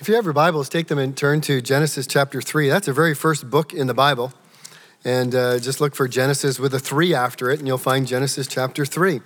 If 0.00 0.08
you 0.08 0.16
have 0.16 0.24
your 0.24 0.32
Bibles, 0.32 0.68
take 0.68 0.88
them 0.88 0.98
and 0.98 1.16
turn 1.16 1.42
to 1.42 1.60
Genesis 1.60 2.06
chapter 2.08 2.42
3. 2.42 2.68
That's 2.68 2.86
the 2.86 2.92
very 2.92 3.14
first 3.14 3.48
book 3.50 3.72
in 3.72 3.86
the 3.86 3.94
Bible. 3.94 4.32
And 5.04 5.32
uh, 5.34 5.58
just 5.60 5.80
look 5.80 5.94
for 5.94 6.08
Genesis 6.08 6.58
with 6.58 6.74
a 6.74 6.80
3 6.80 7.14
after 7.14 7.50
it, 7.50 7.58
and 7.60 7.68
you'll 7.68 7.78
find 7.78 8.06
Genesis 8.06 8.48
chapter 8.48 8.84
3. 8.84 9.20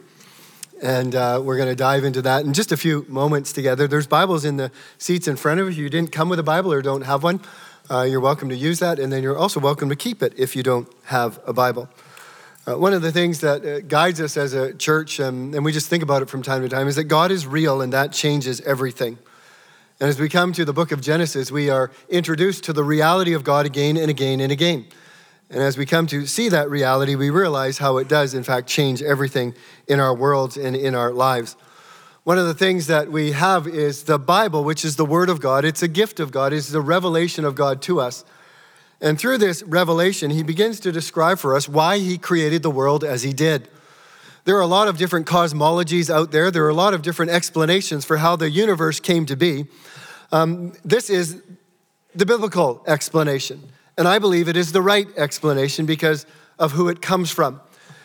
And 0.82 1.14
uh, 1.14 1.40
we're 1.42 1.56
going 1.56 1.71
to 1.71 1.76
dive 1.76 2.04
into 2.04 2.21
that 2.22 2.44
in 2.44 2.52
just 2.52 2.72
a 2.72 2.76
few 2.76 3.06
moments 3.08 3.52
together. 3.52 3.87
There's 3.88 4.06
Bibles 4.06 4.44
in 4.44 4.58
the 4.58 4.71
seats 4.98 5.29
in 5.29 5.37
front 5.37 5.60
of 5.60 5.66
you. 5.66 5.72
If 5.72 5.79
you 5.79 5.88
didn't 5.88 6.12
come 6.12 6.29
with 6.29 6.38
a 6.38 6.42
Bible 6.42 6.72
or 6.72 6.83
don't 6.83 7.03
have 7.03 7.22
one, 7.22 7.40
uh, 7.88 8.03
you're 8.03 8.21
welcome 8.21 8.51
to 8.51 8.56
use 8.56 8.80
that. 8.80 8.98
And 8.98 9.10
then 9.10 9.22
you're 9.22 9.38
also 9.38 9.60
welcome 9.60 9.88
to 9.88 9.96
keep 9.96 10.22
it 10.22 10.35
if 10.37 10.54
you 10.54 10.62
don't 10.62 10.92
have 11.04 11.40
a 11.46 11.54
Bible. 11.54 11.88
Uh, 12.67 12.76
one 12.76 12.92
of 12.92 13.01
the 13.01 13.12
things 13.12 13.40
that 13.40 13.64
uh, 13.64 13.80
guides 13.80 14.21
us 14.21 14.37
as 14.37 14.53
a 14.53 14.74
church, 14.74 15.21
um, 15.21 15.54
and 15.54 15.64
we 15.64 15.72
just 15.72 15.88
think 15.88 16.02
about 16.02 16.20
it 16.20 16.28
from 16.28 16.42
time 16.42 16.60
to 16.62 16.69
time, 16.69 16.88
is 16.88 16.96
that 16.96 17.05
God 17.05 17.30
is 17.30 17.46
real 17.46 17.80
and 17.80 17.92
that 17.92 18.12
changes 18.12 18.60
everything. 18.62 19.16
And 19.98 20.10
as 20.10 20.20
we 20.20 20.28
come 20.28 20.52
to 20.52 20.66
the 20.66 20.74
book 20.74 20.92
of 20.92 21.01
Genesis, 21.01 21.51
we 21.51 21.70
are 21.70 21.91
introduced 22.10 22.65
to 22.65 22.75
the 22.75 22.84
reality 22.84 23.33
of 23.33 23.45
God 23.45 23.65
again 23.65 23.97
and 23.97 24.11
again 24.11 24.41
and 24.41 24.53
again. 24.53 24.84
And 25.48 25.62
as 25.62 25.79
we 25.79 25.87
come 25.87 26.07
to 26.09 26.27
see 26.27 26.51
that 26.51 26.69
reality, 26.69 27.15
we 27.15 27.30
realize 27.30 27.79
how 27.79 27.97
it 27.97 28.06
does, 28.06 28.34
in 28.34 28.43
fact, 28.43 28.69
change 28.69 29.01
everything 29.01 29.55
in 29.89 29.98
our 29.98 30.15
worlds 30.15 30.59
and 30.59 30.77
in 30.77 30.95
our 30.95 31.12
lives. 31.12 31.56
One 32.25 32.37
of 32.37 32.47
the 32.47 32.53
things 32.53 32.89
that 32.89 33.11
we 33.11 33.33
have 33.33 33.67
is 33.67 34.03
the 34.03 34.19
Bible, 34.19 34.65
which 34.65 34.84
is 34.84 34.97
the 34.97 35.06
Word 35.06 35.30
of 35.30 35.41
God. 35.41 35.65
It's 35.65 35.83
a 35.83 35.89
gift 35.89 36.20
of 36.20 36.31
God, 36.31 36.53
it's 36.53 36.69
the 36.69 36.81
revelation 36.83 37.47
of 37.47 37.55
God 37.55 37.81
to 37.83 37.98
us. 37.98 38.23
And 39.01 39.19
through 39.19 39.39
this 39.39 39.62
revelation, 39.62 40.31
He 40.31 40.42
begins 40.42 40.78
to 40.81 40.92
describe 40.92 41.39
for 41.39 41.56
us 41.56 41.70
why 41.70 41.98
He 41.98 42.19
created 42.19 42.62
the 42.62 42.70
world 42.70 43.03
as 43.03 43.23
He 43.23 43.33
did. 43.33 43.69
There 44.47 44.56
are 44.56 44.62
a 44.62 44.67
lot 44.67 44.87
of 44.87 44.97
different 44.97 45.27
cosmologies 45.27 46.09
out 46.09 46.31
there. 46.31 46.53
There 46.53 46.65
are 46.65 46.70
a 46.70 46.75
lot 46.75 46.95
of 46.95 47.03
different 47.03 47.33
explanations 47.33 48.05
for 48.05 48.19
how 48.19 48.37
the 48.37 48.48
universe 48.48 49.01
came 49.01 49.27
to 49.27 49.37
be. 49.37 49.67
Um, 50.33 50.73
this 50.85 51.11
is 51.11 51.43
the 52.15 52.27
biblical 52.27 52.83
explanation. 52.87 53.62
And 53.98 54.07
I 54.07 54.19
believe 54.19 54.48
it 54.48 54.56
is 54.56 54.73
the 54.73 54.83
right 54.83 55.06
explanation 55.17 55.87
because 55.87 56.27
of 56.59 56.73
who 56.73 56.89
it 56.89 57.00
comes 57.00 57.31
from. 57.31 57.61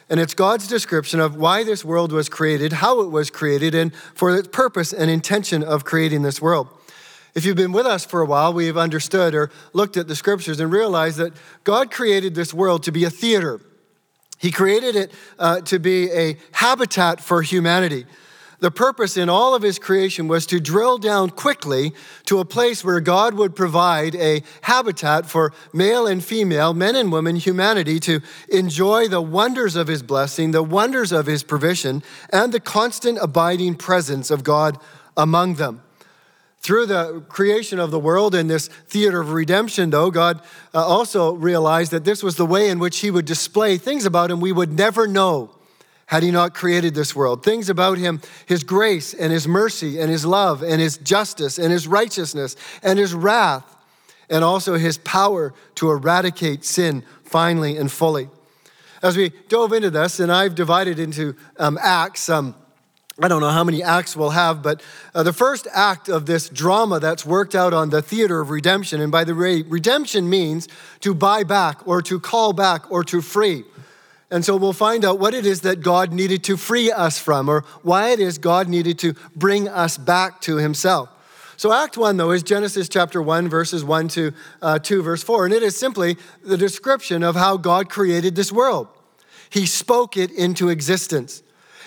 And 0.09 0.20
it's 0.20 0.34
God's 0.34 0.68
description 0.68 1.22
of 1.22 1.38
why 1.38 1.64
this 1.64 1.86
world 1.86 2.12
was 2.12 2.28
created, 2.28 2.73
how 2.73 3.02
it 3.02 3.12
was 3.12 3.30
created, 3.30 3.73
and 3.73 3.95
for 3.95 4.36
its 4.36 4.50
purpose 4.50 4.92
and 4.92 5.10
intention 5.10 5.64
of 5.64 5.86
creating 5.86 6.22
this 6.22 6.42
world. 6.42 6.68
If 7.34 7.45
you've 7.45 7.56
been 7.56 7.72
with 7.72 7.86
us 7.86 8.04
for 8.04 8.20
a 8.20 8.26
while, 8.26 8.52
we've 8.52 8.76
understood 8.76 9.34
or 9.34 9.50
looked 9.72 9.95
at 9.95 10.10
the 10.10 10.16
scriptures 10.16 10.60
and 10.60 10.72
realized 10.72 11.17
that 11.17 11.34
God 11.64 11.92
created 11.92 12.36
this 12.36 12.54
world 12.54 12.84
to 12.84 12.92
be 12.92 13.06
a 13.06 13.10
theater. 13.10 13.62
He 14.38 14.52
created 14.52 14.98
it 14.98 15.12
uh, 15.40 15.62
to 15.62 15.80
be 15.80 16.12
a 16.12 16.38
habitat 16.52 17.22
for 17.22 17.42
humanity. 17.42 18.06
The 18.62 18.70
purpose 18.70 19.17
in 19.17 19.28
all 19.28 19.56
of 19.56 19.64
his 19.64 19.80
creation 19.80 20.28
was 20.28 20.45
to 20.45 20.59
drill 20.59 21.00
down 21.00 21.31
quickly 21.31 21.94
to 22.26 22.38
a 22.38 22.45
place 22.45 22.84
where 22.84 23.00
God 23.00 23.34
would 23.34 23.56
provide 23.56 24.14
a 24.16 24.44
habitat 24.62 25.26
for 25.26 25.52
male 25.73 26.06
and 26.06 26.23
female, 26.23 26.72
men 26.72 26.95
and 26.95 27.12
women, 27.12 27.38
humanity 27.38 28.00
to 28.02 28.22
enjoy 28.50 29.08
the 29.08 29.20
wonders 29.20 29.76
of 29.76 29.88
his 29.88 30.04
blessing, 30.04 30.52
the 30.52 30.62
wonders 30.62 31.12
of 31.12 31.26
his 31.26 31.42
provision, 31.42 32.04
and 32.32 32.54
the 32.54 32.59
constant 32.59 33.17
abiding 33.20 33.76
presence 33.76 34.30
of 34.30 34.44
God 34.44 34.78
among 35.17 35.56
them. 35.56 35.82
Through 36.59 36.86
the 36.86 37.23
creation 37.30 37.80
of 37.80 37.89
the 37.89 38.00
world 38.00 38.36
and 38.36 38.48
this 38.48 38.67
theater 38.67 39.22
of 39.22 39.32
redemption, 39.32 39.89
though, 39.89 40.12
God 40.12 40.39
uh, 40.76 40.86
also 40.86 41.34
realized 41.34 41.89
that 41.94 42.06
this 42.06 42.22
was 42.22 42.36
the 42.36 42.45
way 42.45 42.70
in 42.70 42.78
which 42.78 43.00
He 43.00 43.09
would 43.09 43.26
display 43.26 43.80
things 43.80 44.06
about 44.06 44.30
Him 44.30 44.39
we 44.39 44.52
would 44.52 44.72
never 44.72 45.08
know 45.08 45.56
had 46.12 46.23
He 46.23 46.30
not 46.30 46.54
created 46.54 46.94
this 46.94 47.16
world. 47.16 47.42
Things 47.42 47.70
about 47.70 47.98
Him, 47.98 48.22
His 48.45 48.66
grace 48.66 49.14
and 49.14 49.31
His 49.31 49.48
mercy 49.48 49.98
and 49.98 50.12
His 50.12 50.26
love 50.26 50.62
and 50.62 50.81
His 50.81 50.98
justice 50.98 51.58
and 51.58 51.72
His 51.72 51.88
righteousness 51.88 52.58
and 52.84 53.00
His 53.00 53.14
wrath, 53.14 53.64
and 54.30 54.44
also 54.44 54.78
His 54.78 54.98
power 54.98 55.54
to 55.76 55.89
eradicate 55.89 56.66
sin 56.66 57.06
finally 57.23 57.78
and 57.78 57.89
fully. 57.89 58.28
As 59.02 59.16
we 59.16 59.32
dove 59.48 59.72
into 59.72 59.89
this, 59.89 60.20
and 60.20 60.30
I've 60.30 60.54
divided 60.54 60.99
into 60.99 61.33
um, 61.58 61.80
acts, 61.82 62.28
um, 62.28 62.55
I 63.22 63.30
don't 63.30 63.39
know 63.39 63.49
how 63.49 63.64
many 63.64 63.82
acts 63.82 64.14
we'll 64.14 64.32
have, 64.32 64.61
but 64.61 64.83
uh, 65.16 65.23
the 65.23 65.32
first 65.32 65.66
act 65.72 66.10
of 66.10 66.26
this 66.26 66.49
drama 66.49 66.99
that's 66.99 67.26
worked 67.26 67.55
out 67.55 67.73
on 67.73 67.89
the 67.89 68.02
theater 68.02 68.42
of 68.42 68.49
redemption, 68.49 68.99
and 68.99 69.14
by 69.14 69.23
the 69.23 69.33
way, 69.33 69.61
redemption 69.61 70.30
means 70.30 70.67
to 70.99 71.14
buy 71.14 71.43
back 71.43 71.88
or 71.88 72.02
to 72.02 72.20
call 72.20 72.52
back 72.52 72.92
or 72.92 73.02
to 73.05 73.22
free. 73.22 73.64
And 74.31 74.45
so 74.45 74.55
we'll 74.55 74.71
find 74.71 75.03
out 75.03 75.19
what 75.19 75.33
it 75.33 75.45
is 75.45 75.61
that 75.61 75.81
God 75.81 76.14
needed 76.14 76.43
to 76.45 76.55
free 76.55 76.89
us 76.89 77.19
from, 77.19 77.49
or 77.49 77.65
why 77.83 78.11
it 78.11 78.19
is 78.21 78.37
God 78.37 78.69
needed 78.69 78.97
to 78.99 79.14
bring 79.36 79.67
us 79.67 79.97
back 79.97 80.39
to 80.42 80.55
Himself. 80.55 81.09
So, 81.58 81.71
Act 81.71 81.95
1, 81.95 82.17
though, 82.17 82.31
is 82.31 82.42
Genesis 82.42 82.89
chapter 82.89 83.21
1, 83.21 83.47
verses 83.47 83.83
1 83.83 84.08
to 84.08 84.33
uh, 84.64 84.80
2, 84.80 85.03
verse 85.03 85.21
4. 85.21 85.45
And 85.45 85.53
it 85.53 85.61
is 85.61 85.77
simply 85.77 86.17
the 86.43 86.58
description 86.58 87.21
of 87.21 87.36
how 87.36 87.58
God 87.58 87.87
created 87.87 88.36
this 88.36 88.52
world. 88.52 88.87
He 89.49 89.65
spoke 89.67 90.17
it 90.17 90.31
into 90.31 90.69
existence. 90.69 91.43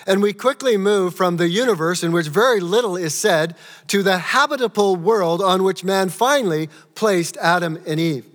And 0.07 0.21
we 0.21 0.31
quickly 0.31 0.77
move 0.77 1.15
from 1.15 1.37
the 1.37 1.49
universe 1.49 2.03
in 2.03 2.11
which 2.11 2.27
very 2.27 2.59
little 2.59 2.95
is 2.95 3.15
said 3.15 3.55
to 3.87 4.03
the 4.03 4.19
habitable 4.19 4.95
world 4.95 5.41
on 5.41 5.63
which 5.63 5.83
man 5.83 6.09
finally 6.09 6.69
placed 6.93 7.37
Adam 7.37 7.81
and 7.87 7.99
Eve. 7.99 8.25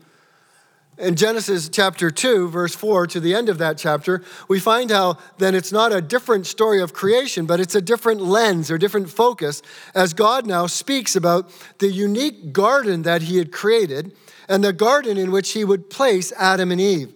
In 1.00 1.16
Genesis 1.16 1.70
chapter 1.70 2.10
2, 2.10 2.50
verse 2.50 2.74
4 2.74 3.06
to 3.06 3.20
the 3.20 3.34
end 3.34 3.48
of 3.48 3.56
that 3.56 3.78
chapter, 3.78 4.22
we 4.48 4.60
find 4.60 4.90
how 4.90 5.16
then 5.38 5.54
it's 5.54 5.72
not 5.72 5.94
a 5.94 6.02
different 6.02 6.46
story 6.46 6.82
of 6.82 6.92
creation, 6.92 7.46
but 7.46 7.58
it's 7.58 7.74
a 7.74 7.80
different 7.80 8.20
lens 8.20 8.70
or 8.70 8.76
different 8.76 9.08
focus 9.08 9.62
as 9.94 10.12
God 10.12 10.46
now 10.46 10.66
speaks 10.66 11.16
about 11.16 11.50
the 11.78 11.88
unique 11.88 12.52
garden 12.52 13.00
that 13.02 13.22
he 13.22 13.38
had 13.38 13.50
created 13.50 14.14
and 14.46 14.62
the 14.62 14.74
garden 14.74 15.16
in 15.16 15.30
which 15.30 15.52
he 15.52 15.64
would 15.64 15.88
place 15.88 16.34
Adam 16.36 16.70
and 16.70 16.80
Eve. 16.80 17.14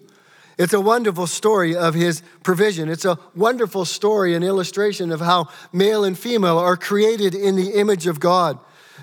It's 0.56 0.72
a 0.72 0.80
wonderful 0.80 1.26
story 1.26 1.76
of 1.76 1.92
his 1.92 2.22
provision. 2.42 2.88
It's 2.88 3.04
a 3.04 3.18
wonderful 3.34 3.84
story 3.84 4.34
and 4.34 4.42
illustration 4.42 5.12
of 5.12 5.20
how 5.20 5.48
male 5.74 6.04
and 6.04 6.18
female 6.18 6.56
are 6.56 6.78
created 6.78 7.34
in 7.34 7.54
the 7.56 7.72
image 7.72 8.06
of 8.06 8.18
God. 8.18 8.58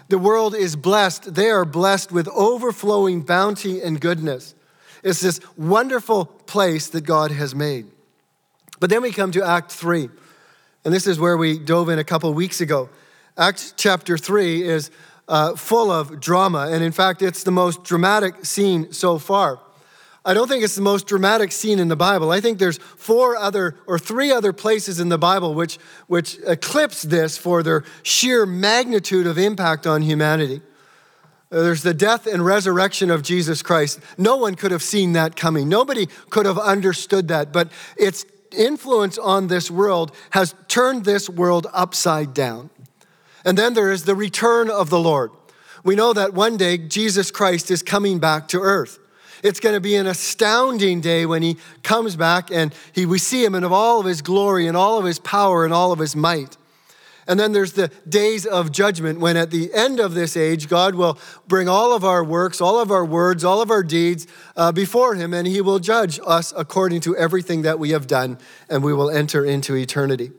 The 0.09 0.18
world 0.18 0.56
is 0.56 0.75
blessed. 0.75 1.36
They 1.36 1.52
are 1.52 1.66
blessed 1.66 2.12
with 2.12 2.28
overflowing 2.30 3.22
bounty 3.22 3.80
and 3.80 4.02
goodness. 4.02 4.56
It's 5.04 5.22
this 5.22 5.40
wonderful 5.58 6.26
place 6.26 6.90
that 6.90 7.02
God 7.02 7.32
has 7.32 7.56
made. 7.56 7.88
But 8.80 8.90
then 8.90 9.02
we 9.02 9.12
come 9.12 9.32
to 9.32 9.44
Act 9.44 9.72
3. 9.72 10.10
And 10.84 10.94
this 10.94 11.08
is 11.08 11.20
where 11.20 11.38
we 11.38 11.60
dove 11.60 11.90
in 11.90 12.00
a 12.00 12.04
couple 12.04 12.34
weeks 12.34 12.62
ago. 12.62 12.90
Act 13.38 13.76
chapter 13.78 14.18
3 14.18 14.64
is 14.64 14.92
uh, 15.28 15.56
full 15.56 15.92
of 15.92 16.20
drama. 16.20 16.70
And 16.72 16.84
in 16.84 16.92
fact, 16.92 17.22
it's 17.22 17.44
the 17.44 17.52
most 17.52 17.84
dramatic 17.84 18.46
scene 18.46 18.92
so 18.92 19.18
far. 19.18 19.60
I 20.24 20.36
don't 20.36 20.48
think 20.48 20.64
it's 20.64 20.76
the 20.76 20.82
most 20.82 21.08
dramatic 21.08 21.52
scene 21.52 21.80
in 21.80 21.88
the 21.88 21.96
Bible. 21.96 22.32
I 22.32 22.42
think 22.42 22.60
there's 22.60 22.78
four 22.78 23.36
other 23.36 23.76
or 23.88 23.98
three 23.98 24.32
other 24.32 24.54
places 24.54 25.00
in 25.00 25.10
the 25.10 25.18
Bible 25.18 25.56
which, 25.56 25.80
which 26.08 26.38
eclipse 26.46 27.02
this 27.02 27.38
for 27.38 27.64
their 27.64 27.84
sheer 28.04 28.46
magnitude 28.46 29.26
of 29.26 29.40
impact 29.40 29.88
on 29.88 30.04
humanity. 30.04 30.62
Uh, 31.52 31.62
there's 31.62 31.84
the 31.84 31.94
death 31.94 32.28
and 32.28 32.46
resurrection 32.46 33.12
of 33.12 33.24
Jesus 33.24 33.62
Christ. 33.62 34.00
No 34.18 34.38
one 34.38 34.56
could 34.56 34.72
have 34.72 34.84
seen 34.84 35.14
that 35.14 35.36
coming. 35.36 35.68
Nobody 35.68 36.08
could 36.30 36.46
have 36.46 36.58
understood 36.58 37.28
that, 37.28 37.52
but 37.52 37.72
its 37.98 38.26
influence 38.52 39.18
on 39.18 39.48
this 39.48 39.70
world 39.70 40.16
has 40.32 40.56
turned 40.68 41.06
this 41.06 41.30
world 41.30 41.68
upside 41.74 42.34
down. 42.34 42.70
And 43.44 43.58
then 43.58 43.74
there 43.74 43.92
is 43.92 44.06
the 44.06 44.16
return 44.16 44.70
of 44.70 44.90
the 44.90 45.00
Lord. 45.00 45.32
We 45.84 45.96
know 45.96 46.14
that 46.14 46.34
one 46.34 46.58
day 46.58 46.78
Jesus 46.78 47.32
Christ 47.32 47.72
is 47.72 47.82
coming 47.82 48.20
back 48.20 48.48
to 48.50 48.60
earth. 48.60 49.00
It's 49.44 49.60
going 49.60 49.74
to 49.74 49.82
be 49.82 49.96
an 49.96 50.06
astounding 50.06 51.02
day 51.02 51.26
when 51.26 51.42
he 51.42 51.58
comes 51.82 52.16
back 52.16 52.52
and 52.52 52.74
he, 52.94 53.08
we 53.08 53.18
see 53.18 53.44
him 53.44 53.56
in 53.56 53.64
all 53.64 54.00
of 54.00 54.06
his 54.06 54.22
glory 54.22 54.68
and 54.68 54.78
all 54.78 55.00
of 55.00 55.06
his 55.06 55.18
power 55.18 55.66
and 55.66 55.74
all 55.74 55.92
of 55.92 55.98
his 55.98 56.16
might. 56.16 56.58
And 57.31 57.40
then 57.40 57.53
there's 57.53 57.72
the 57.72 57.88
days 58.09 58.46
of 58.46 58.74
judgment 58.74 59.22
when 59.22 59.38
at 59.38 59.52
the 59.52 59.74
end 59.74 60.02
of 60.02 60.16
this 60.16 60.36
age, 60.36 60.68
God 60.68 60.96
will 60.96 61.18
bring 61.47 61.69
all 61.69 61.96
of 61.96 62.03
our 62.03 62.26
works, 62.26 62.59
all 62.59 62.78
of 62.78 62.91
our 62.91 63.06
words, 63.06 63.46
all 63.46 63.61
of 63.61 63.72
our 63.72 63.84
deeds 63.84 64.28
uh, 64.58 64.73
before 64.73 65.16
him, 65.16 65.34
and 65.34 65.47
he 65.47 65.61
will 65.61 65.79
judge 65.79 66.20
us 66.26 66.52
according 66.58 67.00
to 67.00 67.16
everything 67.16 67.61
that 67.61 67.79
we 67.79 67.91
have 67.91 68.06
done, 68.06 68.38
and 68.70 68.84
we 68.84 68.94
will 68.94 69.09
enter 69.09 69.46
into 69.46 69.78
eternity. 69.78 70.34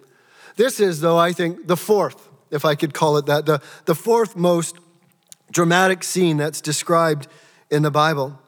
This 0.57 0.81
is, 0.81 1.01
though, 1.01 1.17
I 1.17 1.33
think, 1.33 1.67
the 1.67 1.79
fourth, 1.79 2.29
if 2.51 2.67
I 2.67 2.75
could 2.75 2.93
call 2.93 3.17
it 3.17 3.25
that, 3.25 3.47
the, 3.47 3.63
the 3.87 3.95
fourth 3.95 4.37
most 4.37 4.77
dramatic 5.51 6.05
scene 6.05 6.37
that's 6.37 6.61
described 6.61 7.27
in 7.71 7.81
the 7.81 7.91
Bible. 7.91 8.39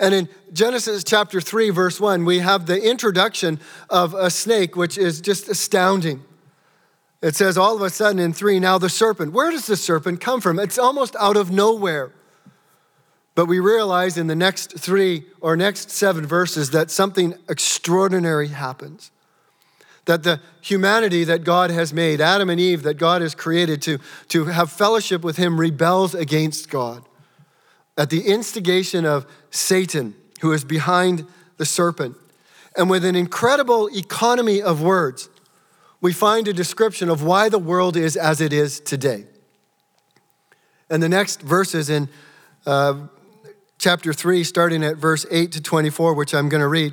And 0.00 0.12
in 0.12 0.28
Genesis 0.52 1.04
chapter 1.04 1.40
3, 1.40 1.70
verse 1.70 2.00
1, 2.00 2.24
we 2.24 2.40
have 2.40 2.66
the 2.66 2.82
introduction 2.82 3.60
of 3.88 4.12
a 4.12 4.28
snake, 4.28 4.74
which 4.74 4.98
is 4.98 5.20
just 5.20 5.48
astounding. 5.48 6.24
It 7.22 7.36
says 7.36 7.56
all 7.56 7.76
of 7.76 7.82
a 7.82 7.90
sudden 7.90 8.18
in 8.18 8.32
3, 8.32 8.58
now 8.58 8.78
the 8.78 8.88
serpent. 8.88 9.32
Where 9.32 9.50
does 9.50 9.66
the 9.66 9.76
serpent 9.76 10.20
come 10.20 10.40
from? 10.40 10.58
It's 10.58 10.78
almost 10.78 11.14
out 11.20 11.36
of 11.36 11.52
nowhere. 11.52 12.12
But 13.34 13.46
we 13.46 13.60
realize 13.60 14.18
in 14.18 14.26
the 14.26 14.36
next 14.36 14.78
three 14.78 15.24
or 15.40 15.56
next 15.56 15.90
seven 15.90 16.26
verses 16.26 16.70
that 16.70 16.90
something 16.90 17.34
extraordinary 17.48 18.48
happens. 18.48 19.10
That 20.04 20.24
the 20.24 20.40
humanity 20.60 21.24
that 21.24 21.44
God 21.44 21.70
has 21.70 21.94
made, 21.94 22.20
Adam 22.20 22.50
and 22.50 22.60
Eve 22.60 22.82
that 22.82 22.94
God 22.94 23.22
has 23.22 23.34
created 23.34 23.80
to, 23.82 23.98
to 24.28 24.46
have 24.46 24.70
fellowship 24.70 25.22
with 25.22 25.36
Him, 25.36 25.58
rebels 25.58 26.14
against 26.14 26.68
God. 26.68 27.04
At 27.96 28.10
the 28.10 28.26
instigation 28.26 29.06
of 29.06 29.26
Satan, 29.50 30.14
who 30.40 30.52
is 30.52 30.64
behind 30.64 31.24
the 31.56 31.64
serpent. 31.64 32.16
And 32.76 32.90
with 32.90 33.04
an 33.04 33.14
incredible 33.14 33.88
economy 33.94 34.60
of 34.60 34.82
words, 34.82 35.28
we 36.02 36.12
find 36.12 36.48
a 36.48 36.52
description 36.52 37.08
of 37.08 37.22
why 37.22 37.48
the 37.48 37.60
world 37.60 37.96
is 37.96 38.16
as 38.16 38.40
it 38.42 38.52
is 38.52 38.80
today. 38.80 39.24
And 40.90 41.02
the 41.02 41.08
next 41.08 41.40
verses 41.40 41.88
in 41.88 42.08
uh, 42.66 43.06
chapter 43.78 44.12
3, 44.12 44.44
starting 44.44 44.84
at 44.84 44.96
verse 44.96 45.24
8 45.30 45.52
to 45.52 45.62
24, 45.62 46.12
which 46.14 46.34
I'm 46.34 46.48
going 46.48 46.60
to 46.60 46.68
read, 46.68 46.92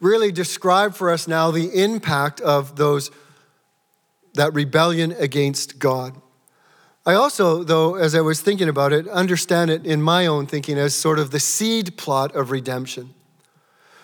really 0.00 0.30
describe 0.30 0.94
for 0.94 1.10
us 1.10 1.26
now 1.26 1.50
the 1.50 1.68
impact 1.82 2.40
of 2.40 2.76
those 2.76 3.10
that 4.34 4.54
rebellion 4.54 5.12
against 5.18 5.80
God. 5.80 6.14
I 7.04 7.14
also, 7.14 7.64
though, 7.64 7.96
as 7.96 8.14
I 8.14 8.20
was 8.20 8.40
thinking 8.40 8.68
about 8.68 8.92
it, 8.92 9.08
understand 9.08 9.70
it 9.70 9.84
in 9.84 10.00
my 10.00 10.26
own 10.26 10.46
thinking 10.46 10.78
as 10.78 10.94
sort 10.94 11.18
of 11.18 11.32
the 11.32 11.40
seed 11.40 11.96
plot 11.96 12.36
of 12.36 12.52
redemption. 12.52 13.14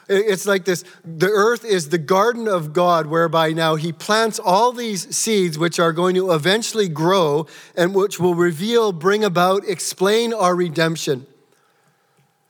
It's 0.09 0.47
like 0.47 0.65
this 0.65 0.85
the 1.05 1.29
earth 1.29 1.65
is 1.65 1.89
the 1.89 1.99
garden 1.99 2.47
of 2.47 2.73
God, 2.73 3.07
whereby 3.07 3.53
now 3.53 3.77
He 3.77 3.93
plants 3.93 4.39
all 4.39 4.73
these 4.73 5.15
seeds 5.15 5.59
which 5.59 5.79
are 5.79 5.93
going 5.93 6.15
to 6.17 6.33
eventually 6.33 6.89
grow 6.89 7.47
and 7.77 7.95
which 7.95 8.21
will 8.21 8.35
reveal, 8.35 8.93
bring 8.93 9.25
about, 9.25 9.67
explain 9.67 10.35
our 10.35 10.55
redemption. 10.55 11.27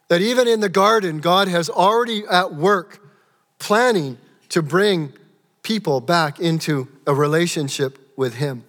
That 0.09 0.21
even 0.21 0.49
in 0.49 0.61
the 0.61 0.69
garden, 0.69 1.21
God 1.21 1.49
has 1.49 1.71
already 1.71 2.25
at 2.31 2.55
work 2.55 3.01
planning 3.59 4.19
to 4.51 4.61
bring 4.61 5.13
people 5.63 6.01
back 6.01 6.39
into 6.39 6.89
a 7.07 7.15
relationship 7.15 7.99
with 8.17 8.35
Him. 8.35 8.65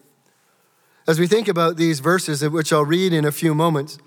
As 1.08 1.20
we 1.20 1.28
think 1.28 1.48
about 1.48 1.78
these 1.78 2.00
verses, 2.00 2.48
which 2.48 2.72
I'll 2.72 2.86
read 2.86 3.14
in 3.14 3.26
a 3.26 3.31
few 3.31 3.54
moments, 3.54 3.98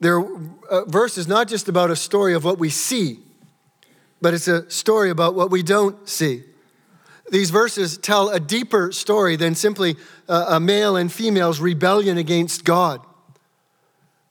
they're 0.00 0.20
uh, 0.68 0.84
verses 0.86 1.28
not 1.28 1.46
just 1.46 1.68
about 1.68 1.90
a 1.90 1.96
story 1.96 2.34
of 2.34 2.44
what 2.44 2.58
we 2.58 2.70
see 2.70 3.20
but 4.22 4.32
it's 4.32 4.48
a 4.48 4.70
story 4.70 5.10
about 5.10 5.34
what 5.34 5.50
we 5.50 5.62
don't 5.62 6.08
see. 6.08 6.44
These 7.30 7.50
verses 7.50 7.98
tell 7.98 8.30
a 8.30 8.38
deeper 8.38 8.92
story 8.92 9.36
than 9.36 9.54
simply 9.54 9.96
uh, 10.28 10.46
a 10.48 10.60
male 10.60 10.96
and 10.96 11.12
female's 11.12 11.60
rebellion 11.60 12.16
against 12.16 12.64
God. 12.64 13.00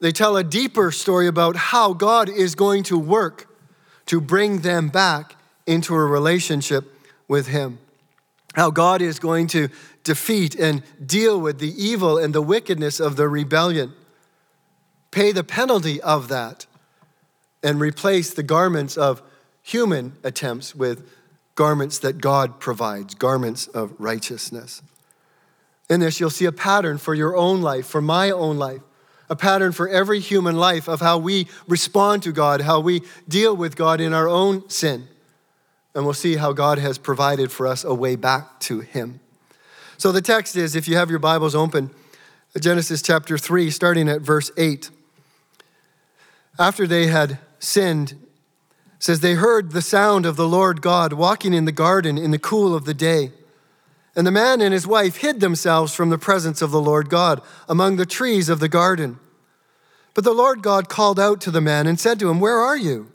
They 0.00 0.12
tell 0.12 0.36
a 0.36 0.42
deeper 0.42 0.90
story 0.90 1.26
about 1.26 1.56
how 1.56 1.92
God 1.92 2.28
is 2.28 2.54
going 2.54 2.84
to 2.84 2.98
work 2.98 3.48
to 4.06 4.20
bring 4.20 4.60
them 4.60 4.88
back 4.88 5.36
into 5.66 5.94
a 5.94 6.04
relationship 6.04 6.92
with 7.28 7.46
Him. 7.48 7.78
How 8.54 8.70
God 8.70 9.00
is 9.02 9.18
going 9.18 9.46
to 9.48 9.68
defeat 10.04 10.54
and 10.54 10.82
deal 11.04 11.40
with 11.40 11.58
the 11.58 11.72
evil 11.82 12.18
and 12.18 12.34
the 12.34 12.42
wickedness 12.42 12.98
of 12.98 13.16
the 13.16 13.28
rebellion, 13.28 13.92
pay 15.10 15.32
the 15.32 15.44
penalty 15.44 16.00
of 16.00 16.28
that, 16.28 16.66
and 17.62 17.80
replace 17.80 18.34
the 18.34 18.42
garments 18.42 18.96
of 18.96 19.22
human 19.62 20.14
attempts 20.22 20.74
with 20.74 21.08
garments 21.54 21.98
that 22.00 22.18
God 22.18 22.60
provides, 22.60 23.14
garments 23.14 23.66
of 23.68 23.94
righteousness. 23.98 24.82
In 25.88 26.00
this, 26.00 26.20
you'll 26.20 26.30
see 26.30 26.46
a 26.46 26.52
pattern 26.52 26.98
for 26.98 27.14
your 27.14 27.36
own 27.36 27.60
life, 27.60 27.86
for 27.86 28.00
my 28.00 28.30
own 28.30 28.58
life, 28.58 28.80
a 29.28 29.36
pattern 29.36 29.72
for 29.72 29.88
every 29.88 30.20
human 30.20 30.56
life 30.56 30.88
of 30.88 31.00
how 31.00 31.18
we 31.18 31.46
respond 31.66 32.22
to 32.22 32.32
God, 32.32 32.62
how 32.62 32.80
we 32.80 33.02
deal 33.28 33.54
with 33.56 33.76
God 33.76 34.00
in 34.00 34.12
our 34.12 34.28
own 34.28 34.68
sin. 34.68 35.08
And 35.94 36.04
we'll 36.04 36.14
see 36.14 36.36
how 36.36 36.52
God 36.52 36.78
has 36.78 36.96
provided 36.96 37.52
for 37.52 37.66
us 37.66 37.84
a 37.84 37.94
way 37.94 38.16
back 38.16 38.60
to 38.60 38.80
Him. 38.80 39.20
So 39.98 40.10
the 40.10 40.22
text 40.22 40.56
is, 40.56 40.74
if 40.74 40.88
you 40.88 40.96
have 40.96 41.10
your 41.10 41.18
Bibles 41.18 41.54
open, 41.54 41.90
Genesis 42.58 43.02
chapter 43.02 43.38
3, 43.38 43.70
starting 43.70 44.08
at 44.08 44.20
verse 44.20 44.50
8. 44.56 44.90
After 46.58 46.86
they 46.86 47.06
had 47.06 47.38
sinned, 47.58 48.14
says 49.02 49.18
they 49.18 49.34
heard 49.34 49.72
the 49.72 49.82
sound 49.82 50.24
of 50.24 50.36
the 50.36 50.46
Lord 50.46 50.80
God 50.80 51.12
walking 51.12 51.52
in 51.52 51.64
the 51.64 51.72
garden 51.72 52.16
in 52.16 52.30
the 52.30 52.38
cool 52.38 52.72
of 52.72 52.84
the 52.84 52.94
day. 52.94 53.32
And 54.14 54.24
the 54.24 54.30
man 54.30 54.60
and 54.60 54.72
his 54.72 54.86
wife 54.86 55.16
hid 55.16 55.40
themselves 55.40 55.92
from 55.92 56.10
the 56.10 56.18
presence 56.18 56.62
of 56.62 56.70
the 56.70 56.80
Lord 56.80 57.10
God 57.10 57.42
among 57.68 57.96
the 57.96 58.06
trees 58.06 58.48
of 58.48 58.60
the 58.60 58.68
garden. 58.68 59.18
But 60.14 60.22
the 60.22 60.32
Lord 60.32 60.62
God 60.62 60.88
called 60.88 61.18
out 61.18 61.40
to 61.40 61.50
the 61.50 61.60
man 61.60 61.88
and 61.88 61.98
said 61.98 62.20
to 62.20 62.30
him, 62.30 62.38
Where 62.38 62.60
are 62.60 62.76
you? 62.76 63.10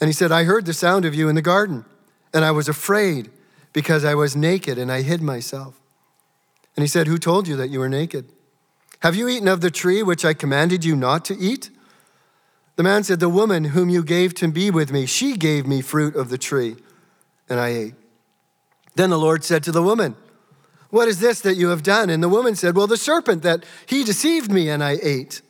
And 0.00 0.06
he 0.06 0.12
said, 0.12 0.30
I 0.30 0.44
heard 0.44 0.66
the 0.66 0.72
sound 0.72 1.04
of 1.04 1.16
you 1.16 1.28
in 1.28 1.34
the 1.34 1.42
garden, 1.42 1.84
and 2.32 2.44
I 2.44 2.52
was 2.52 2.68
afraid 2.68 3.28
because 3.72 4.04
I 4.04 4.14
was 4.14 4.36
naked 4.36 4.78
and 4.78 4.92
I 4.92 5.02
hid 5.02 5.20
myself. 5.20 5.80
And 6.76 6.84
he 6.84 6.88
said, 6.88 7.08
Who 7.08 7.18
told 7.18 7.48
you 7.48 7.56
that 7.56 7.70
you 7.70 7.80
were 7.80 7.88
naked? 7.88 8.30
Have 9.00 9.16
you 9.16 9.26
eaten 9.26 9.48
of 9.48 9.62
the 9.62 9.70
tree 9.72 10.00
which 10.04 10.24
I 10.24 10.32
commanded 10.32 10.84
you 10.84 10.94
not 10.94 11.24
to 11.24 11.36
eat? 11.36 11.70
The 12.76 12.82
man 12.82 13.04
said, 13.04 13.20
The 13.20 13.28
woman 13.28 13.64
whom 13.64 13.90
you 13.90 14.02
gave 14.02 14.34
to 14.34 14.48
be 14.48 14.70
with 14.70 14.92
me, 14.92 15.06
she 15.06 15.36
gave 15.36 15.66
me 15.66 15.82
fruit 15.82 16.16
of 16.16 16.28
the 16.28 16.38
tree, 16.38 16.76
and 17.48 17.60
I 17.60 17.68
ate. 17.68 17.94
Then 18.94 19.10
the 19.10 19.18
Lord 19.18 19.44
said 19.44 19.62
to 19.64 19.72
the 19.72 19.82
woman, 19.82 20.16
What 20.90 21.08
is 21.08 21.20
this 21.20 21.40
that 21.40 21.56
you 21.56 21.68
have 21.68 21.82
done? 21.82 22.10
And 22.10 22.22
the 22.22 22.28
woman 22.28 22.54
said, 22.54 22.76
Well, 22.76 22.86
the 22.86 22.96
serpent 22.96 23.42
that 23.42 23.64
he 23.86 24.04
deceived 24.04 24.50
me, 24.50 24.68
and 24.68 24.82
I 24.82 24.98
ate. 25.02 25.42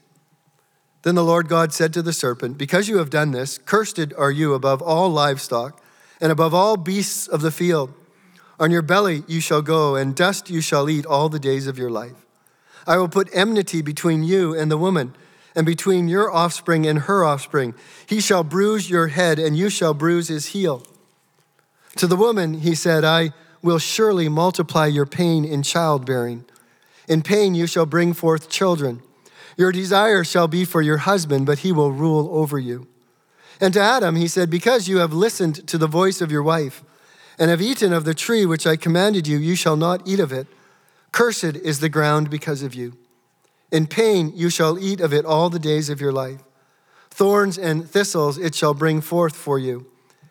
Then 1.03 1.15
the 1.17 1.25
Lord 1.25 1.49
God 1.49 1.73
said 1.73 1.93
to 1.95 2.03
the 2.03 2.13
serpent, 2.13 2.59
Because 2.59 2.89
you 2.89 2.99
have 2.99 3.11
done 3.11 3.33
this, 3.33 3.59
cursed 3.59 4.13
are 4.17 4.31
you 4.31 4.55
above 4.55 4.81
all 4.81 5.09
livestock 5.11 5.83
and 6.21 6.31
above 6.31 6.55
all 6.55 6.77
beasts 6.77 7.27
of 7.27 7.41
the 7.41 7.51
field. 7.51 7.93
On 8.61 8.71
your 8.71 8.83
belly 8.83 9.25
you 9.27 9.41
shall 9.41 9.63
go, 9.63 9.97
and 9.97 10.15
dust 10.15 10.49
you 10.49 10.61
shall 10.61 10.89
eat 10.89 11.05
all 11.05 11.29
the 11.29 11.41
days 11.41 11.67
of 11.67 11.79
your 11.79 11.91
life. 11.91 12.27
I 12.87 12.97
will 12.97 13.09
put 13.09 13.29
enmity 13.33 13.83
between 13.83 14.23
you 14.23 14.55
and 14.55 14.71
the 14.71 14.79
woman 14.79 15.15
and 15.55 15.67
between 15.67 16.09
your 16.09 16.33
offspring 16.33 16.87
and 16.87 17.01
her 17.01 17.25
offspring. 17.25 17.75
He 18.07 18.21
shall 18.21 18.45
bruise 18.45 18.89
your 18.89 19.09
head, 19.09 19.39
and 19.39 19.57
you 19.57 19.69
shall 19.69 19.95
bruise 19.95 20.29
his 20.29 20.47
heel. 20.47 20.83
To 21.97 22.07
the 22.07 22.17
woman, 22.17 22.55
he 22.61 22.75
said, 22.75 23.05
I 23.05 23.33
will 23.63 23.79
surely 23.79 24.29
multiply 24.29 24.87
your 24.87 25.07
pain 25.07 25.45
in 25.45 25.63
childbearing. 25.63 26.45
In 27.09 27.23
pain, 27.23 27.55
you 27.55 27.67
shall 27.67 27.87
bring 27.87 28.13
forth 28.13 28.49
children. 28.49 29.03
Your 29.57 29.73
desire 29.73 30.25
shall 30.25 30.49
be 30.49 30.65
for 30.65 30.81
your 30.81 30.99
husband, 30.99 31.47
but 31.47 31.61
he 31.61 31.73
will 31.73 31.93
rule 31.93 32.29
over 32.33 32.59
you. 32.59 32.87
And 33.61 33.75
to 33.75 33.81
Adam, 33.81 34.17
he 34.17 34.29
said, 34.29 34.51
Because 34.51 34.89
you 34.89 34.99
have 34.99 35.13
listened 35.13 35.67
to 35.69 35.79
the 35.79 35.87
voice 35.87 36.21
of 36.21 36.33
your 36.33 36.43
wife, 36.43 36.83
and 37.39 37.51
have 37.51 37.63
eaten 37.63 37.93
of 37.93 38.05
the 38.05 38.15
tree 38.15 38.47
which 38.47 38.67
I 38.67 38.77
commanded 38.77 39.27
you, 39.27 39.39
you 39.39 39.55
shall 39.55 39.77
not 39.77 40.07
eat 40.07 40.21
of 40.21 40.33
it. 40.33 40.47
Cursed 41.13 41.57
is 41.57 41.81
the 41.81 41.89
ground 41.89 42.31
because 42.31 42.63
of 42.63 42.75
you. 42.75 42.97
In 43.73 43.87
pain 43.87 44.33
you 44.37 44.51
shall 44.51 44.79
eat 44.79 45.01
of 45.01 45.15
it 45.15 45.25
all 45.25 45.49
the 45.49 45.59
days 45.59 45.89
of 45.89 46.01
your 46.01 46.13
life. 46.13 46.43
Thorns 47.11 47.59
and 47.59 47.89
thistles 47.89 48.37
it 48.37 48.55
shall 48.55 48.75
bring 48.75 49.01
forth 49.01 49.35
for 49.35 49.59
you, 49.59 49.87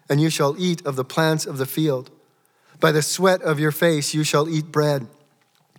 and 0.07 0.21
you 0.21 0.29
shall 0.29 0.55
eat 0.60 0.86
of 0.86 0.95
the 0.95 1.03
plants 1.03 1.48
of 1.48 1.57
the 1.57 1.65
field. 1.65 2.12
By 2.79 2.91
the 2.91 3.01
sweat 3.01 3.41
of 3.41 3.60
your 3.60 3.71
face 3.71 4.13
you 4.13 4.24
shall 4.24 4.48
eat 4.48 4.71
bread, 4.71 5.07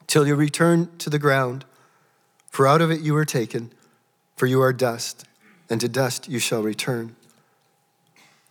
till 0.08 0.26
you 0.26 0.34
return 0.34 0.90
to 0.98 1.08
the 1.08 1.18
ground. 1.20 1.64
For 2.48 2.66
out 2.66 2.80
of 2.80 2.90
it 2.90 3.00
you 3.00 3.14
were 3.14 3.24
taken, 3.24 3.72
for 4.36 4.46
you 4.46 4.60
are 4.60 4.72
dust, 4.72 5.24
and 5.70 5.80
to 5.80 5.88
dust 5.88 6.28
you 6.28 6.40
shall 6.40 6.62
return. 6.62 7.14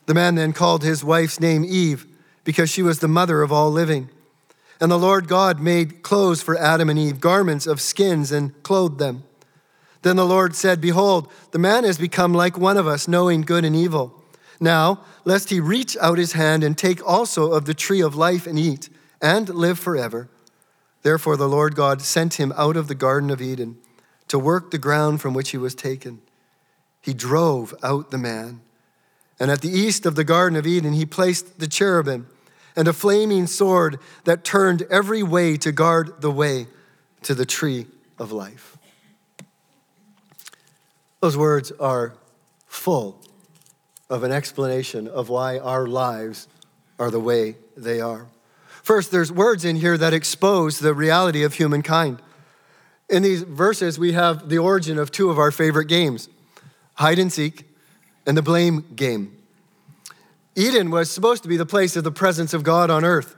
The 0.06 0.14
man 0.14 0.36
then 0.36 0.54
called 0.54 0.84
his 0.84 1.04
wife's 1.04 1.40
name 1.40 1.66
Eve, 1.66 2.06
because 2.44 2.70
she 2.70 2.82
was 2.82 3.00
the 3.00 3.08
mother 3.08 3.42
of 3.42 3.52
all 3.52 3.72
living. 3.72 4.10
And 4.82 4.92
the 4.92 4.98
Lord 4.98 5.28
God 5.28 5.62
made 5.62 6.02
clothes 6.02 6.42
for 6.42 6.58
Adam 6.58 6.90
and 6.90 6.98
Eve, 6.98 7.20
garments 7.22 7.68
of 7.68 7.80
skins, 7.80 8.32
and 8.32 8.62
clothed 8.64 8.98
them. 8.98 9.24
Then 10.02 10.16
the 10.16 10.26
Lord 10.26 10.56
said, 10.56 10.82
Behold, 10.82 11.32
the 11.52 11.60
man 11.60 11.84
has 11.84 12.00
become 12.00 12.34
like 12.34 12.58
one 12.58 12.78
of 12.78 12.88
us, 12.88 13.08
knowing 13.08 13.42
good 13.42 13.64
and 13.64 13.76
evil. 13.76 14.24
Now, 14.60 15.02
lest 15.24 15.52
he 15.52 15.60
reach 15.60 15.96
out 16.02 16.18
his 16.18 16.34
hand 16.34 16.64
and 16.64 16.76
take 16.76 17.08
also 17.08 17.52
of 17.52 17.66
the 17.66 17.76
tree 17.76 18.02
of 18.02 18.16
life 18.16 18.48
and 18.48 18.58
eat, 18.58 18.90
and 19.22 19.50
live 19.50 19.78
forever. 19.78 20.30
Therefore, 21.04 21.38
the 21.38 21.48
Lord 21.48 21.76
God 21.76 22.02
sent 22.02 22.40
him 22.40 22.52
out 22.58 22.76
of 22.76 22.88
the 22.88 22.96
Garden 22.96 23.30
of 23.30 23.42
Eden 23.42 23.78
to 24.30 24.40
work 24.40 24.72
the 24.72 24.80
ground 24.80 25.22
from 25.22 25.36
which 25.36 25.52
he 25.52 25.58
was 25.58 25.76
taken. 25.76 26.22
He 27.02 27.14
drove 27.14 27.76
out 27.84 28.10
the 28.10 28.18
man. 28.18 28.62
And 29.40 29.52
at 29.52 29.62
the 29.62 29.70
east 29.70 30.08
of 30.08 30.16
the 30.16 30.24
Garden 30.24 30.58
of 30.58 30.66
Eden, 30.66 30.94
he 30.94 31.06
placed 31.06 31.60
the 31.60 31.68
cherubim 31.68 32.28
and 32.76 32.88
a 32.88 32.94
flaming 32.94 33.48
sword 33.48 34.00
that 34.24 34.44
turned 34.44 34.84
every 34.84 35.24
way 35.24 35.58
to 35.58 35.72
guard 35.72 36.22
the 36.22 36.32
way 36.32 36.68
to 37.24 37.36
the 37.36 37.46
tree 37.46 37.88
of 38.18 38.32
life. 38.32 38.78
Those 41.22 41.38
words 41.38 41.72
are 41.80 42.14
full 42.66 43.20
of 44.10 44.24
an 44.24 44.32
explanation 44.32 45.08
of 45.08 45.30
why 45.30 45.60
our 45.60 45.88
lives 45.88 46.48
are 46.98 47.12
the 47.12 47.20
way 47.20 47.56
they 47.78 48.02
are. 48.02 48.28
First, 48.84 49.12
there's 49.12 49.32
words 49.32 49.64
in 49.64 49.76
here 49.76 49.98
that 49.98 50.14
expose 50.14 50.80
the 50.80 50.94
reality 50.94 51.44
of 51.44 51.54
humankind. 51.54 52.22
In 53.10 53.24
these 53.24 53.44
verses, 53.44 54.00
we 54.00 54.14
have 54.14 54.50
the 54.50 54.58
origin 54.58 54.98
of 54.98 55.12
two 55.12 55.30
of 55.30 55.38
our 55.38 55.52
favorite 55.52 55.86
games 55.86 56.30
hide 56.96 57.20
and 57.20 57.32
seek 57.32 57.66
and 58.26 58.38
the 58.38 58.42
blame 58.42 58.86
game. 58.96 59.38
Eden 60.56 60.92
was 60.92 61.10
supposed 61.10 61.44
to 61.44 61.50
be 61.50 61.58
the 61.58 61.66
place 61.66 61.96
of 61.96 62.04
the 62.04 62.12
presence 62.12 62.54
of 62.54 62.64
God 62.64 62.90
on 62.90 63.06
earth. 63.06 63.36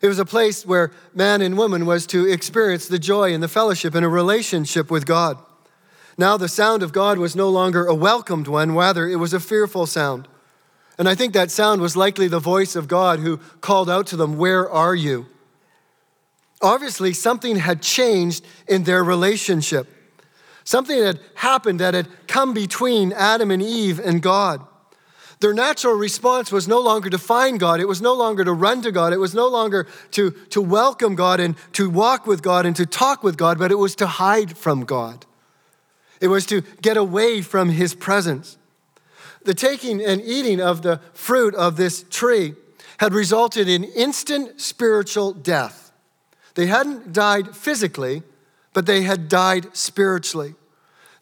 It 0.00 0.08
was 0.08 0.18
a 0.18 0.24
place 0.24 0.64
where 0.64 0.92
man 1.14 1.40
and 1.40 1.56
woman 1.56 1.86
was 1.86 2.06
to 2.08 2.26
experience 2.26 2.86
the 2.86 2.98
joy 2.98 3.32
and 3.32 3.42
the 3.42 3.48
fellowship 3.48 3.94
and 3.94 4.04
a 4.04 4.08
relationship 4.08 4.90
with 4.90 5.06
God. 5.06 5.38
Now 6.18 6.36
the 6.36 6.48
sound 6.48 6.82
of 6.82 6.92
God 6.92 7.18
was 7.18 7.36
no 7.36 7.48
longer 7.48 7.86
a 7.86 7.94
welcomed 7.94 8.48
one, 8.48 8.74
rather, 8.74 9.08
it 9.08 9.16
was 9.16 9.34
a 9.34 9.40
fearful 9.40 9.86
sound. 9.86 10.28
And 10.98 11.08
I 11.08 11.14
think 11.14 11.34
that 11.34 11.50
sound 11.50 11.82
was 11.82 11.96
likely 11.96 12.26
the 12.26 12.38
voice 12.38 12.74
of 12.74 12.88
God 12.88 13.20
who 13.20 13.38
called 13.60 13.90
out 13.90 14.06
to 14.08 14.16
them, 14.16 14.38
Where 14.38 14.70
are 14.70 14.94
you? 14.94 15.26
Obviously, 16.62 17.12
something 17.12 17.56
had 17.56 17.82
changed 17.82 18.44
in 18.66 18.84
their 18.84 19.04
relationship. 19.04 19.88
Something 20.64 21.02
had 21.02 21.20
happened 21.34 21.80
that 21.80 21.92
had 21.92 22.08
come 22.26 22.54
between 22.54 23.12
Adam 23.12 23.50
and 23.50 23.62
Eve 23.62 24.00
and 24.00 24.22
God. 24.22 24.66
Their 25.40 25.52
natural 25.52 25.94
response 25.94 26.50
was 26.50 26.66
no 26.66 26.80
longer 26.80 27.10
to 27.10 27.18
find 27.18 27.60
God. 27.60 27.78
It 27.78 27.88
was 27.88 28.00
no 28.00 28.14
longer 28.14 28.42
to 28.44 28.52
run 28.52 28.80
to 28.82 28.90
God. 28.90 29.12
It 29.12 29.18
was 29.18 29.34
no 29.34 29.48
longer 29.48 29.86
to, 30.12 30.30
to 30.30 30.62
welcome 30.62 31.14
God 31.14 31.40
and 31.40 31.56
to 31.72 31.90
walk 31.90 32.26
with 32.26 32.42
God 32.42 32.64
and 32.64 32.74
to 32.76 32.86
talk 32.86 33.22
with 33.22 33.36
God, 33.36 33.58
but 33.58 33.70
it 33.70 33.76
was 33.76 33.94
to 33.96 34.06
hide 34.06 34.56
from 34.56 34.84
God. 34.84 35.26
It 36.20 36.28
was 36.28 36.46
to 36.46 36.62
get 36.80 36.96
away 36.96 37.42
from 37.42 37.68
his 37.68 37.94
presence. 37.94 38.56
The 39.44 39.52
taking 39.52 40.02
and 40.02 40.22
eating 40.22 40.60
of 40.60 40.80
the 40.80 41.00
fruit 41.12 41.54
of 41.54 41.76
this 41.76 42.04
tree 42.08 42.54
had 42.98 43.12
resulted 43.12 43.68
in 43.68 43.84
instant 43.84 44.60
spiritual 44.60 45.32
death. 45.32 45.92
They 46.54 46.66
hadn't 46.66 47.12
died 47.12 47.54
physically, 47.54 48.22
but 48.72 48.86
they 48.86 49.02
had 49.02 49.28
died 49.28 49.76
spiritually. 49.76 50.54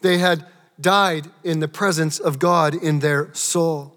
They 0.00 0.18
had 0.18 0.46
died 0.80 1.28
in 1.42 1.58
the 1.58 1.68
presence 1.68 2.20
of 2.20 2.38
God 2.38 2.74
in 2.74 3.00
their 3.00 3.34
soul. 3.34 3.93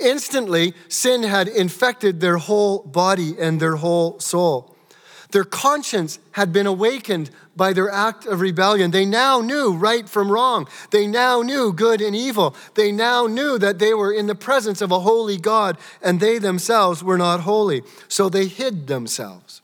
Instantly, 0.00 0.74
sin 0.88 1.22
had 1.22 1.48
infected 1.48 2.20
their 2.20 2.38
whole 2.38 2.80
body 2.80 3.34
and 3.38 3.60
their 3.60 3.76
whole 3.76 4.18
soul. 4.20 4.72
Their 5.32 5.44
conscience 5.44 6.18
had 6.32 6.52
been 6.52 6.66
awakened 6.66 7.30
by 7.56 7.72
their 7.72 7.90
act 7.90 8.26
of 8.26 8.40
rebellion. 8.40 8.90
They 8.90 9.06
now 9.06 9.40
knew 9.40 9.72
right 9.72 10.06
from 10.08 10.30
wrong. 10.30 10.68
They 10.90 11.06
now 11.06 11.40
knew 11.40 11.72
good 11.72 12.00
and 12.00 12.14
evil. 12.14 12.54
They 12.74 12.92
now 12.92 13.26
knew 13.26 13.58
that 13.58 13.78
they 13.78 13.94
were 13.94 14.12
in 14.12 14.26
the 14.26 14.34
presence 14.34 14.82
of 14.82 14.90
a 14.90 15.00
holy 15.00 15.38
God 15.38 15.78
and 16.02 16.20
they 16.20 16.38
themselves 16.38 17.02
were 17.02 17.18
not 17.18 17.40
holy. 17.40 17.82
So 18.08 18.28
they 18.28 18.46
hid 18.46 18.86
themselves 18.86 19.62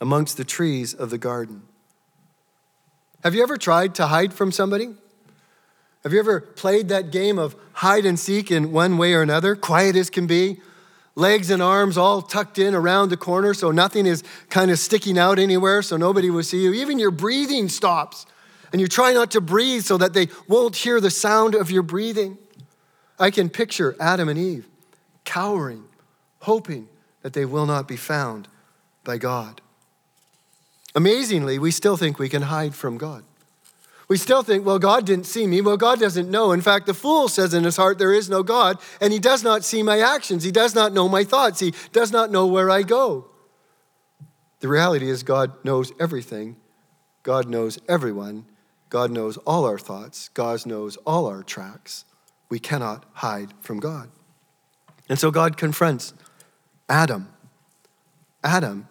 amongst 0.00 0.36
the 0.36 0.44
trees 0.44 0.92
of 0.92 1.10
the 1.10 1.18
garden. 1.18 1.62
Have 3.22 3.34
you 3.34 3.42
ever 3.42 3.56
tried 3.56 3.94
to 3.96 4.06
hide 4.06 4.32
from 4.32 4.52
somebody? 4.52 4.94
Have 6.02 6.12
you 6.12 6.18
ever 6.18 6.40
played 6.40 6.88
that 6.88 7.10
game 7.10 7.38
of 7.38 7.54
hide 7.74 8.06
and 8.06 8.18
seek 8.18 8.50
in 8.50 8.72
one 8.72 8.96
way 8.96 9.12
or 9.12 9.22
another, 9.22 9.54
quiet 9.54 9.96
as 9.96 10.08
can 10.08 10.26
be? 10.26 10.60
Legs 11.14 11.50
and 11.50 11.62
arms 11.62 11.98
all 11.98 12.22
tucked 12.22 12.58
in 12.58 12.74
around 12.74 13.10
the 13.10 13.16
corner 13.16 13.52
so 13.52 13.70
nothing 13.70 14.06
is 14.06 14.22
kind 14.48 14.70
of 14.70 14.78
sticking 14.78 15.18
out 15.18 15.38
anywhere 15.38 15.82
so 15.82 15.96
nobody 15.96 16.30
will 16.30 16.42
see 16.42 16.62
you. 16.62 16.72
Even 16.72 16.98
your 16.98 17.10
breathing 17.10 17.68
stops 17.68 18.24
and 18.72 18.80
you 18.80 18.86
try 18.86 19.12
not 19.12 19.30
to 19.32 19.40
breathe 19.40 19.82
so 19.82 19.98
that 19.98 20.14
they 20.14 20.28
won't 20.48 20.76
hear 20.76 21.00
the 21.00 21.10
sound 21.10 21.54
of 21.54 21.70
your 21.70 21.82
breathing. 21.82 22.38
I 23.18 23.30
can 23.30 23.50
picture 23.50 23.96
Adam 24.00 24.28
and 24.28 24.38
Eve 24.38 24.66
cowering, 25.24 25.84
hoping 26.40 26.88
that 27.22 27.34
they 27.34 27.44
will 27.44 27.66
not 27.66 27.86
be 27.86 27.96
found 27.96 28.48
by 29.04 29.18
God. 29.18 29.60
Amazingly, 30.94 31.58
we 31.58 31.70
still 31.70 31.96
think 31.96 32.18
we 32.18 32.28
can 32.28 32.42
hide 32.42 32.74
from 32.74 32.96
God. 32.96 33.24
We 34.10 34.16
still 34.16 34.42
think, 34.42 34.66
well, 34.66 34.80
God 34.80 35.06
didn't 35.06 35.26
see 35.26 35.46
me. 35.46 35.60
Well, 35.60 35.76
God 35.76 36.00
doesn't 36.00 36.28
know. 36.28 36.50
In 36.50 36.60
fact, 36.60 36.86
the 36.86 36.94
fool 36.94 37.28
says 37.28 37.54
in 37.54 37.62
his 37.62 37.76
heart, 37.76 37.98
there 37.98 38.12
is 38.12 38.28
no 38.28 38.42
God, 38.42 38.80
and 39.00 39.12
he 39.12 39.20
does 39.20 39.44
not 39.44 39.64
see 39.64 39.84
my 39.84 40.00
actions. 40.00 40.42
He 40.42 40.50
does 40.50 40.74
not 40.74 40.92
know 40.92 41.08
my 41.08 41.22
thoughts. 41.22 41.60
He 41.60 41.72
does 41.92 42.10
not 42.10 42.32
know 42.32 42.44
where 42.44 42.72
I 42.72 42.82
go. 42.82 43.26
The 44.58 44.66
reality 44.66 45.08
is, 45.08 45.22
God 45.22 45.52
knows 45.64 45.92
everything. 46.00 46.56
God 47.22 47.48
knows 47.48 47.78
everyone. 47.88 48.46
God 48.88 49.12
knows 49.12 49.36
all 49.36 49.64
our 49.64 49.78
thoughts. 49.78 50.28
God 50.30 50.66
knows 50.66 50.96
all 51.06 51.26
our 51.26 51.44
tracks. 51.44 52.04
We 52.48 52.58
cannot 52.58 53.04
hide 53.12 53.52
from 53.60 53.78
God. 53.78 54.10
And 55.08 55.20
so 55.20 55.30
God 55.30 55.56
confronts 55.56 56.14
Adam. 56.88 57.28
Adam, 58.42 58.88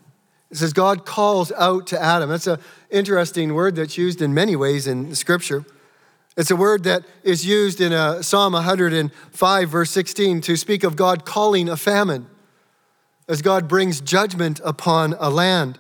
it 0.52 0.58
says 0.58 0.74
God 0.74 1.06
calls 1.06 1.52
out 1.54 1.88
to 1.88 2.02
Adam. 2.02 2.30
That's 2.30 2.48
an 2.48 2.60
interesting 2.90 3.54
word 3.54 3.76
that's 3.76 3.98
used 3.98 4.22
in 4.22 4.34
many 4.34 4.56
ways 4.56 4.88
in 4.88 5.14
Scripture. 5.14 5.64
It's 6.36 6.50
a 6.50 6.56
word 6.56 6.84
that 6.86 7.04
is 7.24 7.46
used 7.46 7.82
in 7.82 7.92
uh, 7.94 8.22
Psalm 8.22 8.54
105, 8.54 9.70
verse 9.70 9.92
16, 9.92 10.42
to 10.42 10.56
speak 10.56 10.84
of 10.84 10.96
God 10.96 11.26
calling 11.26 11.68
a 11.68 11.78
famine 11.78 12.28
as 13.28 13.42
God 13.42 13.68
brings 13.68 14.02
judgment 14.02 14.60
upon 14.64 15.16
a 15.20 15.30
land. 15.30 15.78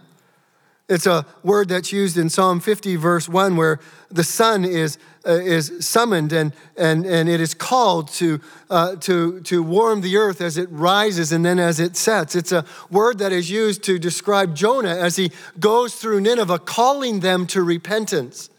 It's 0.89 1.05
a 1.05 1.23
word 1.43 1.69
that's 1.69 1.91
used 1.91 2.17
in 2.17 2.29
Psalm 2.29 2.59
50, 2.59 2.95
verse 2.95 3.29
1, 3.29 3.55
where 3.55 3.79
the 4.09 4.23
sun 4.23 4.65
is, 4.65 4.97
uh, 5.23 5.33
is 5.33 5.71
summoned 5.85 6.33
and, 6.33 6.51
and, 6.75 7.05
and 7.05 7.29
it 7.29 7.39
is 7.39 7.53
called 7.53 8.07
to, 8.13 8.41
uh, 8.71 8.95
to, 8.95 9.39
to 9.41 9.61
warm 9.61 10.01
the 10.01 10.17
earth 10.17 10.41
as 10.41 10.57
it 10.57 10.67
rises 10.71 11.31
and 11.31 11.45
then 11.45 11.59
as 11.59 11.79
it 11.79 11.95
sets. 11.95 12.35
It's 12.35 12.51
a 12.51 12.65
word 12.89 13.19
that 13.19 13.31
is 13.31 13.51
used 13.51 13.83
to 13.83 13.99
describe 13.99 14.55
Jonah 14.55 14.95
as 14.95 15.15
he 15.15 15.31
goes 15.59 15.93
through 15.93 16.21
Nineveh, 16.21 16.57
calling 16.57 17.19
them 17.19 17.45
to 17.47 17.61
repentance. 17.61 18.49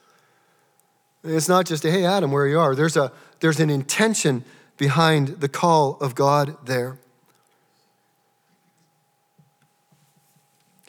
It's 1.25 1.49
not 1.49 1.66
just 1.66 1.84
a, 1.84 1.90
hey, 1.90 2.04
Adam, 2.04 2.30
where 2.30 2.46
you 2.46 2.60
are. 2.60 2.76
There's, 2.76 2.96
a, 2.96 3.10
there's 3.40 3.58
an 3.58 3.70
intention 3.70 4.44
behind 4.76 5.40
the 5.40 5.49
call 5.49 5.96
of 6.00 6.14
God 6.14 6.56
there. 6.64 6.96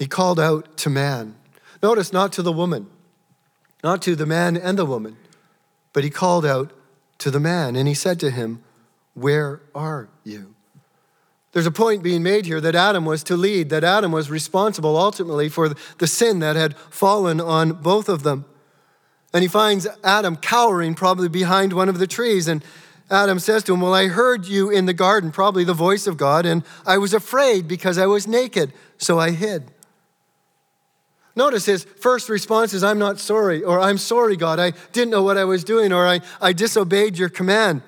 He 0.01 0.07
called 0.07 0.39
out 0.39 0.77
to 0.77 0.89
man. 0.89 1.35
Notice, 1.83 2.11
not 2.11 2.33
to 2.33 2.41
the 2.41 2.51
woman, 2.51 2.87
not 3.83 4.01
to 4.01 4.15
the 4.15 4.25
man 4.25 4.57
and 4.57 4.75
the 4.75 4.83
woman, 4.83 5.15
but 5.93 6.03
he 6.03 6.09
called 6.09 6.43
out 6.43 6.73
to 7.19 7.29
the 7.29 7.39
man 7.39 7.75
and 7.75 7.87
he 7.87 7.93
said 7.93 8.19
to 8.21 8.31
him, 8.31 8.63
Where 9.13 9.61
are 9.75 10.09
you? 10.23 10.55
There's 11.51 11.67
a 11.67 11.71
point 11.71 12.01
being 12.01 12.23
made 12.23 12.47
here 12.47 12.59
that 12.61 12.73
Adam 12.73 13.05
was 13.05 13.21
to 13.25 13.37
lead, 13.37 13.69
that 13.69 13.83
Adam 13.83 14.11
was 14.11 14.31
responsible 14.31 14.97
ultimately 14.97 15.49
for 15.49 15.69
the 15.99 16.07
sin 16.07 16.39
that 16.39 16.55
had 16.55 16.75
fallen 16.75 17.39
on 17.39 17.73
both 17.73 18.09
of 18.09 18.23
them. 18.23 18.45
And 19.31 19.43
he 19.43 19.47
finds 19.47 19.85
Adam 20.03 20.35
cowering 20.35 20.95
probably 20.95 21.29
behind 21.29 21.73
one 21.73 21.89
of 21.89 21.99
the 21.99 22.07
trees. 22.07 22.47
And 22.47 22.65
Adam 23.11 23.37
says 23.37 23.61
to 23.65 23.75
him, 23.75 23.81
Well, 23.81 23.93
I 23.93 24.07
heard 24.07 24.47
you 24.47 24.71
in 24.71 24.87
the 24.87 24.95
garden, 24.95 25.31
probably 25.31 25.63
the 25.63 25.75
voice 25.75 26.07
of 26.07 26.17
God, 26.17 26.47
and 26.47 26.63
I 26.87 26.97
was 26.97 27.13
afraid 27.13 27.67
because 27.67 27.99
I 27.99 28.07
was 28.07 28.27
naked, 28.27 28.73
so 28.97 29.19
I 29.19 29.29
hid. 29.29 29.69
Notice 31.35 31.65
his 31.65 31.83
first 31.83 32.27
response 32.27 32.73
is, 32.73 32.83
I'm 32.83 32.99
not 32.99 33.19
sorry, 33.19 33.63
or 33.63 33.79
I'm 33.79 33.97
sorry, 33.97 34.35
God. 34.35 34.59
I 34.59 34.71
didn't 34.91 35.11
know 35.11 35.23
what 35.23 35.37
I 35.37 35.45
was 35.45 35.63
doing, 35.63 35.93
or 35.93 36.05
I, 36.05 36.19
I 36.41 36.51
disobeyed 36.53 37.17
your 37.17 37.29
command. 37.29 37.81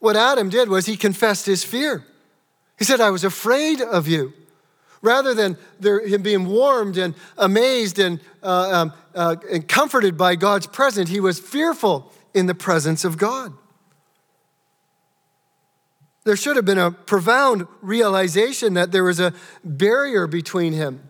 What 0.00 0.16
Adam 0.16 0.48
did 0.48 0.68
was 0.68 0.86
he 0.86 0.96
confessed 0.96 1.46
his 1.46 1.62
fear. 1.62 2.04
He 2.78 2.84
said, 2.84 3.00
I 3.00 3.10
was 3.10 3.22
afraid 3.22 3.80
of 3.80 4.08
you. 4.08 4.32
Rather 5.00 5.34
than 5.34 5.56
there, 5.78 6.04
him 6.04 6.22
being 6.22 6.46
warmed 6.46 6.96
and 6.96 7.14
amazed 7.38 7.98
and, 7.98 8.20
uh, 8.42 8.70
um, 8.72 8.92
uh, 9.14 9.36
and 9.50 9.66
comforted 9.68 10.16
by 10.16 10.34
God's 10.34 10.66
presence, 10.66 11.08
he 11.08 11.20
was 11.20 11.38
fearful 11.38 12.12
in 12.34 12.46
the 12.46 12.54
presence 12.54 13.04
of 13.04 13.16
God. 13.16 13.52
There 16.24 16.36
should 16.36 16.56
have 16.56 16.64
been 16.64 16.78
a 16.78 16.92
profound 16.92 17.66
realization 17.80 18.74
that 18.74 18.92
there 18.92 19.02
was 19.04 19.18
a 19.18 19.34
barrier 19.64 20.26
between 20.26 20.72
him 20.72 21.08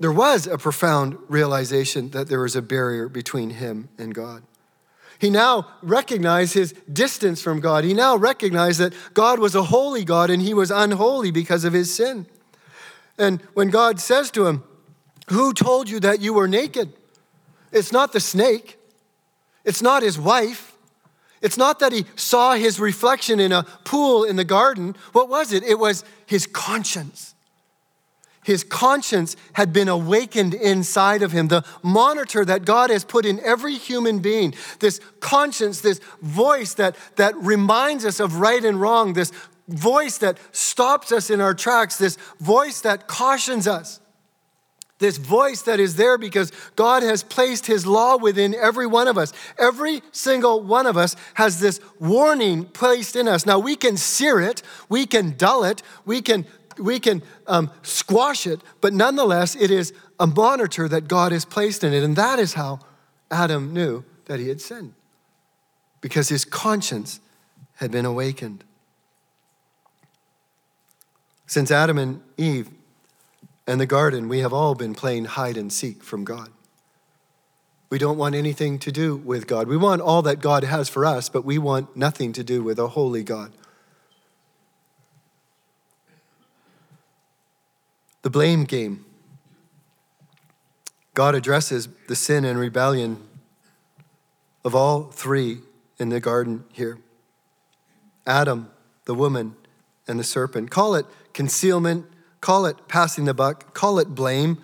there 0.00 0.10
was 0.10 0.46
a 0.46 0.56
profound 0.56 1.18
realization 1.28 2.10
that 2.10 2.28
there 2.28 2.40
was 2.40 2.56
a 2.56 2.62
barrier 2.62 3.08
between 3.08 3.50
him 3.50 3.90
and 3.98 4.14
God. 4.14 4.42
He 5.18 5.28
now 5.28 5.68
recognized 5.82 6.54
his 6.54 6.72
distance 6.90 7.42
from 7.42 7.60
God. 7.60 7.84
He 7.84 7.92
now 7.92 8.16
recognized 8.16 8.80
that 8.80 8.94
God 9.12 9.38
was 9.38 9.54
a 9.54 9.64
holy 9.64 10.02
God 10.02 10.30
and 10.30 10.40
he 10.40 10.54
was 10.54 10.70
unholy 10.70 11.30
because 11.30 11.64
of 11.64 11.74
his 11.74 11.94
sin. 11.94 12.26
And 13.18 13.42
when 13.52 13.68
God 13.68 14.00
says 14.00 14.30
to 14.30 14.46
him, 14.46 14.64
Who 15.28 15.52
told 15.52 15.90
you 15.90 16.00
that 16.00 16.22
you 16.22 16.32
were 16.32 16.48
naked? 16.48 16.94
It's 17.70 17.92
not 17.92 18.14
the 18.14 18.20
snake, 18.20 18.78
it's 19.64 19.82
not 19.82 20.02
his 20.02 20.18
wife. 20.18 20.68
It's 21.42 21.56
not 21.56 21.78
that 21.78 21.92
he 21.92 22.04
saw 22.16 22.52
his 22.52 22.78
reflection 22.78 23.40
in 23.40 23.50
a 23.50 23.62
pool 23.84 24.24
in 24.24 24.36
the 24.36 24.44
garden. 24.44 24.94
What 25.12 25.30
was 25.30 25.54
it? 25.54 25.62
It 25.62 25.78
was 25.78 26.04
his 26.26 26.46
conscience. 26.46 27.29
His 28.42 28.64
conscience 28.64 29.36
had 29.52 29.72
been 29.72 29.88
awakened 29.88 30.54
inside 30.54 31.22
of 31.22 31.32
him. 31.32 31.48
The 31.48 31.64
monitor 31.82 32.44
that 32.44 32.64
God 32.64 32.90
has 32.90 33.04
put 33.04 33.26
in 33.26 33.38
every 33.40 33.74
human 33.74 34.20
being, 34.20 34.54
this 34.78 34.98
conscience, 35.20 35.82
this 35.82 36.00
voice 36.22 36.74
that, 36.74 36.96
that 37.16 37.36
reminds 37.36 38.06
us 38.06 38.18
of 38.18 38.36
right 38.36 38.64
and 38.64 38.80
wrong, 38.80 39.12
this 39.12 39.30
voice 39.68 40.18
that 40.18 40.38
stops 40.52 41.12
us 41.12 41.28
in 41.28 41.40
our 41.40 41.54
tracks, 41.54 41.98
this 41.98 42.16
voice 42.40 42.80
that 42.80 43.06
cautions 43.06 43.68
us. 43.68 44.00
This 45.00 45.16
voice 45.16 45.62
that 45.62 45.80
is 45.80 45.96
there 45.96 46.18
because 46.18 46.52
God 46.76 47.02
has 47.02 47.22
placed 47.22 47.66
His 47.66 47.86
law 47.86 48.18
within 48.18 48.54
every 48.54 48.86
one 48.86 49.08
of 49.08 49.16
us. 49.16 49.32
Every 49.58 50.02
single 50.12 50.62
one 50.62 50.86
of 50.86 50.98
us 50.98 51.16
has 51.34 51.58
this 51.58 51.80
warning 51.98 52.66
placed 52.66 53.16
in 53.16 53.26
us. 53.26 53.46
Now, 53.46 53.58
we 53.58 53.76
can 53.76 53.96
sear 53.96 54.40
it, 54.40 54.62
we 54.90 55.06
can 55.06 55.38
dull 55.38 55.64
it, 55.64 55.82
we 56.04 56.20
can 56.20 56.44
we 56.80 56.98
can 56.98 57.22
um, 57.46 57.70
squash 57.82 58.46
it, 58.46 58.60
but 58.80 58.92
nonetheless, 58.92 59.54
it 59.54 59.70
is 59.70 59.92
a 60.18 60.26
monitor 60.26 60.88
that 60.88 61.08
God 61.08 61.32
has 61.32 61.44
placed 61.44 61.84
in 61.84 61.92
it. 61.92 62.02
And 62.02 62.16
that 62.16 62.38
is 62.38 62.54
how 62.54 62.80
Adam 63.30 63.72
knew 63.72 64.04
that 64.26 64.40
he 64.40 64.48
had 64.48 64.60
sinned, 64.60 64.94
because 66.00 66.28
his 66.28 66.44
conscience 66.44 67.20
had 67.76 67.90
been 67.90 68.04
awakened. 68.04 68.64
Since 71.46 71.70
Adam 71.70 71.98
and 71.98 72.22
Eve 72.36 72.68
and 73.66 73.80
the 73.80 73.86
garden, 73.86 74.28
we 74.28 74.40
have 74.40 74.52
all 74.52 74.74
been 74.74 74.94
playing 74.94 75.24
hide 75.24 75.56
and 75.56 75.72
seek 75.72 76.02
from 76.02 76.24
God. 76.24 76.50
We 77.88 77.98
don't 77.98 78.18
want 78.18 78.36
anything 78.36 78.78
to 78.80 78.92
do 78.92 79.16
with 79.16 79.48
God. 79.48 79.66
We 79.66 79.76
want 79.76 80.00
all 80.00 80.22
that 80.22 80.40
God 80.40 80.62
has 80.62 80.88
for 80.88 81.04
us, 81.04 81.28
but 81.28 81.44
we 81.44 81.58
want 81.58 81.96
nothing 81.96 82.32
to 82.34 82.44
do 82.44 82.62
with 82.62 82.78
a 82.78 82.88
holy 82.88 83.24
God. 83.24 83.52
The 88.22 88.30
blame 88.30 88.64
game. 88.64 89.04
God 91.14 91.34
addresses 91.34 91.88
the 92.08 92.16
sin 92.16 92.44
and 92.44 92.58
rebellion 92.58 93.20
of 94.64 94.74
all 94.74 95.04
three 95.04 95.58
in 95.98 96.08
the 96.08 96.20
garden 96.20 96.64
here 96.72 96.98
Adam, 98.26 98.70
the 99.06 99.14
woman, 99.14 99.56
and 100.06 100.18
the 100.18 100.24
serpent. 100.24 100.70
Call 100.70 100.94
it 100.94 101.06
concealment, 101.32 102.06
call 102.40 102.66
it 102.66 102.88
passing 102.88 103.24
the 103.24 103.34
buck, 103.34 103.74
call 103.74 103.98
it 103.98 104.08
blame, 104.08 104.58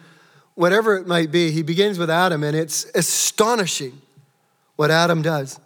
whatever 0.54 0.96
it 0.96 1.06
might 1.06 1.30
be. 1.30 1.50
He 1.50 1.62
begins 1.62 1.98
with 1.98 2.10
Adam, 2.10 2.42
and 2.42 2.56
it's 2.56 2.84
astonishing 2.94 4.00
what 4.76 4.90
Adam 4.90 5.22
does. 5.22 5.58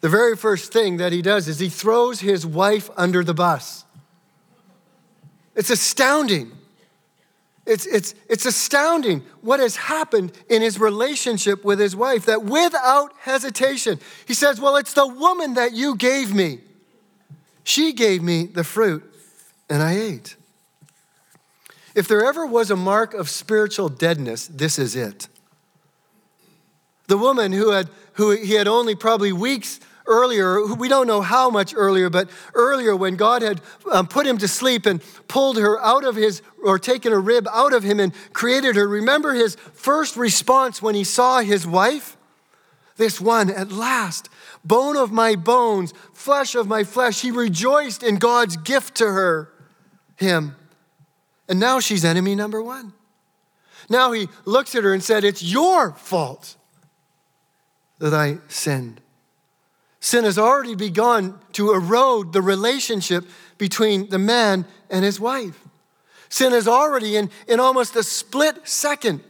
The 0.00 0.08
very 0.08 0.36
first 0.36 0.72
thing 0.72 0.96
that 0.96 1.12
he 1.12 1.22
does 1.22 1.46
is 1.46 1.58
he 1.58 1.68
throws 1.68 2.20
his 2.20 2.44
wife 2.44 2.90
under 2.96 3.22
the 3.22 3.34
bus. 3.34 3.84
It's 5.54 5.70
astounding. 5.70 6.52
It's, 7.64 7.86
it's, 7.86 8.14
it's 8.28 8.44
astounding 8.44 9.22
what 9.40 9.60
has 9.60 9.76
happened 9.76 10.32
in 10.48 10.62
his 10.62 10.80
relationship 10.80 11.64
with 11.64 11.78
his 11.78 11.94
wife 11.94 12.26
that 12.26 12.42
without 12.42 13.12
hesitation, 13.20 14.00
he 14.26 14.34
says, 14.34 14.60
Well, 14.60 14.76
it's 14.76 14.94
the 14.94 15.06
woman 15.06 15.54
that 15.54 15.72
you 15.72 15.94
gave 15.96 16.34
me. 16.34 16.58
She 17.62 17.92
gave 17.92 18.22
me 18.22 18.46
the 18.46 18.64
fruit, 18.64 19.04
and 19.70 19.80
I 19.80 19.92
ate. 19.92 20.34
If 21.94 22.08
there 22.08 22.24
ever 22.24 22.44
was 22.44 22.70
a 22.70 22.76
mark 22.76 23.14
of 23.14 23.28
spiritual 23.28 23.88
deadness, 23.88 24.48
this 24.48 24.78
is 24.78 24.96
it. 24.96 25.28
The 27.06 27.18
woman 27.18 27.52
who 27.52 27.70
had 27.70 27.88
who 28.14 28.30
he 28.30 28.54
had 28.54 28.68
only 28.68 28.94
probably 28.94 29.32
weeks 29.32 29.80
earlier, 30.06 30.74
we 30.74 30.88
don't 30.88 31.06
know 31.06 31.20
how 31.20 31.50
much 31.50 31.74
earlier, 31.76 32.10
but 32.10 32.28
earlier 32.54 32.96
when 32.96 33.16
God 33.16 33.42
had 33.42 33.60
um, 33.90 34.06
put 34.06 34.26
him 34.26 34.38
to 34.38 34.48
sleep 34.48 34.86
and 34.86 35.02
pulled 35.28 35.56
her 35.58 35.80
out 35.80 36.04
of 36.04 36.16
his, 36.16 36.42
or 36.62 36.78
taken 36.78 37.12
a 37.12 37.18
rib 37.18 37.46
out 37.52 37.72
of 37.72 37.82
him 37.82 38.00
and 38.00 38.12
created 38.32 38.76
her, 38.76 38.86
remember 38.88 39.34
his 39.34 39.56
first 39.74 40.16
response 40.16 40.82
when 40.82 40.94
he 40.94 41.04
saw 41.04 41.40
his 41.40 41.66
wife? 41.66 42.16
This 42.96 43.20
one, 43.20 43.50
at 43.50 43.72
last, 43.72 44.28
bone 44.64 44.96
of 44.96 45.12
my 45.12 45.34
bones, 45.34 45.92
flesh 46.12 46.54
of 46.54 46.66
my 46.66 46.84
flesh. 46.84 47.22
He 47.22 47.30
rejoiced 47.30 48.02
in 48.02 48.16
God's 48.16 48.56
gift 48.56 48.94
to 48.96 49.06
her, 49.06 49.50
him. 50.16 50.56
And 51.48 51.58
now 51.58 51.80
she's 51.80 52.04
enemy 52.04 52.34
number 52.34 52.62
one. 52.62 52.92
Now 53.88 54.12
he 54.12 54.28
looks 54.44 54.74
at 54.74 54.84
her 54.84 54.92
and 54.92 55.02
said, 55.02 55.24
It's 55.24 55.42
your 55.42 55.92
fault 55.92 56.56
that 57.98 58.14
I 58.14 58.38
sinned. 58.48 59.00
Sin 60.02 60.24
has 60.24 60.36
already 60.36 60.74
begun 60.74 61.38
to 61.52 61.72
erode 61.72 62.32
the 62.32 62.42
relationship 62.42 63.24
between 63.56 64.08
the 64.08 64.18
man 64.18 64.66
and 64.90 65.04
his 65.04 65.20
wife. 65.20 65.64
Sin 66.28 66.50
has 66.52 66.66
already, 66.66 67.14
in, 67.16 67.30
in 67.46 67.60
almost 67.60 67.94
a 67.94 68.02
split 68.02 68.66
second, 68.66 69.20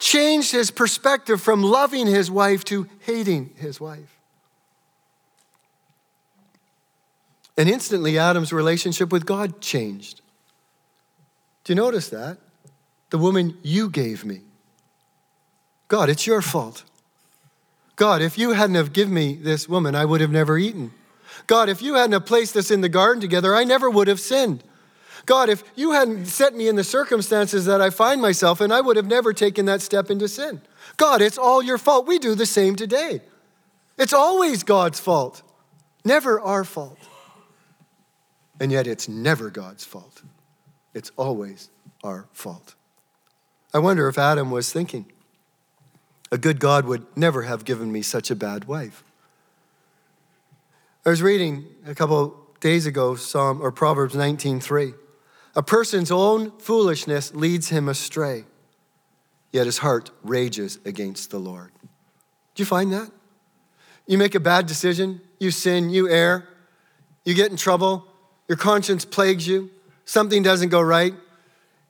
changed 0.00 0.50
his 0.50 0.72
perspective 0.72 1.40
from 1.40 1.62
loving 1.62 2.08
his 2.08 2.28
wife 2.28 2.64
to 2.64 2.88
hating 3.02 3.50
his 3.54 3.80
wife. 3.80 4.18
And 7.56 7.68
instantly, 7.68 8.18
Adam's 8.18 8.52
relationship 8.52 9.12
with 9.12 9.26
God 9.26 9.60
changed. 9.60 10.22
Do 11.62 11.72
you 11.72 11.76
notice 11.76 12.08
that? 12.08 12.38
The 13.10 13.18
woman 13.18 13.56
you 13.62 13.88
gave 13.90 14.24
me. 14.24 14.40
God, 15.86 16.10
it's 16.10 16.26
your 16.26 16.42
fault. 16.42 16.82
God, 17.96 18.20
if 18.22 18.36
you 18.38 18.52
hadn't 18.52 18.76
have 18.76 18.92
given 18.92 19.14
me 19.14 19.34
this 19.34 19.68
woman, 19.68 19.94
I 19.94 20.04
would 20.04 20.20
have 20.20 20.30
never 20.30 20.58
eaten. 20.58 20.92
God, 21.46 21.68
if 21.68 21.80
you 21.80 21.94
hadn't 21.94 22.12
have 22.12 22.26
placed 22.26 22.56
us 22.56 22.70
in 22.70 22.82
the 22.82 22.88
garden 22.88 23.20
together, 23.20 23.54
I 23.54 23.64
never 23.64 23.88
would 23.88 24.08
have 24.08 24.20
sinned. 24.20 24.62
God, 25.24 25.48
if 25.48 25.64
you 25.74 25.92
hadn't 25.92 26.26
set 26.26 26.54
me 26.54 26.68
in 26.68 26.76
the 26.76 26.84
circumstances 26.84 27.64
that 27.64 27.80
I 27.80 27.90
find 27.90 28.22
myself 28.22 28.60
in, 28.60 28.70
I 28.70 28.80
would 28.80 28.96
have 28.96 29.06
never 29.06 29.32
taken 29.32 29.66
that 29.66 29.82
step 29.82 30.10
into 30.10 30.28
sin. 30.28 30.60
God, 30.98 31.20
it's 31.20 31.38
all 31.38 31.62
your 31.62 31.78
fault. 31.78 32.06
We 32.06 32.18
do 32.18 32.34
the 32.34 32.46
same 32.46 32.76
today. 32.76 33.22
It's 33.98 34.12
always 34.12 34.62
God's 34.62 35.00
fault, 35.00 35.42
never 36.04 36.40
our 36.40 36.64
fault. 36.64 36.98
And 38.60 38.70
yet 38.70 38.86
it's 38.86 39.08
never 39.08 39.50
God's 39.50 39.84
fault. 39.84 40.22
It's 40.94 41.10
always 41.16 41.70
our 42.04 42.26
fault. 42.32 42.74
I 43.74 43.78
wonder 43.78 44.08
if 44.08 44.18
Adam 44.18 44.50
was 44.50 44.72
thinking, 44.72 45.06
a 46.36 46.38
good 46.38 46.60
God 46.60 46.84
would 46.84 47.06
never 47.16 47.44
have 47.44 47.64
given 47.64 47.90
me 47.90 48.02
such 48.02 48.30
a 48.30 48.36
bad 48.36 48.66
wife. 48.66 49.02
I 51.06 51.08
was 51.08 51.22
reading 51.22 51.64
a 51.86 51.94
couple 51.94 52.36
days 52.60 52.84
ago 52.84 53.16
Psalm 53.16 53.62
or 53.62 53.72
Proverbs 53.72 54.14
19:3. 54.14 54.92
A 55.54 55.62
person's 55.62 56.10
own 56.10 56.52
foolishness 56.58 57.32
leads 57.32 57.70
him 57.70 57.88
astray, 57.88 58.44
yet 59.50 59.64
his 59.64 59.78
heart 59.78 60.10
rages 60.22 60.78
against 60.84 61.30
the 61.30 61.38
Lord. 61.38 61.72
Do 62.54 62.60
you 62.60 62.66
find 62.66 62.92
that? 62.92 63.10
You 64.06 64.18
make 64.18 64.34
a 64.34 64.40
bad 64.40 64.66
decision, 64.66 65.22
you 65.38 65.50
sin, 65.50 65.88
you 65.88 66.06
err, 66.06 66.46
you 67.24 67.32
get 67.32 67.50
in 67.50 67.56
trouble, 67.56 68.04
your 68.46 68.58
conscience 68.58 69.06
plagues 69.06 69.48
you, 69.48 69.70
something 70.04 70.42
doesn't 70.42 70.68
go 70.68 70.82
right, 70.82 71.14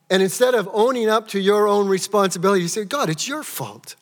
and 0.09 0.23
instead 0.23 0.55
of 0.55 0.69
owning 0.71 1.09
up 1.09 1.27
to 1.29 1.39
your 1.41 1.67
own 1.67 1.89
responsibility, 1.89 2.61
you 2.61 2.69
say, 2.69 2.85
God, 2.85 3.09
it's 3.09 3.27
your 3.27 3.43
fault. 3.43 3.97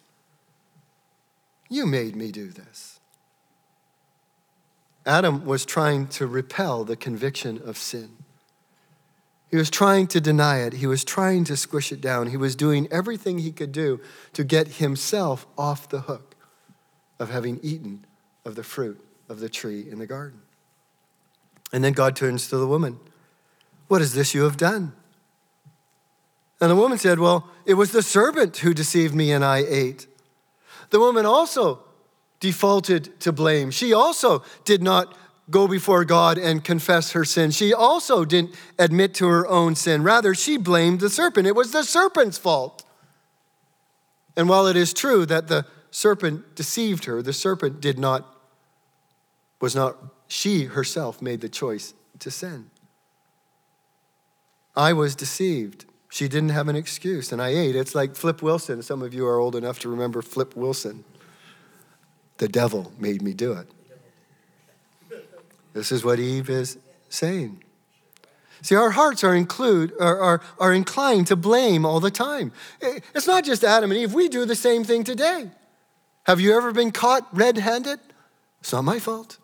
You 1.69 1.85
made 1.85 2.15
me 2.15 2.31
do 2.31 2.47
this. 2.47 2.99
Adam 5.05 5.45
was 5.45 5.65
trying 5.65 6.07
to 6.07 6.25
repel 6.25 6.83
the 6.83 6.95
conviction 6.95 7.61
of 7.63 7.77
sin. 7.77 8.17
He 9.49 9.57
was 9.57 9.69
trying 9.69 10.07
to 10.07 10.19
deny 10.19 10.59
it. 10.59 10.73
He 10.73 10.87
was 10.87 11.03
trying 11.03 11.43
to 11.45 11.55
squish 11.55 11.91
it 11.91 12.01
down. 12.01 12.27
He 12.27 12.37
was 12.37 12.55
doing 12.55 12.87
everything 12.91 13.37
he 13.37 13.51
could 13.51 13.71
do 13.71 14.01
to 14.33 14.43
get 14.43 14.67
himself 14.67 15.45
off 15.57 15.87
the 15.87 16.01
hook 16.01 16.35
of 17.19 17.29
having 17.29 17.59
eaten 17.61 18.05
of 18.43 18.55
the 18.55 18.63
fruit 18.63 18.99
of 19.29 19.39
the 19.39 19.49
tree 19.49 19.85
in 19.89 19.99
the 19.99 20.07
garden. 20.07 20.41
And 21.71 21.83
then 21.83 21.93
God 21.93 22.15
turns 22.15 22.47
to 22.49 22.57
the 22.57 22.67
woman 22.67 22.99
What 23.87 24.01
is 24.01 24.13
this 24.13 24.33
you 24.33 24.43
have 24.43 24.57
done? 24.57 24.93
And 26.59 26.71
the 26.71 26.75
woman 26.75 26.97
said, 26.97 27.19
Well, 27.19 27.49
it 27.65 27.75
was 27.75 27.91
the 27.91 28.01
serpent 28.01 28.57
who 28.57 28.73
deceived 28.73 29.13
me 29.13 29.31
and 29.31 29.43
I 29.45 29.59
ate. 29.59 30.07
The 30.89 30.99
woman 30.99 31.25
also 31.25 31.79
defaulted 32.39 33.19
to 33.21 33.31
blame. 33.31 33.71
She 33.71 33.93
also 33.93 34.43
did 34.65 34.83
not 34.83 35.17
go 35.49 35.67
before 35.67 36.05
God 36.05 36.37
and 36.37 36.63
confess 36.63 37.11
her 37.11 37.23
sin. 37.23 37.51
She 37.51 37.73
also 37.73 38.25
didn't 38.25 38.55
admit 38.79 39.13
to 39.15 39.27
her 39.27 39.47
own 39.47 39.75
sin. 39.75 40.03
Rather, 40.03 40.33
she 40.33 40.57
blamed 40.57 40.99
the 40.99 41.09
serpent. 41.09 41.47
It 41.47 41.55
was 41.55 41.71
the 41.71 41.83
serpent's 41.83 42.37
fault. 42.37 42.83
And 44.35 44.49
while 44.49 44.67
it 44.67 44.75
is 44.75 44.93
true 44.93 45.25
that 45.27 45.47
the 45.47 45.65
serpent 45.91 46.55
deceived 46.55 47.05
her, 47.05 47.21
the 47.21 47.33
serpent 47.33 47.79
did 47.79 47.97
not, 47.97 48.35
was 49.61 49.75
not, 49.75 49.97
she 50.27 50.65
herself 50.65 51.21
made 51.21 51.41
the 51.41 51.49
choice 51.49 51.93
to 52.19 52.31
sin. 52.31 52.69
I 54.75 54.93
was 54.93 55.15
deceived. 55.15 55.85
She 56.15 56.29
didn't 56.29 56.51
have 56.51 56.69
an 56.69 56.77
excuse, 56.77 57.33
and 57.33 57.41
I 57.41 57.49
ate. 57.49 57.75
It's 57.75 57.93
like 57.93 58.15
Flip 58.15 58.41
Wilson. 58.41 58.81
Some 58.81 59.01
of 59.01 59.13
you 59.13 59.27
are 59.27 59.37
old 59.37 59.53
enough 59.53 59.79
to 59.79 59.89
remember 59.89 60.21
Flip 60.21 60.55
Wilson. 60.55 61.03
The 62.37 62.47
devil 62.47 62.93
made 62.97 63.21
me 63.21 63.33
do 63.33 63.51
it. 63.51 63.67
This 65.73 65.91
is 65.91 66.05
what 66.05 66.17
Eve 66.17 66.49
is 66.49 66.77
saying. 67.09 67.61
See, 68.61 68.75
our 68.75 68.91
hearts 68.91 69.25
are, 69.25 69.35
include, 69.35 69.91
are, 69.99 70.17
are, 70.17 70.41
are 70.57 70.71
inclined 70.71 71.27
to 71.27 71.35
blame 71.35 71.85
all 71.85 71.99
the 71.99 72.11
time. 72.11 72.53
It's 72.79 73.27
not 73.27 73.43
just 73.43 73.65
Adam 73.65 73.91
and 73.91 73.99
Eve, 73.99 74.13
we 74.13 74.29
do 74.29 74.45
the 74.45 74.55
same 74.55 74.85
thing 74.85 75.03
today. 75.03 75.49
Have 76.27 76.39
you 76.39 76.55
ever 76.55 76.71
been 76.71 76.91
caught 76.91 77.27
red 77.33 77.57
handed? 77.57 77.99
It's 78.61 78.71
not 78.71 78.85
my 78.85 78.99
fault. 78.99 79.37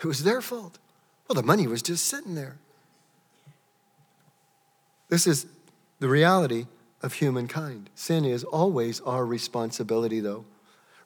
It 0.00 0.04
was 0.04 0.22
their 0.22 0.42
fault. 0.42 0.76
Well, 1.28 1.34
the 1.34 1.42
money 1.42 1.66
was 1.66 1.80
just 1.80 2.04
sitting 2.04 2.34
there. 2.34 2.58
This 5.08 5.26
is 5.26 5.46
the 6.04 6.10
reality 6.10 6.66
of 7.00 7.14
humankind. 7.14 7.88
Sin 7.94 8.26
is 8.26 8.44
always 8.44 9.00
our 9.06 9.24
responsibility, 9.24 10.20
though. 10.20 10.44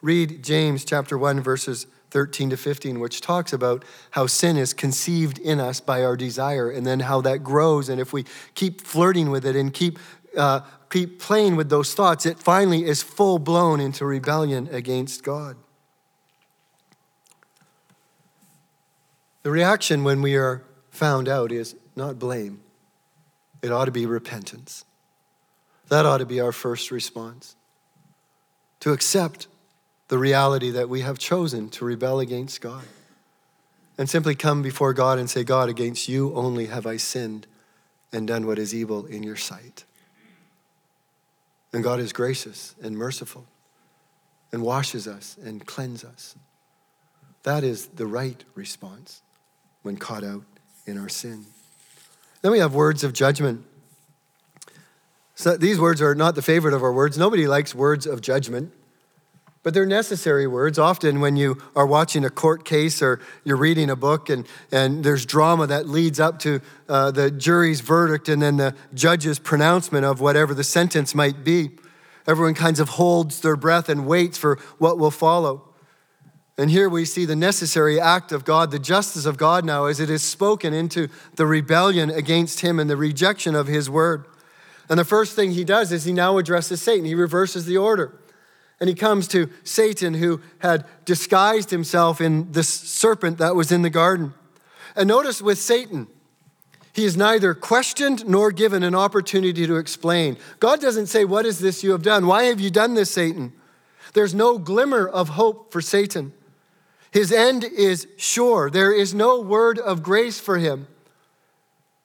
Read 0.03 0.43
James 0.43 0.85
chapter 0.85 1.17
1, 1.17 1.41
verses 1.41 1.87
13 2.11 2.51
to 2.51 2.57
15, 2.57 2.99
which 2.99 3.21
talks 3.21 3.53
about 3.53 3.85
how 4.11 4.27
sin 4.27 4.57
is 4.57 4.75
conceived 4.75 5.39
in 5.39 5.61
us 5.61 5.79
by 5.79 6.03
our 6.03 6.17
desire 6.17 6.69
and 6.69 6.85
then 6.85 6.99
how 6.99 7.21
that 7.21 7.45
grows. 7.45 7.89
And 7.89 8.01
if 8.01 8.13
we 8.13 8.25
keep 8.57 8.81
flirting 8.81 9.31
with 9.31 9.47
it 9.47 9.55
and 9.55 9.73
keep, 9.73 10.01
uh, 10.37 10.63
keep 10.91 11.21
playing 11.21 11.55
with 11.55 11.71
those 11.71 11.95
thoughts, 11.95 12.27
it 12.27 12.41
finally 12.41 12.85
is 12.85 13.01
full 13.01 13.39
blown 13.39 13.79
into 13.79 14.05
rebellion 14.05 14.69
against 14.73 15.23
God. 15.23 15.55
The 19.45 19.53
reaction 19.53 20.03
when 20.03 20.23
we 20.23 20.35
are 20.35 20.65
found 20.91 21.29
out 21.29 21.53
is 21.53 21.77
not 21.95 22.19
blame, 22.19 22.63
it 23.63 23.71
ought 23.71 23.85
to 23.85 23.93
be 23.93 24.05
repentance. 24.05 24.85
That 25.89 26.07
ought 26.07 26.19
to 26.19 26.27
be 26.27 26.41
our 26.41 26.53
first 26.53 26.91
response 26.91 27.57
to 28.81 28.93
accept 28.93 29.47
the 30.09 30.19
reality 30.19 30.71
that 30.71 30.89
we 30.89 31.01
have 31.01 31.19
chosen 31.19 31.69
to 31.71 31.85
rebel 31.85 32.21
against 32.21 32.61
God 32.61 32.85
and 33.99 34.09
simply 34.09 34.35
come 34.35 34.63
before 34.63 34.93
God 34.93 35.19
and 35.19 35.29
say, 35.29 35.45
God, 35.45 35.69
against 35.69 36.09
you 36.09 36.35
only 36.35 36.67
have 36.67 36.87
I 36.87 36.97
sinned 36.97 37.47
and 38.13 38.27
done 38.27 38.47
what 38.47 38.59
is 38.59 38.75
evil 38.75 39.05
in 39.07 39.23
your 39.23 39.37
sight. 39.37 39.85
And 41.73 41.85
God 41.85 42.01
is 42.01 42.13
gracious 42.13 42.75
and 42.83 42.97
merciful 42.97 43.45
and 44.53 44.63
washes 44.63 45.07
us 45.07 45.37
and 45.43 45.67
cleanses 45.67 46.09
us. 46.09 46.37
That 47.43 47.65
is 47.65 47.87
the 47.89 48.07
right 48.07 48.43
response 48.55 49.21
when 49.83 49.97
caught 49.97 50.25
out 50.25 50.45
in 50.87 50.97
our 50.99 51.09
sin. 51.09 51.47
Then 52.41 52.53
we 52.53 52.61
have 52.61 52.75
words 52.75 53.05
of 53.05 53.13
judgment. 53.13 53.65
So 55.39 55.57
these 55.57 55.79
words 55.79 56.03
are 56.03 56.17
not 56.17 56.35
the 56.35 56.43
favorite 56.43 56.75
of 56.75 56.83
our 56.83 56.93
words. 56.93 57.17
Nobody 57.17 57.47
likes 57.47 57.73
words 57.73 58.07
of 58.07 58.21
judgment, 58.21 58.73
but 59.63 59.73
they're 59.73 59.87
necessary 59.87 60.49
words. 60.49 60.81
Often, 60.81 61.21
when 61.21 61.37
you 61.37 61.63
are 61.77 61.87
watching 61.87 62.25
a 62.25 62.29
court 62.29 62.65
case 62.65 63.01
or 63.01 63.21
you're 63.45 63.57
reading 63.57 63.89
a 63.89 63.95
book 63.95 64.29
and, 64.31 64.49
and 64.73 65.05
there's 65.05 65.25
drama 65.25 65.69
that 65.69 65.89
leads 65.89 66.19
up 66.19 66.41
to 66.41 66.61
uh, 66.89 67.13
the 67.13 67.31
jury's 67.31 67.81
verdict 67.83 68.29
and 68.29 68.43
then 68.43 68.57
the 68.57 68.75
judge's 68.95 69.39
pronouncement 69.39 70.05
of 70.05 70.21
whatever 70.21 70.55
the 70.55 70.65
sentence 70.65 71.15
might 71.15 71.45
be, 71.45 71.71
everyone 72.27 72.55
kinds 72.55 72.81
of 72.81 72.89
holds 72.89 73.41
their 73.41 73.55
breath 73.55 73.89
and 73.89 74.09
waits 74.09 74.37
for 74.37 74.59
what 74.79 74.99
will 74.99 75.13
follow. 75.13 75.69
And 76.59 76.69
here 76.69 76.89
we 76.89 77.05
see 77.05 77.25
the 77.25 77.37
necessary 77.37 78.01
act 78.01 78.33
of 78.33 78.45
God, 78.45 78.73
the 78.73 78.81
justice 78.81 79.25
of 79.25 79.37
God 79.37 79.65
now, 79.65 79.85
as 79.85 80.01
it 80.01 80.11
is 80.11 80.25
spoken 80.25 80.75
into 80.75 81.07
the 81.37 81.47
rebellion 81.47 82.11
against 82.11 82.63
him 82.63 82.81
and 82.81 82.91
the 82.91 82.97
rejection 82.97 83.55
of 83.55 83.69
his 83.69 83.89
word. 83.89 84.27
And 84.89 84.99
the 84.99 85.05
first 85.05 85.37
thing 85.37 85.53
he 85.53 85.65
does 85.65 85.93
is 85.93 86.05
he 86.05 86.13
now 86.13 86.39
addresses 86.39 86.81
Satan. 86.81 87.05
He 87.05 87.15
reverses 87.15 87.67
the 87.67 87.77
order. 87.77 88.19
And 88.81 88.89
he 88.89 88.95
comes 88.95 89.29
to 89.29 89.51
Satan, 89.65 90.15
who 90.15 90.41
had 90.61 90.87
disguised 91.05 91.71
himself 91.71 92.21
in 92.21 92.53
this 92.53 92.69
serpent 92.69 93.39
that 93.39 93.57
was 93.57 93.73
in 93.73 93.83
the 93.83 93.91
garden. 93.91 94.35
And 94.95 95.09
notice 95.09 95.43
with 95.43 95.59
Satan, 95.59 96.07
he 96.93 97.05
is 97.05 97.17
neither 97.17 97.55
questioned 97.55 98.27
nor 98.27 98.51
given 98.51 98.83
an 98.83 98.95
opportunity 98.95 99.67
to 99.67 99.77
explain. 99.77 100.37
God 100.59 100.81
doesn't 100.81 101.07
say, 101.07 101.25
What 101.25 101.45
is 101.45 101.59
this 101.59 101.85
you 101.85 101.93
have 101.93 102.03
done? 102.03 102.27
Why 102.27 102.45
have 102.45 102.61
you 102.61 102.71
done 102.71 102.95
this, 102.95 103.11
Satan? 103.11 103.53
There's 104.15 104.35
no 104.35 104.59
glimmer 104.59 105.07
of 105.07 105.31
hope 105.31 105.73
for 105.73 105.81
Satan. 105.81 106.33
His 107.11 107.33
end 107.33 107.65
is 107.65 108.07
sure. 108.17 108.71
There 108.71 108.93
is 108.93 109.15
no 109.15 109.41
word 109.41 109.79
of 109.79 110.03
grace 110.03 110.41
for 110.41 110.59
him. 110.59 110.89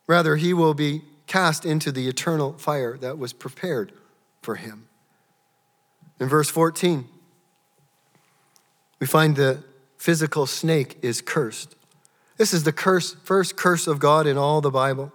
Rather, 0.08 0.36
he 0.36 0.54
will 0.54 0.74
be 0.74 1.02
cast 1.34 1.66
into 1.66 1.92
the 1.92 2.08
eternal 2.08 2.54
fire 2.60 2.96
that 2.96 3.18
was 3.18 3.34
prepared 3.34 3.92
for 4.44 4.54
him. 4.54 4.88
In 6.20 6.30
verse 6.30 6.48
14, 6.48 7.06
we 9.00 9.08
find 9.08 9.36
the 9.36 9.64
physical 9.98 10.46
snake 10.46 11.00
is 11.02 11.22
cursed. 11.22 11.76
This 12.38 12.54
is 12.54 12.66
the 12.66 12.72
curse, 12.72 13.16
first 13.24 13.56
curse 13.56 13.88
of 13.88 13.98
God 13.98 14.28
in 14.28 14.38
all 14.38 14.62
the 14.62 14.70
Bible. 14.70 15.12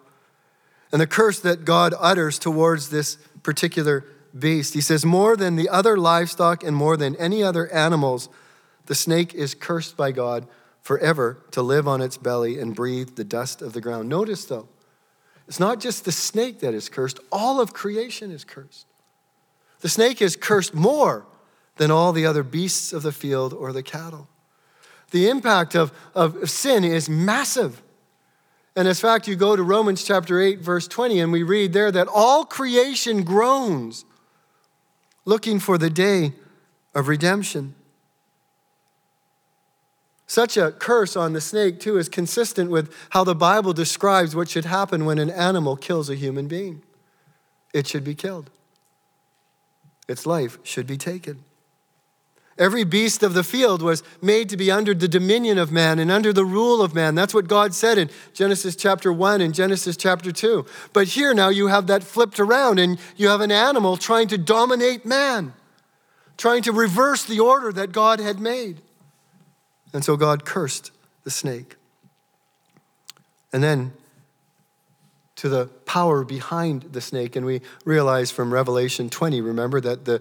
And 0.91 1.01
the 1.01 1.07
curse 1.07 1.39
that 1.39 1.65
God 1.65 1.95
utters 2.01 2.41
towards 2.41 2.91
this 2.91 3.15
particular 3.45 4.05
beast. 4.37 4.75
He 4.75 4.81
says, 4.81 5.07
More 5.07 5.37
than 5.37 5.55
the 5.55 5.69
other 5.69 5.97
livestock 5.97 6.65
and 6.65 6.75
more 6.75 6.97
than 6.97 7.15
any 7.15 7.45
other 7.45 7.73
animals 7.73 8.29
the 8.87 8.97
snake 8.97 9.35
is 9.35 9.55
cursed 9.55 9.97
by 9.97 10.11
God 10.11 10.49
forever 10.83 11.45
to 11.53 11.63
live 11.63 11.87
on 11.87 12.03
its 12.03 12.17
belly 12.17 12.59
and 12.59 12.75
breathe 12.75 13.15
the 13.15 13.23
dust 13.23 13.63
of 13.63 13.73
the 13.73 13.81
ground. 13.81 14.09
Notice, 14.09 14.47
though, 14.47 14.69
it's 15.49 15.59
not 15.59 15.81
just 15.81 16.05
the 16.05 16.13
snake 16.13 16.61
that 16.61 16.75
is 16.75 16.91
cursed, 16.91 17.19
all 17.33 17.59
of 17.61 17.73
creation 17.73 18.31
is 18.31 18.45
cursed. 18.45 18.87
The 19.81 19.89
snake 19.89 20.21
is 20.21 20.37
cursed 20.37 20.75
more 20.75 21.27
than 21.77 21.91
all 21.91 22.13
the 22.13 22.27
other 22.27 22.43
beasts 22.43 22.93
of 22.93 23.03
the 23.03 23.13
field 23.13 23.55
or 23.55 23.73
the 23.73 23.83
cattle. 23.83 24.29
The 25.11 25.29
impact 25.31 25.75
of, 25.75 25.91
of 26.15 26.51
sin 26.51 26.85
is 26.85 27.09
massive. 27.09 27.83
And 28.77 28.87
in 28.87 28.95
fact, 28.95 29.27
you 29.27 29.37
go 29.37 29.57
to 29.57 29.63
Romans 29.63 30.05
chapter 30.05 30.39
8, 30.39 30.61
verse 30.61 30.87
20, 30.87 31.19
and 31.19 31.33
we 31.33 31.43
read 31.43 31.73
there 31.73 31.91
that 31.93 32.09
all 32.09 32.45
creation 32.45 33.25
groans 33.25 34.05
looking 35.25 35.59
for 35.59 35.79
the 35.79 35.89
day 35.91 36.35
of 36.95 37.09
redemption. 37.09 37.75
Such 40.29 40.59
a 40.59 40.73
curse 40.73 41.17
on 41.17 41.33
the 41.33 41.41
snake, 41.41 41.81
too, 41.81 41.97
is 41.97 42.11
consistent 42.11 42.71
with 42.71 42.95
how 43.11 43.25
the 43.25 43.35
Bible 43.35 43.73
describes 43.73 44.37
what 44.37 44.51
should 44.51 44.67
happen 44.67 45.07
when 45.07 45.19
an 45.19 45.31
animal 45.31 45.75
kills 45.75 46.11
a 46.11 46.15
human 46.15 46.47
being. 46.47 46.83
It 47.73 47.87
should 47.87 48.05
be 48.05 48.15
killed, 48.15 48.51
its 50.07 50.27
life 50.27 50.59
should 50.63 50.87
be 50.87 50.99
taken. 50.99 51.45
Every 52.59 52.85
beast 52.85 53.23
of 53.23 53.35
the 53.35 53.45
field 53.45 53.83
was 53.83 54.03
made 54.21 54.49
to 54.49 54.57
be 54.57 54.71
under 54.71 54.93
the 54.93 55.09
dominion 55.09 55.59
of 55.59 55.71
man 55.71 55.99
and 55.99 56.11
under 56.11 56.33
the 56.33 56.45
rule 56.45 56.83
of 56.83 56.93
man. 56.93 57.15
That's 57.15 57.33
what 57.33 57.47
God 57.47 57.73
said 57.73 57.99
in 57.99 58.11
Genesis 58.35 58.75
chapter 58.75 59.13
1 59.13 59.41
and 59.41 59.55
Genesis 59.55 59.97
chapter 59.97 60.33
2. 60.33 60.67
But 60.93 61.09
here 61.09 61.33
now 61.33 61.51
you 61.51 61.69
have 61.69 61.87
that 61.87 62.03
flipped 62.03 62.41
around 62.41 62.81
and 62.81 62.99
you 63.17 63.29
have 63.29 63.41
an 63.41 63.53
animal 63.53 63.97
trying 63.97 64.27
to 64.29 64.39
dominate 64.39 65.07
man, 65.07 65.55
trying 66.37 66.63
to 66.63 66.73
reverse 66.73 67.25
the 67.25 67.39
order 67.39 67.73
that 67.73 67.93
God 67.93 68.19
had 68.19 68.41
made. 68.41 68.83
And 69.93 70.05
so 70.05 70.17
God 70.17 70.45
cursed 70.45 70.91
the 71.25 71.31
snake. 71.31 71.77
And 73.53 73.63
then 73.63 73.93
to 75.37 75.49
the 75.49 75.67
power 75.87 76.25
behind 76.25 76.83
the 76.93 77.01
snake, 77.01 77.37
and 77.37 77.47
we 77.47 77.63
realize 77.85 78.31
from 78.31 78.53
Revelation 78.53 79.09
20, 79.09 79.41
remember 79.41 79.81
that 79.81 80.05
the 80.05 80.21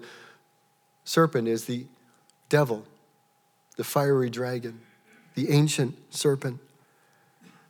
serpent 1.04 1.48
is 1.48 1.64
the 1.64 1.86
devil, 2.48 2.84
the 3.76 3.84
fiery 3.84 4.30
dragon, 4.30 4.80
the 5.34 5.50
ancient 5.50 5.96
serpent. 6.14 6.60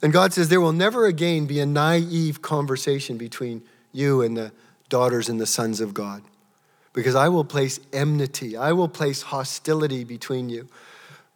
And 0.03 0.13
God 0.13 0.33
says 0.33 0.49
there 0.49 0.61
will 0.61 0.73
never 0.73 1.07
again 1.07 1.47
be 1.47 1.59
a 1.61 1.67
naive 1.67 2.43
conversation 2.43 3.17
between 3.17 3.63
you 3.93 4.23
and 4.23 4.37
the 4.37 4.53
daughters 4.89 5.29
and 5.29 5.41
the 5.41 5.47
sons 5.47 5.81
of 5.81 5.95
God. 5.95 6.23
Because 6.93 7.15
I 7.15 7.29
will 7.29 7.45
place 7.45 7.81
enmity, 7.93 8.57
I 8.57 8.73
will 8.73 8.89
place 8.89 9.23
hostility 9.23 10.05
between 10.05 10.49
you. 10.49 10.69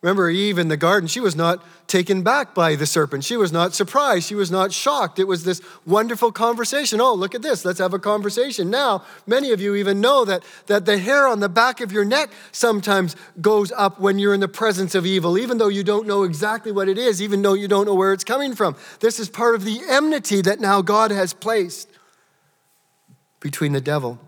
Remember 0.03 0.29
Eve 0.29 0.59
in 0.59 0.67
the 0.67 0.77
garden, 0.77 1.07
she 1.07 1.21
was 1.21 1.37
not 1.37 1.65
taken 1.87 2.23
back 2.23 2.57
by 2.57 2.75
the 2.75 2.87
serpent. 2.87 3.23
She 3.23 3.37
was 3.37 3.53
not 3.53 3.73
surprised. 3.73 4.27
She 4.27 4.35
was 4.35 4.51
not 4.51 4.73
shocked. 4.73 5.21
It 5.21 5.29
was 5.29 5.45
this 5.45 5.61
wonderful 5.87 6.33
conversation. 6.33 7.01
Oh, 7.01 7.15
look 7.15 7.37
at 7.37 7.43
this. 7.43 7.65
Let's 7.65 7.79
have 7.79 7.95
a 7.95 8.01
conversation. 8.01 8.69
Now, 8.69 9.05
many 9.29 9.53
of 9.53 9.61
you 9.61 9.77
even 9.77 10.01
know 10.01 10.25
that, 10.25 10.43
that 10.67 10.87
the 10.87 10.99
hair 10.99 11.29
on 11.29 11.39
the 11.39 11.49
back 11.49 11.81
of 11.81 11.93
your 11.93 12.05
neck 12.05 12.31
sometimes 12.51 13.15
goes 13.41 13.71
up 13.71 14.01
when 14.01 14.19
you're 14.19 14.35
in 14.35 14.41
the 14.41 14.49
presence 14.49 14.97
of 14.97 15.07
evil, 15.07 15.39
even 15.39 15.59
though 15.59 15.69
you 15.69 15.85
don't 15.85 16.09
know 16.09 16.25
exactly 16.25 16.73
what 16.73 16.89
it 16.89 16.99
is, 16.99 17.23
even 17.23 17.43
though 17.43 17.55
you 17.55 17.69
don't 17.69 17.87
know 17.87 17.95
where 17.95 18.13
it's 18.13 18.25
coming 18.25 18.57
from. 18.57 18.75
This 18.99 19.21
is 19.21 19.29
part 19.29 19.55
of 19.55 19.65
the 19.65 19.83
enmity 19.89 20.43
that 20.43 20.59
now 20.59 20.83
God 20.83 21.13
has 21.13 21.33
placed 21.33 21.89
between 23.39 23.73
the 23.73 23.81
devil 23.81 24.19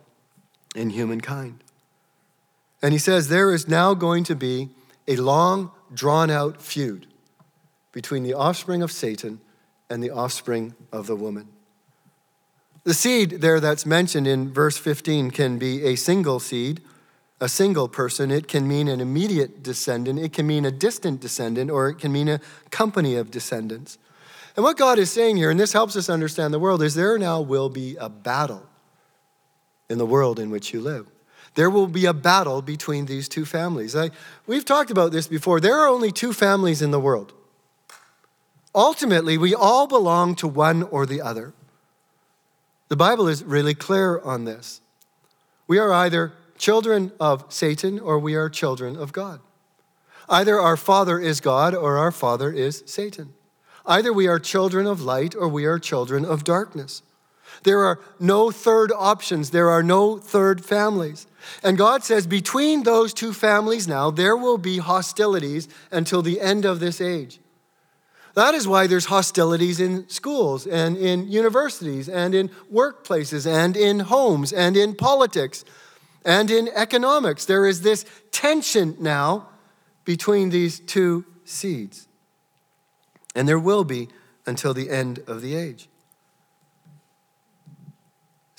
and 0.77 0.93
humankind. 0.93 1.65
And 2.81 2.93
he 2.93 2.99
says 2.99 3.27
there 3.27 3.53
is 3.53 3.67
now 3.67 3.95
going 3.95 4.23
to 4.25 4.37
be 4.37 4.71
a 5.07 5.17
long, 5.17 5.71
drawn 5.93 6.31
out 6.31 6.61
feud 6.61 7.07
between 7.93 8.23
the 8.23 8.35
offspring 8.35 8.83
of 8.83 8.91
Satan 8.91 9.41
and 9.91 10.03
the 10.03 10.11
offspring 10.11 10.75
of 10.93 11.07
the 11.07 11.17
woman. 11.17 11.49
The 12.85 12.95
seed 12.95 13.41
there 13.41 13.61
that's 13.61 13.87
mentioned 13.87 14.27
in 14.27 14.53
verse 14.53 14.77
15 14.77 15.31
can 15.31 15.59
be 15.59 15.85
a 15.85 15.97
single 15.97 16.41
seed, 16.41 16.83
a 17.41 17.49
single 17.49 17.89
person. 17.89 18.31
It 18.31 18.49
can 18.49 18.69
mean 18.69 18.89
an 18.89 19.01
immediate 19.01 19.63
descendant, 19.63 20.19
it 20.19 20.33
can 20.33 20.47
mean 20.47 20.65
a 20.65 20.71
distant 20.71 21.21
descendant, 21.21 21.71
or 21.71 21.89
it 21.89 21.99
can 21.99 22.13
mean 22.13 22.29
a 22.29 22.41
company 22.71 23.17
of 23.17 23.31
descendants. 23.31 23.99
And 24.57 24.65
what 24.65 24.77
God 24.77 24.99
is 24.99 25.11
saying 25.11 25.37
here, 25.37 25.51
and 25.51 25.59
this 25.59 25.73
helps 25.73 25.97
us 25.97 26.09
understand 26.09 26.55
the 26.55 26.59
world, 26.59 26.83
is 26.83 26.95
there 26.95 27.19
now 27.19 27.41
will 27.41 27.69
be 27.69 27.97
a 27.97 28.09
battle 28.09 28.67
in 29.89 29.99
the 29.99 30.07
world 30.07 30.39
in 30.39 30.51
which 30.51 30.73
you 30.73 30.81
live 30.81 31.07
there 31.55 31.71
will 31.71 31.87
be 31.87 32.07
a 32.07 32.13
battle 32.13 32.63
between 32.63 33.07
these 33.07 33.29
two 33.29 33.45
families. 33.45 33.95
I, 33.95 34.11
we've 34.47 34.65
talked 34.65 34.91
about 34.91 35.13
this 35.13 35.27
before. 35.27 35.61
There 35.61 35.77
are 35.77 35.89
only 35.89 36.11
two 36.11 36.33
families 36.33 36.83
in 36.83 36.91
the 36.91 37.01
world. 37.01 37.33
Ultimately, 38.75 39.39
we 39.39 39.55
all 39.55 39.87
belong 39.87 40.35
to 40.37 40.49
one 40.49 40.83
or 40.83 41.07
the 41.07 41.23
other. 41.23 41.53
The 42.89 42.97
Bible 42.97 43.29
is 43.29 43.45
really 43.45 43.75
clear 43.75 44.21
on 44.21 44.45
this. 44.45 44.81
We 45.67 45.79
are 45.79 45.93
either 45.93 46.33
children 46.59 47.13
of 47.21 47.45
Satan 47.49 47.99
or 47.99 48.19
we 48.19 48.35
are 48.35 48.49
children 48.49 48.97
of 48.97 49.13
God. 49.13 49.41
Either 50.29 50.61
our 50.61 50.77
father 50.77 51.19
is 51.19 51.41
God 51.41 51.75
or 51.75 51.99
our 51.99 52.13
father 52.13 52.51
is 52.51 52.83
Satan. 52.87 53.35
Either 53.87 54.13
we 54.13 54.27
are 54.27 54.39
children 54.39 54.87
of 54.87 55.03
light 55.03 55.35
or 55.35 55.49
we 55.49 55.67
are 55.67 55.79
children 55.79 56.25
of 56.25 56.43
darkness. 56.43 57.03
There 57.63 57.85
are 57.85 58.01
no 58.19 58.51
third 58.51 58.93
options, 58.95 59.51
there 59.51 59.71
are 59.71 59.83
no 59.83 60.19
third 60.19 60.65
families. 60.65 61.27
And 61.63 61.79
God 61.79 62.03
says, 62.03 62.27
between 62.27 62.83
those 62.83 63.15
two 63.15 63.33
families 63.33 63.87
now, 63.87 64.11
there 64.11 64.37
will 64.37 64.59
be 64.59 64.79
hostilities 64.79 65.69
until 65.91 66.23
the 66.23 66.41
end 66.41 66.65
of 66.65 66.81
this 66.81 67.01
age. 67.01 67.39
That 68.35 68.55
is 68.55 68.67
why 68.67 68.87
there's 68.89 69.07
hostilities 69.07 69.79
in 69.79 70.09
schools 70.09 70.67
and 70.67 70.97
in 70.97 71.31
universities 71.31 72.09
and 72.09 72.35
in 72.35 72.49
workplaces 72.73 73.47
and 73.47 73.77
in 73.77 74.01
homes 74.01 74.53
and 74.53 74.77
in 74.77 74.97
politics 74.97 75.65
and 76.25 76.51
in 76.51 76.69
economics. 76.75 77.45
There 77.45 77.67
is 77.67 77.83
this 77.83 78.05
tension 78.33 78.97
now 78.99 79.49
between 80.05 80.51
these 80.51 80.81
two 80.81 81.25
seeds. 81.45 82.09
And 83.37 83.49
there 83.49 83.59
will 83.59 83.85
be 83.85 84.09
until 84.47 84.75
the 84.75 84.91
end 84.91 85.21
of 85.27 85.41
the 85.41 85.55
age. 85.55 85.89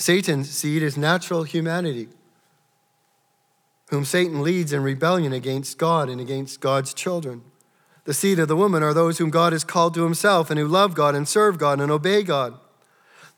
Satan's 0.06 0.52
seed 0.52 0.84
is 0.84 0.98
natural 0.98 1.42
humanity, 1.42 2.10
whom 3.90 4.06
Satan 4.06 4.44
leads 4.44 4.72
in 4.72 4.84
rebellion 4.84 5.34
against 5.34 5.80
God 5.80 6.10
and 6.10 6.22
against 6.22 6.60
God's 6.60 6.94
children. 6.94 7.42
The 8.04 8.14
seed 8.14 8.38
of 8.38 8.48
the 8.48 8.56
woman 8.56 8.84
are 8.84 8.94
those 8.94 9.18
whom 9.18 9.32
God 9.32 9.52
has 9.52 9.64
called 9.64 9.96
to 9.96 10.04
himself 10.04 10.52
and 10.52 10.60
who 10.60 10.68
love 10.68 10.94
God 10.94 11.16
and 11.16 11.28
serve 11.28 11.58
God 11.58 11.82
and 11.82 11.92
obey 11.92 12.22
God. 12.22 12.54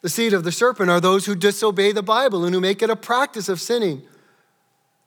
The 0.02 0.10
seed 0.10 0.34
of 0.34 0.44
the 0.44 0.52
serpent 0.52 0.90
are 0.90 1.00
those 1.00 1.26
who 1.26 1.36
disobey 1.36 1.94
the 1.94 2.04
Bible 2.04 2.44
and 2.44 2.54
who 2.54 2.60
make 2.60 2.82
it 2.82 2.90
a 2.90 2.98
practice 2.98 3.48
of 3.48 3.62
sinning. 3.62 4.02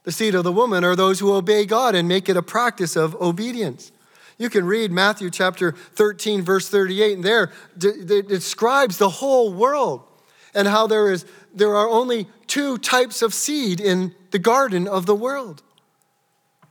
The 0.04 0.12
seed 0.12 0.34
of 0.34 0.44
the 0.44 0.52
woman 0.52 0.82
are 0.82 0.96
those 0.96 1.20
who 1.20 1.34
obey 1.34 1.66
God 1.66 1.94
and 1.94 2.08
make 2.08 2.30
it 2.30 2.38
a 2.38 2.42
practice 2.42 2.96
of 2.96 3.14
obedience. 3.16 3.92
You 4.38 4.48
can 4.48 4.64
read 4.64 4.92
Matthew 4.92 5.28
chapter 5.28 5.72
13, 5.72 6.40
verse 6.40 6.70
38, 6.70 7.16
and 7.16 7.22
there 7.22 7.52
it 7.82 8.28
describes 8.28 8.96
the 8.96 9.10
whole 9.10 9.52
world 9.52 10.06
and 10.54 10.66
how 10.66 10.86
there, 10.86 11.10
is, 11.10 11.24
there 11.54 11.74
are 11.74 11.88
only 11.88 12.28
two 12.46 12.78
types 12.78 13.22
of 13.22 13.34
seed 13.34 13.80
in 13.80 14.14
the 14.30 14.38
garden 14.38 14.86
of 14.86 15.06
the 15.06 15.14
world. 15.14 15.62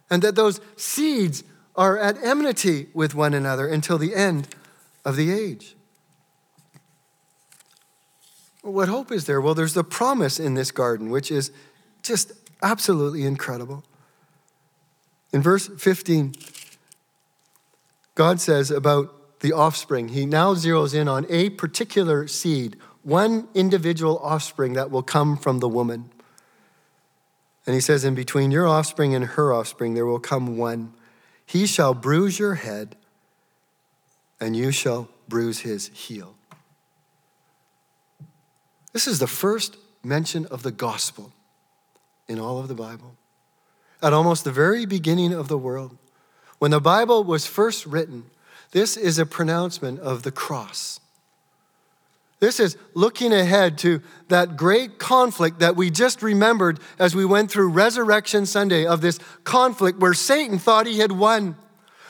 And 0.10 0.22
that 0.24 0.36
those 0.36 0.60
seeds 0.76 1.44
are 1.76 1.98
at 1.98 2.18
enmity 2.24 2.88
with 2.94 3.14
one 3.16 3.34
another 3.34 3.68
until 3.68 3.98
the 3.98 4.16
end 4.16 4.48
of 5.06 5.16
the 5.16 5.32
age. 5.32 5.76
What 8.62 8.90
hope 8.90 9.12
is 9.12 9.26
there? 9.26 9.40
Well, 9.40 9.56
there's 9.56 9.74
the 9.74 9.84
promise 9.84 10.40
in 10.40 10.56
this 10.56 10.72
garden, 10.72 11.10
which 11.10 11.32
is 11.32 11.52
just 12.04 12.34
Absolutely 12.62 13.24
incredible. 13.24 13.84
In 15.32 15.42
verse 15.42 15.68
15, 15.68 16.34
God 18.16 18.42
says 18.42 18.70
about 18.70 19.40
the 19.40 19.54
offspring, 19.54 20.10
he 20.10 20.26
now 20.26 20.54
zeroes 20.54 20.94
in 20.94 21.08
on 21.08 21.26
a 21.30 21.52
particular 21.52 22.28
seed, 22.28 22.76
one 23.04 23.48
individual 23.54 24.20
offspring 24.20 24.74
that 24.74 24.92
will 24.92 25.04
come 25.04 25.38
from 25.38 25.60
the 25.60 25.70
woman. 25.70 26.10
And 27.66 27.74
he 27.74 27.82
says, 27.82 28.04
In 28.04 28.16
between 28.16 28.52
your 28.52 28.68
offspring 28.68 29.16
and 29.16 29.26
her 29.26 29.54
offspring, 29.54 29.94
there 29.94 30.06
will 30.06 30.20
come 30.20 30.58
one. 30.58 30.94
He 31.46 31.66
shall 31.66 31.94
bruise 31.94 32.40
your 32.40 32.56
head, 32.56 32.96
and 34.40 34.56
you 34.56 34.72
shall 34.72 35.10
bruise 35.28 35.60
his 35.60 35.88
heel. 35.90 36.36
This 38.94 39.08
is 39.08 39.20
the 39.20 39.28
first 39.28 39.78
mention 40.04 40.46
of 40.48 40.64
the 40.64 40.72
gospel 40.72 41.32
in 42.28 42.40
all 42.40 42.60
of 42.60 42.68
the 42.68 42.76
Bible. 42.76 43.16
At 44.02 44.14
almost 44.14 44.44
the 44.44 44.52
very 44.52 44.86
beginning 44.86 45.34
of 45.34 45.48
the 45.48 45.58
world, 45.58 45.98
when 46.58 46.72
the 46.72 46.80
Bible 46.80 47.24
was 47.24 47.46
first 47.46 47.86
written, 47.86 48.26
this 48.72 48.96
is 48.96 49.18
a 49.18 49.26
pronouncement 49.26 50.00
of 50.00 50.24
the 50.24 50.32
cross. 50.32 51.00
This 52.40 52.60
is 52.60 52.78
looking 52.94 53.34
ahead 53.34 53.78
to 53.80 54.02
that 54.30 54.56
great 54.56 54.98
conflict 54.98 55.60
that 55.60 55.76
we 55.76 55.90
just 55.90 56.22
remembered 56.22 56.80
as 56.98 57.14
we 57.14 57.26
went 57.26 57.52
through 57.52 57.70
Resurrection 57.70 58.46
Sunday 58.46 58.86
of 58.86 59.02
this 59.02 59.20
conflict 59.44 60.00
where 60.00 60.14
Satan 60.14 60.58
thought 60.58 60.88
he 60.88 61.00
had 61.00 61.12
won 61.12 61.56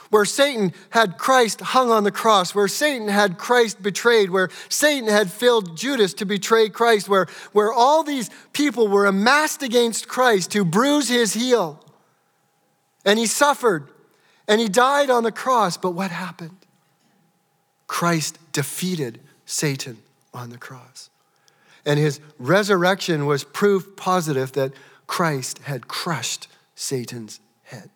where 0.09 0.25
Satan 0.25 0.73
had 0.89 1.17
Christ 1.17 1.61
hung 1.61 1.91
on 1.91 2.03
the 2.03 2.11
cross, 2.11 2.55
where 2.55 2.67
Satan 2.67 3.07
had 3.07 3.37
Christ 3.37 3.81
betrayed, 3.81 4.31
where 4.31 4.49
Satan 4.67 5.07
had 5.07 5.31
filled 5.31 5.77
Judas 5.77 6.13
to 6.15 6.25
betray 6.25 6.69
Christ, 6.69 7.07
where, 7.07 7.27
where 7.51 7.71
all 7.71 8.03
these 8.03 8.29
people 8.51 8.87
were 8.87 9.05
amassed 9.05 9.61
against 9.61 10.07
Christ 10.07 10.51
to 10.51 10.65
bruise 10.65 11.09
his 11.09 11.33
heel. 11.33 11.83
And 13.05 13.19
he 13.19 13.27
suffered 13.27 13.89
and 14.47 14.59
he 14.59 14.67
died 14.67 15.09
on 15.09 15.23
the 15.23 15.31
cross. 15.31 15.77
But 15.77 15.91
what 15.91 16.11
happened? 16.11 16.57
Christ 17.87 18.39
defeated 18.51 19.19
Satan 19.45 19.97
on 20.33 20.49
the 20.49 20.57
cross. 20.57 21.09
And 21.85 21.99
his 21.99 22.19
resurrection 22.37 23.25
was 23.25 23.43
proof 23.43 23.95
positive 23.95 24.51
that 24.53 24.73
Christ 25.07 25.59
had 25.59 25.87
crushed 25.87 26.47
Satan's 26.75 27.39
head. 27.63 27.89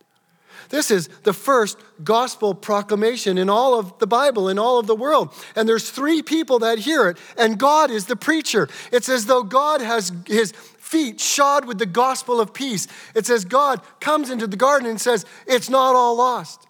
This 0.69 0.89
is 0.89 1.07
the 1.23 1.33
first 1.33 1.77
gospel 2.03 2.55
proclamation 2.55 3.37
in 3.37 3.49
all 3.49 3.77
of 3.77 3.99
the 3.99 4.07
Bible, 4.07 4.49
in 4.49 4.57
all 4.57 4.79
of 4.79 4.87
the 4.87 4.95
world. 4.95 5.33
And 5.55 5.67
there's 5.67 5.89
three 5.89 6.21
people 6.21 6.59
that 6.59 6.79
hear 6.79 7.09
it, 7.09 7.17
and 7.37 7.59
God 7.59 7.91
is 7.91 8.05
the 8.05 8.15
preacher. 8.15 8.67
It's 8.91 9.09
as 9.09 9.25
though 9.25 9.43
God 9.43 9.81
has 9.81 10.11
his 10.25 10.51
feet 10.51 11.19
shod 11.19 11.65
with 11.65 11.79
the 11.79 11.85
gospel 11.85 12.39
of 12.39 12.53
peace. 12.53 12.87
It 13.13 13.25
says 13.25 13.45
God 13.45 13.81
comes 13.99 14.29
into 14.29 14.47
the 14.47 14.57
garden 14.57 14.89
and 14.89 14.99
says, 14.99 15.25
It's 15.45 15.69
not 15.69 15.95
all 15.95 16.17
lost. 16.17 16.67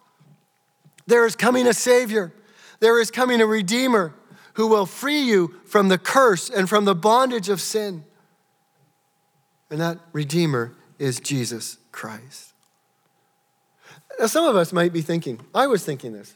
There 1.05 1.25
is 1.25 1.35
coming 1.35 1.67
a 1.67 1.73
Savior, 1.73 2.33
there 2.79 2.99
is 2.99 3.11
coming 3.11 3.41
a 3.41 3.45
Redeemer 3.45 4.13
who 4.53 4.67
will 4.67 4.85
free 4.85 5.21
you 5.21 5.55
from 5.65 5.89
the 5.89 5.97
curse 5.97 6.49
and 6.49 6.69
from 6.69 6.85
the 6.85 6.95
bondage 6.95 7.49
of 7.49 7.59
sin. 7.59 8.03
And 9.69 9.79
that 9.81 9.99
Redeemer 10.11 10.73
is 10.99 11.19
Jesus 11.19 11.77
Christ. 11.91 12.53
Now, 14.19 14.27
some 14.27 14.45
of 14.45 14.55
us 14.55 14.71
might 14.71 14.93
be 14.93 15.01
thinking, 15.01 15.39
I 15.55 15.67
was 15.67 15.83
thinking 15.83 16.13
this. 16.13 16.35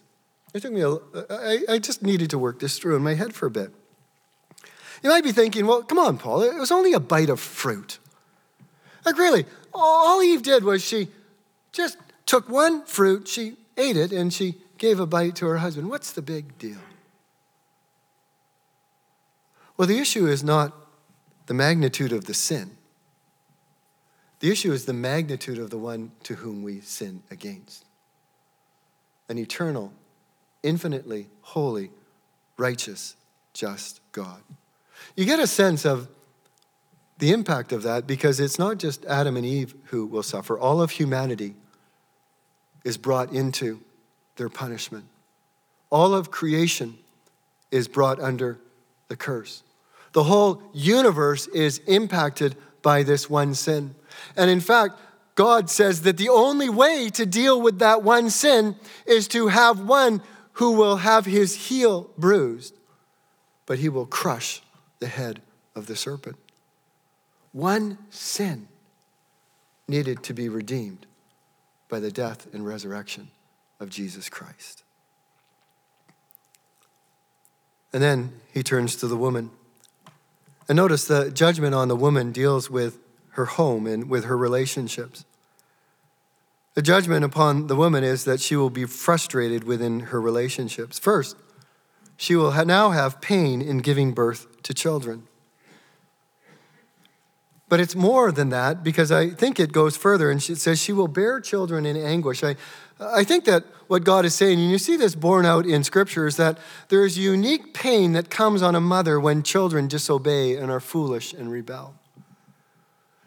It 0.53 0.61
took 0.61 0.73
me 0.73 0.81
a, 0.81 0.93
I, 1.29 1.59
I 1.69 1.77
just 1.77 2.01
needed 2.01 2.31
to 2.31 2.39
work 2.39 2.59
this 2.59 2.79
through 2.79 2.95
in 2.95 3.03
my 3.03 3.13
head 3.13 3.35
for 3.35 3.45
a 3.45 3.51
bit. 3.51 3.71
You 5.03 5.09
might 5.11 5.23
be 5.23 5.31
thinking, 5.31 5.67
well, 5.67 5.83
come 5.83 5.99
on, 5.99 6.17
Paul, 6.17 6.41
it 6.41 6.55
was 6.55 6.71
only 6.71 6.93
a 6.93 6.99
bite 6.99 7.29
of 7.29 7.39
fruit. 7.39 7.99
Like, 9.05 9.17
really, 9.17 9.45
all 9.73 10.23
Eve 10.23 10.41
did 10.41 10.63
was 10.63 10.83
she 10.83 11.09
just 11.71 11.97
took 12.25 12.49
one 12.49 12.83
fruit, 12.85 13.27
she 13.27 13.57
ate 13.77 13.95
it, 13.95 14.11
and 14.11 14.33
she 14.33 14.55
gave 14.79 14.99
a 14.99 15.05
bite 15.05 15.35
to 15.35 15.45
her 15.45 15.57
husband. 15.57 15.89
What's 15.89 16.11
the 16.11 16.23
big 16.23 16.57
deal? 16.57 16.79
Well, 19.77 19.87
the 19.87 19.99
issue 19.99 20.25
is 20.27 20.43
not 20.43 20.73
the 21.45 21.53
magnitude 21.53 22.11
of 22.11 22.25
the 22.25 22.33
sin. 22.33 22.71
The 24.39 24.51
issue 24.51 24.71
is 24.71 24.85
the 24.85 24.93
magnitude 24.93 25.59
of 25.59 25.69
the 25.69 25.77
one 25.77 26.11
to 26.23 26.35
whom 26.35 26.63
we 26.63 26.81
sin 26.81 27.23
against 27.31 27.85
an 29.29 29.37
eternal, 29.37 29.91
infinitely 30.63 31.27
holy, 31.41 31.91
righteous, 32.57 33.15
just 33.53 33.99
God. 34.11 34.41
You 35.15 35.25
get 35.25 35.39
a 35.39 35.47
sense 35.47 35.85
of 35.85 36.07
the 37.17 37.31
impact 37.31 37.71
of 37.71 37.83
that 37.83 38.07
because 38.07 38.39
it's 38.39 38.59
not 38.59 38.77
just 38.77 39.05
Adam 39.05 39.35
and 39.35 39.45
Eve 39.45 39.75
who 39.85 40.05
will 40.05 40.23
suffer, 40.23 40.57
all 40.57 40.81
of 40.81 40.91
humanity 40.91 41.55
is 42.83 42.97
brought 42.97 43.31
into 43.33 43.81
their 44.37 44.49
punishment. 44.49 45.05
All 45.89 46.13
of 46.13 46.31
creation 46.31 46.97
is 47.71 47.87
brought 47.87 48.19
under 48.19 48.59
the 49.07 49.15
curse. 49.15 49.63
The 50.17 50.23
whole 50.23 50.63
universe 50.73 51.45
is 51.45 51.77
impacted 51.85 52.55
by 52.81 53.03
this 53.03 53.29
one 53.29 53.53
sin. 53.53 53.93
And 54.35 54.49
in 54.49 54.61
fact, 54.61 54.99
God 55.35 55.69
says 55.69 56.01
that 56.01 56.17
the 56.17 56.29
only 56.29 56.69
way 56.69 57.09
to 57.09 57.23
deal 57.27 57.61
with 57.61 57.77
that 57.77 58.01
one 58.01 58.31
sin 58.31 58.77
is 59.05 59.27
to 59.27 59.49
have 59.49 59.79
one 59.79 60.23
who 60.53 60.71
will 60.71 60.95
have 60.95 61.27
his 61.27 61.67
heel 61.67 62.09
bruised, 62.17 62.73
but 63.67 63.77
he 63.77 63.89
will 63.89 64.07
crush 64.07 64.63
the 64.97 65.05
head 65.05 65.43
of 65.75 65.85
the 65.85 65.95
serpent. 65.95 66.37
One 67.51 67.99
sin 68.09 68.69
needed 69.87 70.23
to 70.23 70.33
be 70.33 70.49
redeemed 70.49 71.05
by 71.89 71.99
the 71.99 72.11
death 72.11 72.51
and 72.55 72.65
resurrection 72.65 73.27
of 73.79 73.91
Jesus 73.91 74.29
Christ. 74.29 74.81
And 77.93 78.01
then 78.01 78.33
he 78.51 78.63
turns 78.63 78.95
to 78.95 79.07
the 79.07 79.15
woman. 79.15 79.51
And 80.67 80.75
notice 80.75 81.05
the 81.05 81.31
judgment 81.31 81.73
on 81.73 81.87
the 81.87 81.95
woman 81.95 82.31
deals 82.31 82.69
with 82.69 82.99
her 83.31 83.45
home 83.45 83.87
and 83.87 84.09
with 84.09 84.25
her 84.25 84.37
relationships. 84.37 85.25
The 86.73 86.81
judgment 86.81 87.23
upon 87.23 87.67
the 87.67 87.75
woman 87.75 88.03
is 88.03 88.25
that 88.25 88.39
she 88.39 88.55
will 88.55 88.69
be 88.69 88.85
frustrated 88.85 89.63
within 89.63 89.99
her 90.11 90.21
relationships. 90.21 90.99
First, 90.99 91.35
she 92.17 92.35
will 92.35 92.51
now 92.65 92.91
have 92.91 93.21
pain 93.21 93.61
in 93.61 93.79
giving 93.79 94.13
birth 94.13 94.61
to 94.63 94.73
children. 94.73 95.27
But 97.69 97.79
it's 97.79 97.95
more 97.95 98.31
than 98.31 98.49
that 98.49 98.83
because 98.83 99.11
I 99.11 99.29
think 99.29 99.59
it 99.59 99.73
goes 99.73 99.97
further 99.97 100.31
and 100.31 100.41
it 100.49 100.57
says 100.57 100.81
she 100.81 100.93
will 100.93 101.07
bear 101.07 101.39
children 101.41 101.85
in 101.85 101.97
anguish. 101.97 102.43
I, 102.43 102.55
I 102.99 103.23
think 103.23 103.45
that 103.45 103.63
what 103.87 104.03
God 104.03 104.25
is 104.25 104.33
saying, 104.33 104.59
and 104.59 104.71
you 104.71 104.77
see 104.77 104.97
this 104.97 105.15
borne 105.15 105.45
out 105.45 105.65
in 105.65 105.83
Scripture, 105.83 106.27
is 106.27 106.35
that 106.37 106.57
there 106.89 107.05
is 107.05 107.17
unique 107.17 107.73
pain 107.73 108.13
that 108.13 108.29
comes 108.29 108.61
on 108.61 108.75
a 108.75 108.81
mother 108.81 109.19
when 109.19 109.43
children 109.43 109.87
disobey 109.87 110.55
and 110.55 110.71
are 110.71 110.79
foolish 110.79 111.33
and 111.33 111.51
rebel. 111.51 111.93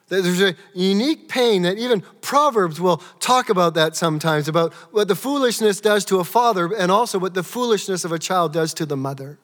There's 0.08 0.42
a 0.42 0.56
unique 0.74 1.28
pain 1.28 1.62
that 1.62 1.78
even 1.78 2.02
Proverbs 2.20 2.80
will 2.80 2.96
talk 3.20 3.48
about 3.48 3.74
that 3.74 3.94
sometimes, 3.94 4.48
about 4.48 4.72
what 4.90 5.06
the 5.06 5.14
foolishness 5.14 5.80
does 5.80 6.04
to 6.06 6.18
a 6.18 6.24
father 6.24 6.74
and 6.74 6.90
also 6.90 7.18
what 7.20 7.34
the 7.34 7.44
foolishness 7.44 8.04
of 8.04 8.10
a 8.10 8.18
child 8.18 8.52
does 8.52 8.74
to 8.74 8.86
the 8.86 8.96
mother. 8.96 9.38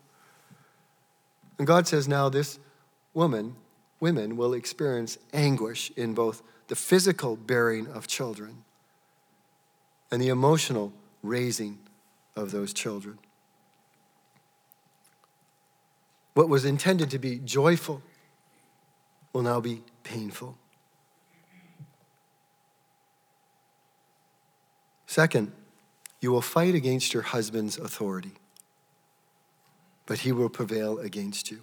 And 1.57 1.69
God 1.69 1.87
says 1.87 2.09
now 2.09 2.29
this 2.29 2.59
woman, 3.15 3.55
women 4.01 4.37
will 4.37 4.55
experience 4.55 5.19
anguish 5.33 5.93
in 5.97 6.15
both 6.15 6.43
the 6.67 6.77
physical 6.77 7.37
bearing 7.37 7.87
of 7.87 8.09
children 8.09 8.65
and 10.11 10.21
the 10.21 10.29
emotional 10.29 10.93
raising 11.23 11.79
of 12.37 12.51
those 12.51 12.73
children. 12.73 13.19
What 16.35 16.49
was 16.49 16.65
intended 16.65 17.11
to 17.11 17.19
be 17.19 17.39
joyful 17.39 18.03
will 19.33 19.43
now 19.43 19.61
be 19.61 19.83
painful. 20.03 20.59
Second, 25.07 25.53
you 26.21 26.31
will 26.31 26.43
fight 26.43 26.75
against 26.75 27.15
your 27.15 27.23
husband's 27.23 27.79
authority, 27.79 28.33
but 30.05 30.19
he 30.19 30.33
will 30.33 30.51
prevail 30.51 30.99
against 30.99 31.51
you. 31.51 31.61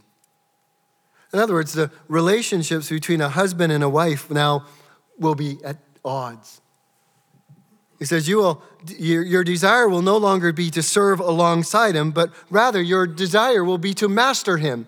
In 1.31 1.39
other 1.39 1.53
words, 1.53 1.73
the 1.73 1.91
relationships 2.07 2.89
between 2.89 3.21
a 3.21 3.29
husband 3.29 3.71
and 3.71 3.83
a 3.83 3.89
wife 3.89 4.31
now 4.31 4.65
will 5.19 5.35
be 5.35 5.59
at 5.63 5.77
odds. 6.03 6.61
He 8.03 8.07
says, 8.07 8.27
you 8.27 8.35
will, 8.35 8.61
your, 8.99 9.45
desire 9.45 9.87
will 9.87 10.01
no 10.01 10.17
longer 10.17 10.51
be 10.51 10.69
to 10.71 10.83
serve 10.83 11.21
alongside 11.21 11.95
him, 11.95 12.11
but 12.11 12.33
rather 12.49 12.81
your 12.81 13.07
desire 13.07 13.63
will 13.63 13.77
be 13.77 13.93
to 13.93 14.09
master 14.09 14.57
him 14.57 14.87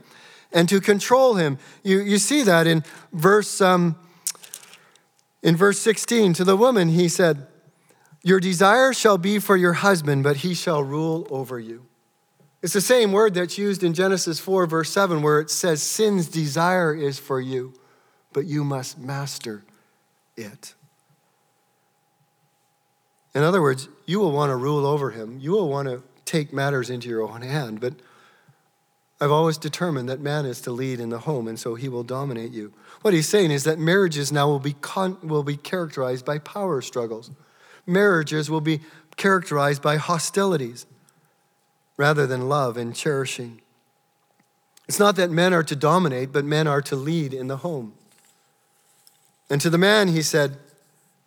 and 0.51 0.67
to 0.67 0.82
control 0.82 1.36
him. 1.36 1.58
You, 1.82 2.01
you 2.01 2.17
see 2.17 2.41
that 2.41 2.67
in 2.67 2.84
verse, 3.13 3.62
um, 3.62 3.95
in 5.41 5.56
verse 5.56 5.80
16. 5.80 6.34
To 6.34 6.43
the 6.43 6.58
woman, 6.58 6.89
he 6.89 7.08
said, 7.08 7.47
Your 8.21 8.41
desire 8.41 8.91
shall 8.91 9.17
be 9.17 9.39
for 9.39 9.56
your 9.56 9.71
husband, 9.71 10.21
but 10.25 10.36
he 10.36 10.54
shall 10.54 10.84
rule 10.84 11.25
over 11.30 11.58
you. 11.58 11.86
It's 12.62 12.73
the 12.73 12.82
same 12.82 13.13
word 13.13 13.34
that's 13.34 13.58
used 13.58 13.82
in 13.82 13.93
Genesis 13.93 14.41
4, 14.41 14.67
verse 14.67 14.89
7, 14.89 15.21
where 15.21 15.39
it 15.39 15.49
says, 15.49 15.82
Sin's 15.82 16.28
desire 16.28 16.93
is 16.93 17.17
for 17.17 17.39
you, 17.39 17.75
but 18.34 18.43
you 18.43 18.65
must 18.65 18.99
master 18.99 19.63
it. 20.36 20.73
In 23.36 23.43
other 23.43 23.62
words, 23.62 23.89
you 24.06 24.19
will 24.19 24.32
want 24.32 24.50
to 24.50 24.56
rule 24.56 24.86
over 24.86 25.12
him. 25.12 25.39
You 25.39 25.52
will 25.52 25.69
want 25.69 25.88
to 25.88 26.02
take 26.26 26.52
matters 26.52 26.89
into 26.89 27.08
your 27.10 27.21
own 27.21 27.41
hand, 27.43 27.80
but 27.80 27.93
I've 29.21 29.32
always 29.32 29.58
determined 29.58 30.10
that 30.10 30.19
man 30.19 30.45
is 30.45 30.60
to 30.62 30.71
lead 30.71 31.00
in 31.00 31.10
the 31.10 31.19
home, 31.19 31.48
and 31.48 31.60
so 31.60 31.76
he 31.76 31.88
will 31.88 32.04
dominate 32.04 32.52
you. 32.52 32.74
What 33.02 33.13
he's 33.13 33.30
saying 33.30 33.52
is 33.52 33.63
that 33.63 33.80
marriages 33.80 34.32
now 34.32 34.48
will 34.48 34.60
be, 34.60 34.74
con- 34.74 35.17
will 35.21 35.43
be 35.43 35.56
characterized 35.56 36.26
by 36.26 36.39
power 36.39 36.82
struggles. 36.82 37.32
Marriages 37.86 38.50
will 38.50 38.62
be 38.62 38.82
characterized 39.15 39.82
by 39.82 39.98
hostilities 39.98 40.86
rather 41.98 42.28
than 42.28 42.50
love 42.50 42.76
and 42.76 42.95
cherishing. 42.95 43.62
It's 44.88 45.00
not 45.00 45.15
that 45.15 45.32
men 45.32 45.54
are 45.54 45.63
to 45.63 45.76
dominate, 45.76 46.32
but 46.32 46.43
men 46.43 46.67
are 46.67 46.82
to 46.84 46.95
lead 46.95 47.34
in 47.34 47.48
the 47.48 47.58
home. 47.58 47.93
And 49.50 49.62
to 49.62 49.69
the 49.69 49.78
man, 49.78 50.10
he 50.10 50.21
said, 50.21 50.58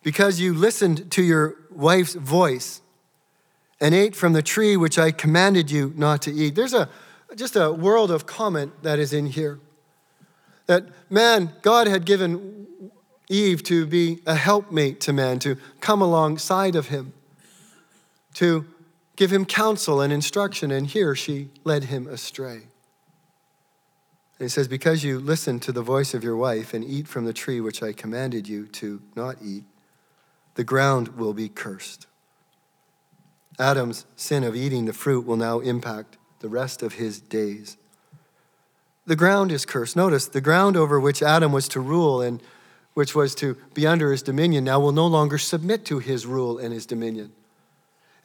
Because 0.03 0.39
you 0.39 0.53
listened 0.53 1.11
to 1.11 1.23
your 1.23 1.55
wife's 1.79 2.13
voice 2.13 2.81
and 3.81 3.95
ate 3.95 4.15
from 4.15 4.33
the 4.33 4.41
tree 4.41 4.75
which 4.75 4.99
I 4.99 5.11
commanded 5.11 5.71
you 5.71 5.93
not 5.95 6.21
to 6.23 6.31
eat. 6.31 6.55
There's 6.55 6.73
a 6.73 6.89
just 7.35 7.55
a 7.55 7.71
world 7.71 8.11
of 8.11 8.25
comment 8.25 8.83
that 8.83 8.99
is 8.99 9.13
in 9.13 9.27
here. 9.27 9.59
That 10.65 10.85
man, 11.09 11.53
God 11.61 11.87
had 11.87 12.05
given 12.05 12.67
Eve 13.29 13.63
to 13.63 13.85
be 13.85 14.19
a 14.25 14.35
helpmate 14.35 14.99
to 15.01 15.13
man, 15.13 15.39
to 15.39 15.55
come 15.79 16.01
alongside 16.01 16.75
of 16.75 16.87
him, 16.87 17.13
to 18.35 18.65
give 19.15 19.31
him 19.31 19.45
counsel 19.45 20.01
and 20.01 20.11
instruction, 20.11 20.71
and 20.71 20.87
here 20.87 21.15
she 21.15 21.49
led 21.63 21.85
him 21.85 22.07
astray. 22.07 22.55
And 24.39 24.45
he 24.45 24.49
says, 24.49 24.67
Because 24.67 25.03
you 25.03 25.19
listened 25.19 25.61
to 25.63 25.71
the 25.71 25.81
voice 25.81 26.13
of 26.13 26.23
your 26.23 26.37
wife 26.37 26.73
and 26.73 26.83
eat 26.83 27.07
from 27.07 27.25
the 27.25 27.33
tree 27.33 27.61
which 27.61 27.83
I 27.83 27.93
commanded 27.93 28.47
you 28.47 28.65
to 28.67 29.01
not 29.15 29.35
eat, 29.43 29.65
the 30.59 30.65
ground 30.65 31.07
will 31.15 31.33
be 31.33 31.47
cursed. 31.47 32.05
Adam's 33.57 34.05
sin 34.17 34.43
of 34.43 34.57
eating 34.57 34.83
the 34.83 34.91
fruit 34.91 35.25
will 35.25 35.37
now 35.37 35.61
impact 35.61 36.17
the 36.41 36.49
rest 36.49 36.83
of 36.83 36.95
his 36.95 37.21
days. 37.21 37.77
The 39.05 39.15
ground 39.15 39.53
is 39.53 39.65
cursed. 39.65 39.95
Notice 39.95 40.27
the 40.27 40.41
ground 40.41 40.75
over 40.75 40.99
which 40.99 41.23
Adam 41.23 41.53
was 41.53 41.69
to 41.69 41.79
rule 41.79 42.21
and 42.21 42.43
which 42.93 43.15
was 43.15 43.33
to 43.35 43.55
be 43.73 43.87
under 43.87 44.11
his 44.11 44.21
dominion 44.21 44.65
now 44.65 44.81
will 44.81 44.91
no 44.91 45.07
longer 45.07 45.37
submit 45.37 45.85
to 45.85 45.99
his 45.99 46.25
rule 46.25 46.57
and 46.57 46.73
his 46.73 46.85
dominion. 46.85 47.31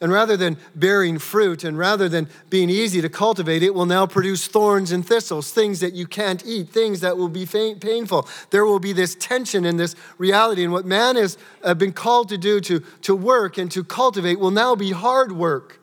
And 0.01 0.11
rather 0.11 0.35
than 0.35 0.57
bearing 0.75 1.19
fruit 1.19 1.63
and 1.63 1.77
rather 1.77 2.09
than 2.09 2.27
being 2.49 2.69
easy 2.69 3.01
to 3.01 3.07
cultivate, 3.07 3.63
it 3.63 3.73
will 3.73 3.85
now 3.85 4.05
produce 4.05 4.45
thorns 4.45 4.91
and 4.91 5.07
thistles, 5.07 5.51
things 5.51 5.79
that 5.79 5.93
you 5.93 6.05
can't 6.05 6.45
eat, 6.45 6.69
things 6.69 6.99
that 6.99 7.17
will 7.17 7.29
be 7.29 7.45
painful. 7.45 8.27
There 8.49 8.65
will 8.65 8.79
be 8.79 8.91
this 8.91 9.15
tension 9.15 9.65
and 9.65 9.79
this 9.79 9.95
reality. 10.17 10.63
And 10.63 10.73
what 10.73 10.85
man 10.85 11.15
has 11.15 11.37
uh, 11.63 11.73
been 11.75 11.93
called 11.93 12.29
to 12.29 12.37
do, 12.37 12.59
to, 12.61 12.81
to 13.03 13.15
work 13.15 13.57
and 13.57 13.71
to 13.71 13.83
cultivate, 13.83 14.39
will 14.39 14.51
now 14.51 14.75
be 14.75 14.91
hard 14.91 15.31
work. 15.31 15.79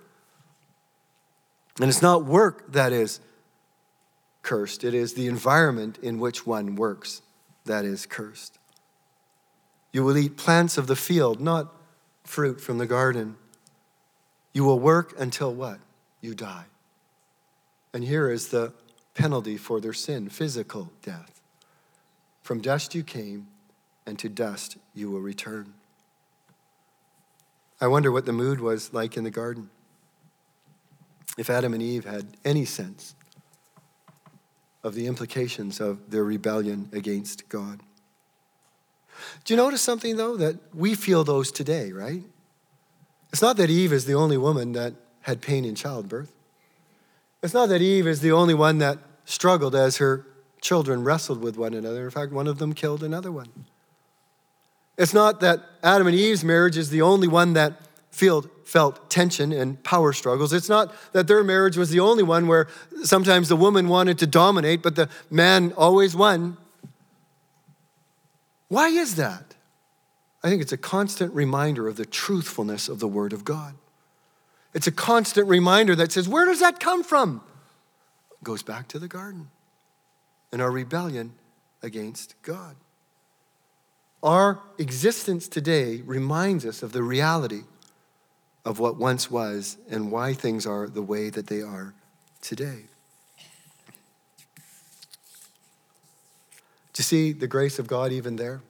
And 1.81 1.88
it's 1.88 2.03
not 2.03 2.27
work 2.27 2.70
that 2.72 2.92
is 2.92 3.20
cursed, 4.42 4.85
it 4.85 4.92
is 4.92 5.14
the 5.14 5.27
environment 5.27 5.98
in 6.03 6.18
which 6.18 6.46
one 6.46 6.77
works 6.77 7.22
that 7.64 7.85
is 7.85 8.05
cursed. 8.07 8.59
You 9.92 10.05
will 10.05 10.18
eat 10.18 10.37
plants 10.37 10.77
of 10.77 10.87
the 10.87 10.96
field, 10.96 11.40
not 11.40 11.72
fruit 12.25 12.61
from 12.61 12.79
the 12.79 12.87
garden. 12.87 13.37
You 14.53 14.65
will 14.65 14.79
work 14.79 15.15
until 15.19 15.55
what? 15.55 15.79
You 16.21 16.35
die. 16.35 16.65
And 17.95 18.05
here 18.05 18.31
is 18.31 18.49
the 18.49 18.73
penalty 19.15 19.57
for 19.57 19.81
their 19.81 19.93
sin 19.93 20.29
physical 20.29 20.91
death. 21.03 21.41
From 22.43 22.61
dust 22.61 22.95
you 22.95 23.03
came, 23.03 23.47
and 24.07 24.19
to 24.19 24.29
dust 24.29 24.79
you 24.95 25.11
will 25.11 25.21
return. 25.21 25.75
I 27.81 27.87
wonder 27.87 28.11
what 28.11 28.27
the 28.27 28.33
mood 28.33 28.61
was 28.61 28.93
like 28.93 29.17
in 29.17 29.25
the 29.25 29.31
garden 29.31 29.71
if 31.38 31.49
Adam 31.49 31.73
and 31.73 31.83
Eve 31.83 32.05
had 32.05 32.27
any 32.45 32.65
sense 32.65 33.15
of 34.85 34.95
the 34.95 35.07
implications 35.07 35.81
of 35.81 36.11
their 36.11 36.25
rebellion 36.25 36.88
against 36.93 37.49
God. 37.49 37.81
Do 39.45 39.55
you 39.55 39.57
notice 39.57 39.83
something, 39.83 40.17
though, 40.17 40.37
that 40.37 40.57
we 40.75 40.95
feel 40.95 41.25
those 41.25 41.53
today, 41.53 41.93
right? 41.93 42.25
It's 43.33 43.42
not 43.42 43.57
that 43.57 43.71
Eve 43.71 43.92
is 43.92 44.05
the 44.05 44.14
only 44.14 44.37
woman 44.37 44.73
that 44.73 44.95
had 45.23 45.40
pain 45.40 45.64
in 45.64 45.75
childbirth. 45.75 46.33
It's 47.42 47.55
not 47.55 47.68
that 47.71 47.81
Eve 47.81 48.07
is 48.07 48.21
the 48.21 48.33
only 48.33 48.55
one 48.55 48.79
that 48.79 48.99
struggled 49.25 49.75
as 49.75 49.97
her 49.97 50.27
children 50.61 51.03
wrestled 51.03 51.42
with 51.42 51.57
one 51.57 51.75
another. 51.75 52.05
In 52.05 52.11
fact, 52.11 52.33
one 52.33 52.47
of 52.47 52.59
them 52.59 52.73
killed 52.73 53.03
another 53.03 53.33
one. 53.33 53.49
It's 54.99 55.14
not 55.14 55.40
that 55.40 55.61
Adam 55.83 56.07
and 56.07 56.14
Eve's 56.14 56.45
marriage 56.45 56.77
is 56.77 56.90
the 56.90 57.03
only 57.03 57.27
one 57.27 57.55
that 57.55 57.81
felt, 58.11 58.49
tension 59.11 59.53
and 59.53 59.83
power 59.83 60.12
struggles. 60.12 60.53
It's 60.53 60.68
not 60.68 60.95
that 61.12 61.27
their 61.27 61.42
marriage 61.42 61.77
was 61.77 61.90
the 61.90 62.01
only 62.01 62.23
one 62.23 62.47
where 62.47 62.68
sometimes 63.03 63.49
the 63.49 63.57
woman 63.57 63.88
wanted 63.88 64.18
to 64.18 64.27
dominate, 64.27 64.83
but 64.83 64.97
the 64.97 65.09
man 65.31 65.73
always 65.77 66.14
won. 66.14 66.57
Why 68.68 68.88
is 68.88 69.16
that? 69.16 69.55
I 70.45 70.49
think 70.49 70.61
it's 70.61 70.73
a 70.73 70.77
constant 70.77 71.33
reminder 71.35 71.87
of 71.87 71.97
the 71.97 72.07
truthfulness 72.07 72.89
of 72.89 72.99
the 72.99 73.09
Word 73.09 73.33
of 73.33 73.45
God. 73.45 73.75
It's 74.75 74.87
a 74.87 74.93
constant 74.93 75.49
reminder 75.49 75.95
that 75.95 76.13
says, 76.13 76.29
where 76.29 76.47
does 76.47 76.61
that 76.61 76.81
come 76.81 77.05
from? 77.05 77.43
It 78.33 78.45
goes 78.45 78.63
back 78.63 78.89
to 78.89 78.99
the 78.99 79.09
garden 79.09 79.51
and 80.51 80.61
our 80.61 80.71
rebellion 80.71 81.35
against 81.83 82.35
God. 82.43 82.77
Our 84.23 84.61
existence 84.79 85.49
today 85.49 86.01
reminds 86.01 86.65
us 86.65 86.83
of 86.83 86.93
the 86.93 87.03
reality 87.03 87.63
of 88.65 88.79
what 88.79 88.97
once 88.97 89.31
was 89.31 89.77
and 89.90 90.13
why 90.13 90.33
things 90.33 90.67
are 90.67 90.88
the 90.88 91.03
way 91.03 91.31
that 91.31 91.49
they 91.49 91.61
are 91.61 91.95
today. 92.40 92.85
Do 96.93 97.01
you 97.01 97.05
see 97.05 97.33
the 97.33 97.47
grace 97.47 97.79
of 97.79 97.87
God 97.87 98.13
even 98.13 98.37
there? 98.37 98.61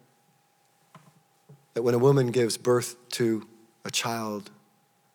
That 1.75 1.83
when 1.83 1.95
a 1.95 1.99
woman 1.99 2.31
gives 2.31 2.57
birth 2.57 2.97
to 3.13 3.47
a 3.85 3.91
child 3.91 4.51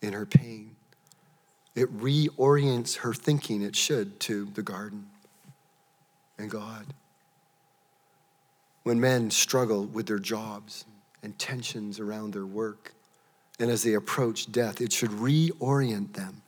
in 0.01 0.13
her 0.13 0.25
pain, 0.25 0.75
it 1.75 1.95
reorients 1.95 2.97
her 2.97 3.13
thinking, 3.13 3.61
it 3.61 3.75
should, 3.75 4.19
to 4.21 4.45
the 4.45 4.63
garden 4.63 5.07
and 6.39 6.49
God. 6.49 6.85
when 8.87 9.01
men 9.01 9.29
struggle 9.29 9.83
with 9.83 10.05
their 10.07 10.17
jobs 10.17 10.85
and 11.21 11.37
tensions 11.37 11.99
around 11.99 12.33
their 12.33 12.45
work. 12.45 12.93
And 13.59 13.69
as 13.69 13.83
they 13.83 13.93
approach 13.93 14.49
death, 14.49 14.79
it 14.79 14.93
should 14.93 15.09
reorient 15.09 16.13
them 16.13 16.41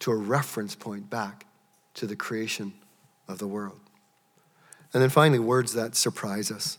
to 0.00 0.10
a 0.10 0.16
reference 0.16 0.74
point 0.74 1.08
back 1.08 1.46
to 1.94 2.08
the 2.08 2.16
creation 2.16 2.72
of 3.28 3.38
the 3.38 3.46
world. 3.46 3.78
And 4.92 5.00
then 5.00 5.08
finally, 5.08 5.38
words 5.38 5.72
that 5.74 5.94
surprise 5.94 6.50
us. 6.50 6.78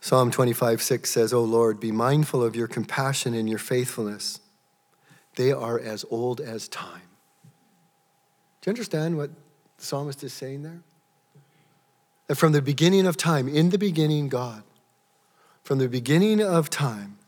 Psalm 0.00 0.30
25, 0.30 0.80
6 0.80 1.10
says, 1.10 1.32
O 1.32 1.44
Lord, 1.44 1.78
be 1.78 1.92
mindful 1.92 2.42
of 2.42 2.56
your 2.56 2.66
compassion 2.66 3.34
and 3.34 3.48
your 3.48 3.58
faithfulness. 3.58 4.40
They 5.36 5.52
are 5.52 5.78
as 5.78 6.04
old 6.10 6.40
as 6.40 6.68
time. 6.68 7.02
Do 8.60 8.70
you 8.70 8.72
understand 8.72 9.16
what 9.16 9.30
the 9.76 9.84
psalmist 9.84 10.24
is 10.24 10.32
saying 10.32 10.62
there? 10.62 10.80
That 12.26 12.36
from 12.36 12.52
the 12.52 12.62
beginning 12.62 13.06
of 13.06 13.16
time, 13.16 13.46
in 13.48 13.70
the 13.70 13.78
beginning, 13.78 14.28
God, 14.28 14.62
from 15.62 15.78
the 15.78 15.88
beginning 15.88 16.42
of 16.42 16.70
time, 16.70 17.18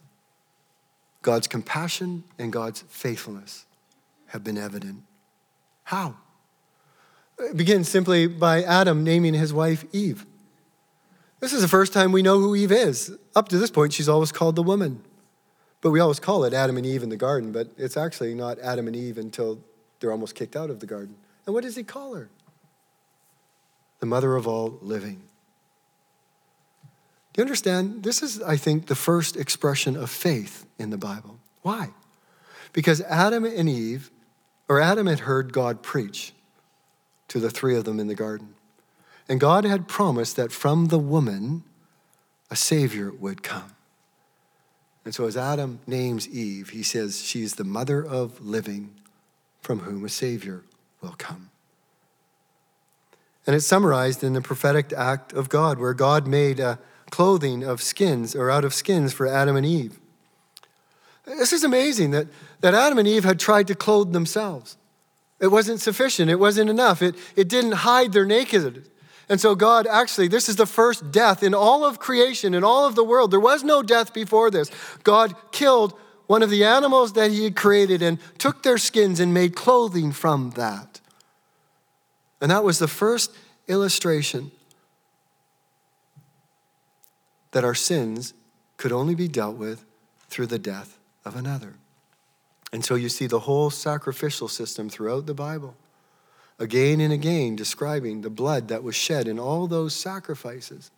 God's 1.21 1.47
compassion 1.47 2.25
and 2.39 2.53
God's 2.53 2.83
faithfulness 2.89 3.67
have 4.29 4.43
been 4.43 4.59
evident. 4.59 5.03
How? 5.85 6.17
It 7.39 7.57
begins 7.57 7.89
simply 7.89 8.27
by 8.27 8.63
Adam 8.63 9.05
naming 9.05 9.35
his 9.35 9.53
wife 9.53 9.85
Eve. 9.93 10.27
This 11.43 11.53
is 11.53 11.61
the 11.61 11.67
first 11.67 11.93
time 11.93 12.13
we 12.13 12.23
know 12.23 12.39
who 12.39 12.55
Eve 12.55 12.71
is. 12.71 13.19
Up 13.35 13.49
to 13.49 13.59
this 13.59 13.69
point, 13.69 13.93
she's 13.93 14.09
always 14.09 14.31
called 14.31 14.55
the 14.55 14.63
woman. 14.63 15.03
But 15.81 15.91
we 15.91 15.99
always 15.99 16.21
call 16.21 16.45
it 16.45 16.55
Adam 16.55 16.77
and 16.77 16.87
Eve 16.87 17.03
in 17.03 17.09
the 17.09 17.17
garden, 17.17 17.51
but 17.51 17.67
it's 17.77 17.97
actually 17.97 18.33
not 18.33 18.61
Adam 18.61 18.87
and 18.87 18.95
Eve 18.95 19.19
until 19.19 19.59
they're 19.99 20.13
almost 20.13 20.37
kicked 20.37 20.55
out 20.55 20.71
of 20.71 20.79
the 20.79 20.87
garden. 20.87 21.17
And 21.45 21.53
what 21.53 21.65
does 21.65 21.75
he 21.75 21.83
call 21.83 22.15
her? 22.15 22.29
The 23.99 24.07
mother 24.07 24.37
of 24.37 24.47
all 24.47 24.79
living. 24.83 25.21
Do 27.33 27.41
you 27.41 27.43
understand? 27.43 28.05
This 28.05 28.23
is, 28.23 28.41
I 28.41 28.57
think, 28.57 28.87
the 28.87 28.95
first 28.95 29.37
expression 29.37 29.97
of 29.97 30.11
faith 30.11 30.65
in 30.79 30.91
the 30.91 30.97
Bible. 30.97 31.41
Why? 31.63 31.89
Because 32.73 33.01
Adam 33.01 33.45
and 33.45 33.69
Eve, 33.69 34.13
or 34.69 34.81
Adam 34.81 35.09
had 35.09 35.21
heard 35.21 35.53
God 35.53 35.83
preach 35.83 36.35
to 37.27 37.41
the 37.41 37.51
three 37.51 37.75
of 37.75 37.83
them 37.83 37.99
in 37.99 38.07
the 38.07 38.15
garden. 38.15 38.55
And 39.29 39.41
God 39.41 39.65
had 39.65 39.89
promised 39.89 40.37
that 40.37 40.53
from 40.53 40.89
the 40.89 40.99
woman, 40.99 41.65
a 42.51 42.57
Savior 42.57 43.11
would 43.13 43.43
come. 43.43 43.75
And 45.05 45.15
so, 45.15 45.27
as 45.27 45.37
Adam 45.37 45.81
names 45.87 46.29
Eve, 46.29 46.71
he 46.71 46.83
says, 46.83 47.23
She's 47.23 47.57
the 47.57 47.65
mother 47.65 48.05
of 48.05 48.41
living 48.41 48.95
from 49.61 49.81
whom 49.81 50.05
a 50.05 50.09
Savior 50.09 50.63
will 51.01 51.15
come. 51.19 51.51
And 53.47 53.57
it's 53.57 53.67
summarized 53.67 54.23
in 54.23 54.35
the 54.35 54.41
prophetic 54.41 54.93
act 54.93 55.33
of 55.33 55.49
God, 55.49 55.79
where 55.79 55.95
God 55.95 56.27
made 56.27 56.61
a 56.61 56.79
clothing 57.11 57.65
of 57.65 57.83
skins 57.83 58.37
or 58.37 58.51
out 58.51 58.65
of 58.65 58.73
skins 58.73 59.13
for 59.13 59.27
Adam 59.27 59.57
and 59.57 59.67
Eve. 59.67 59.99
This 61.25 61.53
is 61.53 61.65
amazing 61.65 62.11
that, 62.13 62.29
that 62.61 62.75
Adam 62.75 62.99
and 62.99 63.09
Eve 63.09 63.25
had 63.25 63.39
tried 63.39 63.67
to 63.69 63.75
clothe 63.75 64.13
themselves. 64.13 64.77
It 65.41 65.49
wasn't 65.49 65.81
sufficient, 65.81 66.31
it 66.31 66.39
wasn't 66.39 66.71
enough, 66.71 67.03
it, 67.03 67.17
it 67.35 67.49
didn't 67.49 67.73
hide 67.73 68.13
their 68.13 68.25
nakedness. 68.25 68.89
And 69.29 69.41
so, 69.41 69.55
God, 69.55 69.87
actually, 69.87 70.29
this 70.29 70.49
is 70.49 70.57
the 70.57 70.67
first 70.67 71.13
death 71.13 71.43
in 71.43 71.55
all 71.55 71.85
of 71.85 71.99
creation, 71.99 72.55
in 72.55 72.65
all 72.65 72.87
of 72.87 72.95
the 72.95 73.05
world. 73.05 73.31
There 73.31 73.41
was 73.41 73.63
no 73.63 73.83
death 73.83 74.13
before 74.13 74.51
this. 74.51 74.71
God 75.05 75.35
killed 75.53 75.95
one 76.27 76.43
of 76.43 76.51
the 76.51 76.65
animals 76.65 77.13
that 77.15 77.31
He 77.31 77.45
had 77.45 77.57
created 77.57 78.03
and 78.03 78.19
took 78.39 78.63
their 78.63 78.79
skins 78.79 79.21
and 79.21 79.33
made 79.33 79.55
clothing 79.55 80.13
from 80.13 80.51
that. 80.51 81.01
And 82.41 82.51
that 82.51 82.65
was 82.65 82.79
the 82.79 82.89
first 82.89 83.31
illustration 83.69 84.51
that 87.53 87.65
our 87.65 87.75
sins 87.75 88.35
could 88.77 88.93
only 88.93 89.15
be 89.15 89.29
dealt 89.29 89.57
with 89.57 89.85
through 90.29 90.47
the 90.47 90.59
death 90.59 90.99
of 91.25 91.37
another. 91.37 91.75
And 92.73 92.85
so 92.85 92.95
you 92.95 93.09
see 93.09 93.27
the 93.27 93.41
whole 93.41 93.71
sacrificial 93.71 94.49
system 94.49 94.89
throughout 94.89 95.27
the 95.27 95.35
Bible 95.35 95.77
again 96.59 97.01
and 97.01 97.13
again 97.13 97.57
describing 97.57 98.21
the 98.21 98.31
blood 98.31 98.69
that 98.69 98.83
was 98.83 98.95
shed 98.95 99.27
in 99.27 99.39
all 99.39 99.67
those 99.67 99.95
sacrifices, 99.95 100.91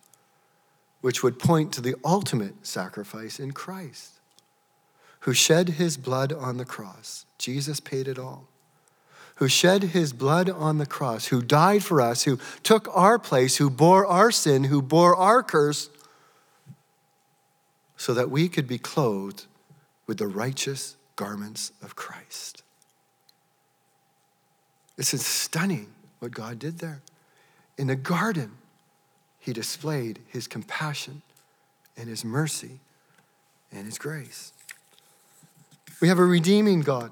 which 1.01 1.23
would 1.23 1.39
point 1.39 1.71
to 1.73 1.81
the 1.81 1.95
ultimate 2.03 2.65
sacrifice 2.65 3.39
in 3.39 3.51
Christ, 3.51 4.19
who 5.21 5.33
shed 5.33 5.69
his 5.69 5.97
blood 5.97 6.31
on 6.33 6.57
the 6.57 6.65
cross. 6.65 7.25
Jesus 7.37 7.79
paid 7.79 8.07
it 8.07 8.19
all. 8.19 8.47
Who 9.35 9.49
shed 9.49 9.83
his 9.83 10.13
blood 10.13 10.49
on 10.49 10.77
the 10.77 10.85
cross, 10.85 11.25
who 11.25 11.41
died 11.41 11.83
for 11.83 11.99
us, 11.99 12.23
who 12.23 12.39
took 12.63 12.87
our 12.95 13.19
place, 13.19 13.57
who 13.57 13.69
bore 13.69 14.05
our 14.05 14.31
sin, 14.31 14.65
who 14.65 14.81
bore 14.81 15.13
our 15.15 15.43
curse, 15.43 15.89
so 17.97 18.13
that 18.13 18.29
we 18.29 18.47
could 18.47 18.67
be 18.67 18.77
clothed 18.77 19.45
with 20.07 20.19
the 20.19 20.27
righteous 20.27 20.95
garments 21.15 21.71
of 21.81 21.95
Christ. 21.95 22.63
This 24.97 25.13
is 25.13 25.25
stunning 25.25 25.87
what 26.19 26.31
God 26.31 26.59
did 26.59 26.79
there. 26.79 27.01
In 27.77 27.87
the 27.87 27.95
garden, 27.95 28.51
he 29.39 29.53
displayed 29.53 30.19
his 30.27 30.47
compassion 30.47 31.21
and 31.97 32.07
his 32.07 32.23
mercy 32.23 32.79
and 33.71 33.85
his 33.85 33.97
grace. 33.97 34.53
We 36.01 36.07
have 36.07 36.19
a 36.19 36.25
redeeming 36.25 36.81
God. 36.81 37.11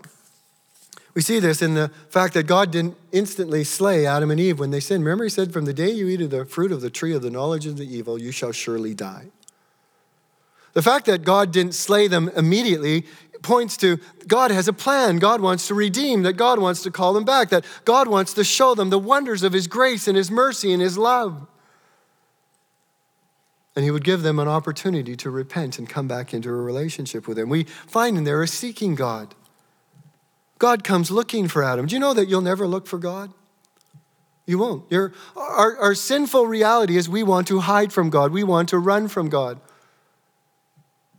We 1.13 1.21
see 1.21 1.39
this 1.39 1.61
in 1.61 1.75
the 1.75 1.91
fact 2.09 2.33
that 2.33 2.47
God 2.47 2.71
didn't 2.71 2.97
instantly 3.11 3.63
slay 3.63 4.05
Adam 4.05 4.31
and 4.31 4.39
Eve 4.39 4.59
when 4.59 4.71
they 4.71 4.79
sinned. 4.79 5.05
Remember, 5.05 5.25
he 5.25 5.29
said, 5.29 5.53
From 5.53 5.65
the 5.65 5.73
day 5.73 5.91
you 5.91 6.07
eat 6.07 6.21
of 6.21 6.31
the 6.31 6.45
fruit 6.45 6.71
of 6.71 6.81
the 6.81 6.89
tree 6.89 7.13
of 7.13 7.21
the 7.21 7.29
knowledge 7.29 7.67
of 7.67 7.77
the 7.77 7.85
evil, 7.85 8.19
you 8.19 8.31
shall 8.31 8.51
surely 8.51 8.95
die. 8.95 9.27
The 10.73 10.81
fact 10.81 11.05
that 11.05 11.23
God 11.23 11.51
didn't 11.51 11.75
slay 11.75 12.07
them 12.07 12.29
immediately 12.35 13.05
points 13.43 13.77
to 13.77 13.99
God 14.27 14.49
has 14.49 14.67
a 14.67 14.73
plan. 14.73 15.17
God 15.17 15.41
wants 15.41 15.67
to 15.67 15.75
redeem, 15.75 16.23
that 16.23 16.33
God 16.33 16.59
wants 16.59 16.81
to 16.83 16.91
call 16.91 17.13
them 17.13 17.25
back, 17.25 17.49
that 17.49 17.65
God 17.85 18.07
wants 18.07 18.33
to 18.33 18.43
show 18.43 18.73
them 18.73 18.89
the 18.89 18.99
wonders 18.99 19.43
of 19.43 19.53
His 19.53 19.67
grace 19.67 20.07
and 20.07 20.17
His 20.17 20.31
mercy 20.31 20.73
and 20.73 20.81
His 20.81 20.97
love. 20.97 21.45
And 23.75 23.85
He 23.85 23.91
would 23.91 24.03
give 24.03 24.23
them 24.23 24.39
an 24.39 24.47
opportunity 24.47 25.15
to 25.17 25.29
repent 25.29 25.77
and 25.77 25.87
come 25.87 26.07
back 26.07 26.33
into 26.33 26.49
a 26.49 26.53
relationship 26.53 27.27
with 27.27 27.37
Him. 27.37 27.49
We 27.49 27.63
find 27.63 28.17
in 28.17 28.23
there 28.23 28.41
a 28.41 28.47
seeking 28.47 28.95
God. 28.95 29.35
God 30.57 30.83
comes 30.83 31.11
looking 31.11 31.47
for 31.47 31.63
Adam. 31.63 31.87
Do 31.87 31.95
you 31.95 31.99
know 31.99 32.13
that 32.13 32.27
you'll 32.27 32.41
never 32.41 32.65
look 32.65 32.87
for 32.87 32.97
God? 32.97 33.33
You 34.45 34.57
won't. 34.57 34.91
Our, 35.35 35.77
our 35.77 35.95
sinful 35.95 36.47
reality 36.47 36.97
is 36.97 37.07
we 37.07 37.23
want 37.23 37.47
to 37.47 37.59
hide 37.59 37.93
from 37.93 38.09
God, 38.09 38.31
we 38.31 38.43
want 38.43 38.69
to 38.69 38.77
run 38.77 39.07
from 39.07 39.29
God. 39.29 39.59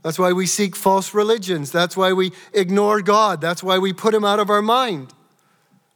That's 0.05 0.19
why 0.19 0.35
we 0.35 0.45
seek 0.45 0.77
false 0.77 1.15
religions. 1.15 1.73
That's 1.73 1.97
why 1.97 2.13
we 2.13 2.33
ignore 2.53 3.01
God. 3.01 3.41
That's 3.41 3.63
why 3.63 3.79
we 3.79 3.95
put 3.95 4.13
him 4.13 4.23
out 4.23 4.39
of 4.39 4.51
our 4.51 4.61
mind. 4.61 5.15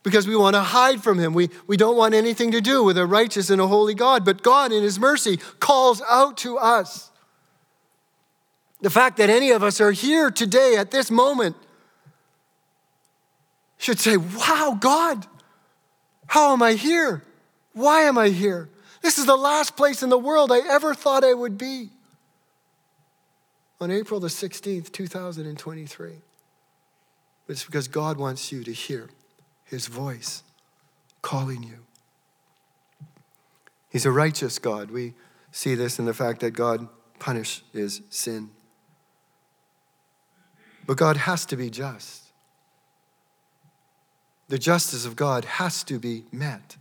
Because 0.02 0.26
we 0.26 0.34
want 0.34 0.54
to 0.54 0.62
hide 0.62 1.02
from 1.02 1.18
him. 1.18 1.34
We, 1.34 1.50
we 1.66 1.76
don't 1.76 1.94
want 1.94 2.14
anything 2.14 2.50
to 2.52 2.62
do 2.62 2.82
with 2.82 2.96
a 2.96 3.04
righteous 3.04 3.50
and 3.50 3.60
a 3.60 3.66
holy 3.66 3.92
God. 3.92 4.24
But 4.24 4.42
God, 4.42 4.72
in 4.72 4.82
his 4.82 4.98
mercy, 4.98 5.36
calls 5.60 6.00
out 6.08 6.38
to 6.38 6.56
us. 6.56 7.10
The 8.80 8.88
fact 8.88 9.18
that 9.18 9.28
any 9.28 9.50
of 9.50 9.62
us 9.62 9.78
are 9.78 9.92
here 9.92 10.30
today 10.30 10.76
at 10.78 10.90
this 10.90 11.10
moment 11.10 11.56
should 13.76 13.98
say, 13.98 14.16
Wow, 14.16 14.78
God, 14.80 15.26
how 16.28 16.54
am 16.54 16.62
I 16.62 16.74
here? 16.74 17.24
Why 17.74 18.02
am 18.02 18.16
I 18.16 18.30
here? 18.30 18.70
This 19.02 19.18
is 19.18 19.26
the 19.26 19.36
last 19.36 19.76
place 19.76 20.02
in 20.02 20.08
the 20.08 20.18
world 20.18 20.50
I 20.50 20.60
ever 20.60 20.94
thought 20.94 21.24
I 21.24 21.34
would 21.34 21.58
be 21.58 21.90
on 23.80 23.90
April 23.90 24.20
the 24.20 24.28
16th, 24.28 24.90
2023. 24.92 26.12
It's 27.48 27.64
because 27.64 27.88
God 27.88 28.18
wants 28.18 28.52
you 28.52 28.64
to 28.64 28.72
hear 28.72 29.08
his 29.64 29.86
voice 29.86 30.42
calling 31.22 31.62
you. 31.62 31.78
He's 33.90 34.04
a 34.04 34.10
righteous 34.10 34.58
God. 34.58 34.90
We 34.90 35.14
see 35.50 35.74
this 35.74 35.98
in 35.98 36.04
the 36.04 36.14
fact 36.14 36.40
that 36.40 36.50
God 36.50 36.88
punishes 37.18 38.02
sin. 38.10 38.50
But 40.86 40.96
God 40.96 41.16
has 41.16 41.46
to 41.46 41.56
be 41.56 41.70
just. 41.70 42.24
The 44.48 44.58
justice 44.58 45.04
of 45.04 45.16
God 45.16 45.44
has 45.44 45.84
to 45.84 45.98
be 45.98 46.24
met. 46.32 46.76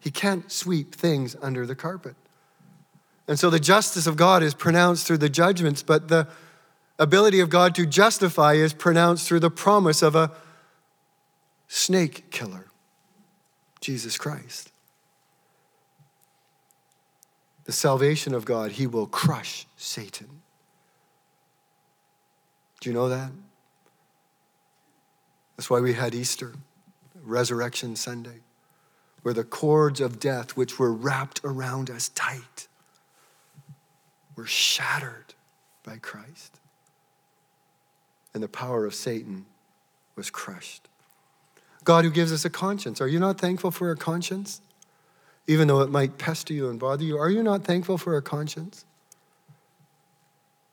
He 0.00 0.10
can't 0.10 0.50
sweep 0.50 0.94
things 0.94 1.36
under 1.40 1.64
the 1.66 1.76
carpet. 1.76 2.16
And 3.28 3.38
so 3.38 3.50
the 3.50 3.60
justice 3.60 4.06
of 4.06 4.16
God 4.16 4.42
is 4.42 4.54
pronounced 4.54 5.06
through 5.06 5.18
the 5.18 5.28
judgments, 5.28 5.82
but 5.82 6.08
the 6.08 6.26
ability 7.02 7.40
of 7.40 7.50
God 7.50 7.74
to 7.74 7.86
justify 7.86 8.54
is 8.54 8.72
pronounced 8.72 9.26
through 9.26 9.40
the 9.40 9.50
promise 9.50 10.02
of 10.02 10.14
a 10.14 10.30
snake 11.68 12.30
killer, 12.30 12.66
Jesus 13.80 14.16
Christ. 14.16 14.70
The 17.64 17.72
salvation 17.72 18.34
of 18.34 18.44
God, 18.44 18.72
he 18.72 18.86
will 18.86 19.06
crush 19.06 19.66
Satan. 19.76 20.42
Do 22.80 22.90
you 22.90 22.94
know 22.94 23.08
that? 23.08 23.30
That's 25.56 25.70
why 25.70 25.80
we 25.80 25.94
had 25.94 26.14
Easter, 26.14 26.52
Resurrection 27.22 27.94
Sunday. 27.94 28.40
where 29.22 29.34
the 29.34 29.44
cords 29.44 30.00
of 30.00 30.18
death, 30.18 30.56
which 30.56 30.78
were 30.78 30.92
wrapped 30.92 31.40
around 31.44 31.90
us 31.90 32.08
tight, 32.10 32.66
were 34.36 34.46
shattered 34.46 35.34
by 35.84 35.96
Christ. 35.96 36.58
And 38.34 38.42
the 38.42 38.48
power 38.48 38.86
of 38.86 38.94
Satan 38.94 39.46
was 40.16 40.30
crushed. 40.30 40.88
God 41.84 42.04
who 42.04 42.10
gives 42.10 42.32
us 42.32 42.44
a 42.44 42.50
conscience. 42.50 43.00
Are 43.00 43.08
you 43.08 43.18
not 43.18 43.38
thankful 43.38 43.70
for 43.70 43.90
a 43.90 43.96
conscience? 43.96 44.60
Even 45.46 45.68
though 45.68 45.80
it 45.80 45.90
might 45.90 46.18
pester 46.18 46.54
you 46.54 46.70
and 46.70 46.78
bother 46.78 47.02
you, 47.02 47.18
are 47.18 47.30
you 47.30 47.42
not 47.42 47.64
thankful 47.64 47.98
for 47.98 48.16
a 48.16 48.22
conscience? 48.22 48.84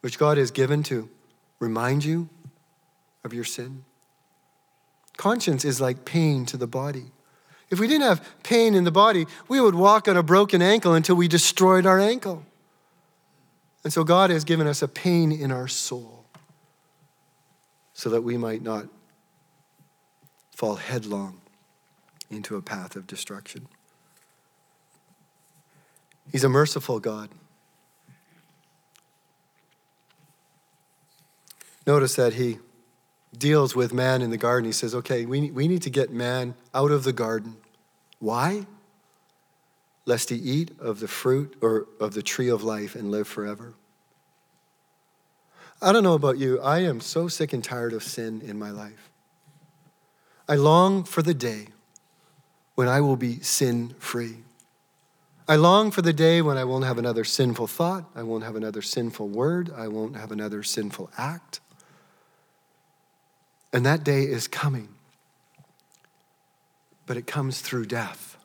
Which 0.02 0.20
God 0.20 0.38
has 0.38 0.52
given 0.52 0.84
to 0.84 1.10
remind 1.60 2.06
you 2.06 2.30
of 3.24 3.34
your 3.34 3.44
sin. 3.44 3.84
Conscience 5.18 5.66
is 5.66 5.82
like 5.82 6.06
pain 6.06 6.46
to 6.46 6.56
the 6.56 6.68
body. 6.68 7.06
If 7.70 7.80
we 7.80 7.88
didn't 7.88 8.08
have 8.08 8.26
pain 8.44 8.74
in 8.74 8.84
the 8.84 8.92
body, 8.92 9.26
we 9.48 9.60
would 9.60 9.76
walk 9.76 10.08
on 10.08 10.16
a 10.16 10.24
broken 10.24 10.62
ankle 10.62 10.94
until 10.94 11.16
we 11.16 11.28
destroyed 11.28 11.86
our 11.86 12.00
ankle. 12.00 12.46
And 13.84 13.92
so 13.92 14.04
God 14.04 14.30
has 14.30 14.44
given 14.44 14.68
us 14.68 14.82
a 14.82 14.88
pain 14.88 15.32
in 15.32 15.52
our 15.52 15.68
soul 15.68 16.26
so 18.00 18.10
that 18.10 18.22
we 18.22 18.38
might 18.38 18.62
not 18.62 18.88
fall 20.56 20.76
headlong 20.76 21.42
into 22.30 22.56
a 22.56 22.62
path 22.62 22.96
of 22.96 23.06
destruction. 23.06 23.68
He's 26.32 26.46
a 26.46 26.48
merciful 26.48 27.02
God. 27.02 27.28
Notice 31.86 32.16
that 32.16 32.36
he 32.36 32.60
deals 33.38 33.76
with 33.76 33.92
man 33.92 34.22
in 34.22 34.30
the 34.30 34.38
garden. 34.38 34.64
He 34.64 34.72
says, 34.72 34.96
okay, 34.96 35.26
we, 35.26 35.52
we 35.52 35.68
need 35.68 35.82
to 35.82 35.90
get 35.90 36.10
man 36.10 36.56
out 36.74 36.92
of 36.92 37.04
the 37.04 37.12
garden. 37.12 37.58
Why? 38.20 38.66
Lest 40.06 40.30
he 40.30 40.38
eat 40.38 40.72
of 40.80 41.02
the 41.02 41.10
fruit 41.10 41.58
or 41.60 41.88
of 42.00 42.14
the 42.14 42.24
tree 42.24 42.48
of 42.48 42.64
life 42.64 42.96
and 42.96 43.12
live 43.12 43.28
forever. 43.28 43.74
I 45.82 45.94
don't 45.94 46.04
know 46.04 46.14
about 46.14 46.38
you, 46.38 46.60
I 46.60 46.80
am 46.80 47.00
so 47.00 47.28
sick 47.28 47.54
and 47.54 47.64
tired 47.64 47.94
of 47.94 48.04
sin 48.04 48.42
in 48.42 48.60
my 48.60 48.70
life. 48.70 49.10
I 50.48 50.56
long 50.56 51.04
for 51.04 51.22
the 51.22 51.34
day 51.34 51.68
when 52.76 52.88
I 52.88 53.02
will 53.02 53.16
be 53.16 53.40
sin 53.40 53.96
free. 54.00 54.40
I 55.48 55.56
long 55.56 55.90
for 55.90 56.02
the 56.02 56.14
day 56.14 56.42
when 56.42 56.58
I 56.58 56.64
won't 56.64 56.86
have 56.86 56.98
another 56.98 57.24
sinful 57.24 57.68
thought, 57.68 58.06
I 58.16 58.24
won't 58.24 58.44
have 58.44 58.56
another 58.56 58.82
sinful 58.82 59.30
word, 59.30 59.72
I 59.76 59.88
won't 59.88 60.16
have 60.16 60.32
another 60.32 60.64
sinful 60.64 61.10
act. 61.18 61.60
And 63.72 63.86
that 63.86 64.04
day 64.04 64.24
is 64.24 64.48
coming. 64.48 64.90
But 67.06 67.18
it 67.18 67.26
comes 67.26 67.62
through 67.62 67.86
death. 67.86 68.38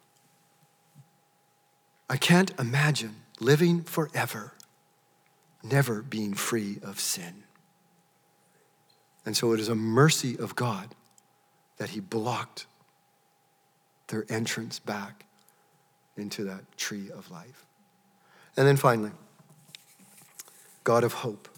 I 2.09 2.17
can't 2.17 2.53
imagine 2.59 3.17
living 3.41 3.83
forever, 3.83 4.53
never 5.65 6.03
being 6.03 6.35
free 6.35 6.79
of 6.83 7.01
sin. 7.01 7.45
And 9.27 9.37
so 9.37 9.53
it 9.53 9.61
is 9.61 9.69
a 9.69 9.75
mercy 9.75 10.39
of 10.39 10.55
God 10.55 10.95
that 11.79 11.91
He 11.91 12.01
blocked 12.01 12.67
their 14.09 14.27
entrance 14.29 14.79
back 14.79 15.25
into 16.17 16.45
that 16.45 16.77
tree 16.77 17.11
of 17.11 17.31
life. 17.31 17.65
And 18.57 18.67
then 18.67 18.77
finally, 18.77 19.11
God 20.85 21.03
of 21.03 21.15
hope. 21.15 21.49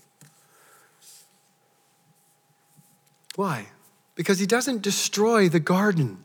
Why? 3.35 3.67
Because 4.15 4.39
he 4.39 4.47
doesn't 4.47 4.81
destroy 4.81 5.49
the 5.49 5.61
garden. 5.61 6.25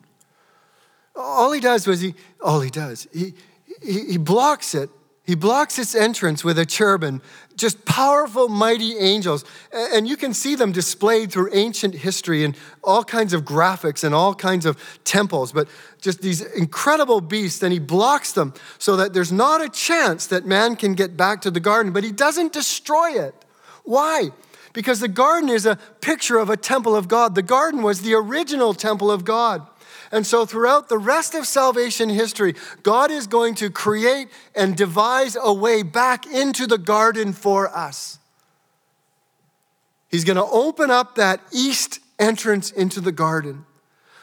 All 1.15 1.51
he 1.51 1.59
does 1.59 1.85
was 1.85 1.99
he, 1.99 2.15
all 2.41 2.61
he 2.61 2.69
does, 2.69 3.07
he, 3.13 3.33
he, 3.83 4.11
he 4.11 4.17
blocks 4.17 4.73
it. 4.73 4.89
He 5.23 5.35
blocks 5.35 5.77
its 5.77 5.93
entrance 5.93 6.43
with 6.43 6.57
a 6.57 6.65
cherubim, 6.65 7.21
just 7.55 7.85
powerful, 7.85 8.49
mighty 8.49 8.97
angels. 8.97 9.45
And 9.71 10.07
you 10.07 10.17
can 10.17 10.33
see 10.33 10.55
them 10.55 10.71
displayed 10.71 11.31
through 11.31 11.49
ancient 11.53 11.93
history 11.93 12.43
and 12.43 12.57
all 12.83 13.03
kinds 13.03 13.31
of 13.33 13.43
graphics 13.43 14.03
and 14.03 14.15
all 14.15 14.33
kinds 14.33 14.65
of 14.65 14.77
temples, 15.03 15.51
but 15.51 15.67
just 16.01 16.21
these 16.21 16.41
incredible 16.41 17.21
beasts. 17.21 17.61
And 17.61 17.71
he 17.71 17.79
blocks 17.79 18.31
them 18.31 18.53
so 18.79 18.95
that 18.95 19.13
there's 19.13 19.31
not 19.31 19.61
a 19.61 19.69
chance 19.69 20.25
that 20.27 20.45
man 20.45 20.75
can 20.75 20.95
get 20.95 21.15
back 21.15 21.41
to 21.41 21.51
the 21.51 21.59
garden, 21.59 21.93
but 21.93 22.03
he 22.03 22.11
doesn't 22.11 22.51
destroy 22.51 23.11
it. 23.11 23.35
Why? 23.83 24.31
because 24.73 24.99
the 24.99 25.07
garden 25.07 25.49
is 25.49 25.65
a 25.65 25.77
picture 25.99 26.37
of 26.37 26.49
a 26.49 26.57
temple 26.57 26.95
of 26.95 27.07
God. 27.07 27.35
The 27.35 27.41
garden 27.41 27.81
was 27.81 28.01
the 28.01 28.13
original 28.13 28.73
temple 28.73 29.11
of 29.11 29.25
God. 29.25 29.67
And 30.11 30.27
so, 30.27 30.45
throughout 30.45 30.89
the 30.89 30.97
rest 30.97 31.35
of 31.35 31.47
salvation 31.47 32.09
history, 32.09 32.55
God 32.83 33.11
is 33.11 33.27
going 33.27 33.55
to 33.55 33.69
create 33.69 34.27
and 34.53 34.75
devise 34.75 35.37
a 35.41 35.53
way 35.53 35.83
back 35.83 36.25
into 36.25 36.67
the 36.67 36.77
garden 36.77 37.31
for 37.31 37.69
us. 37.75 38.19
He's 40.09 40.25
going 40.25 40.35
to 40.35 40.45
open 40.45 40.91
up 40.91 41.15
that 41.15 41.39
east 41.53 41.99
entrance 42.19 42.71
into 42.71 42.99
the 42.99 43.13
garden 43.13 43.65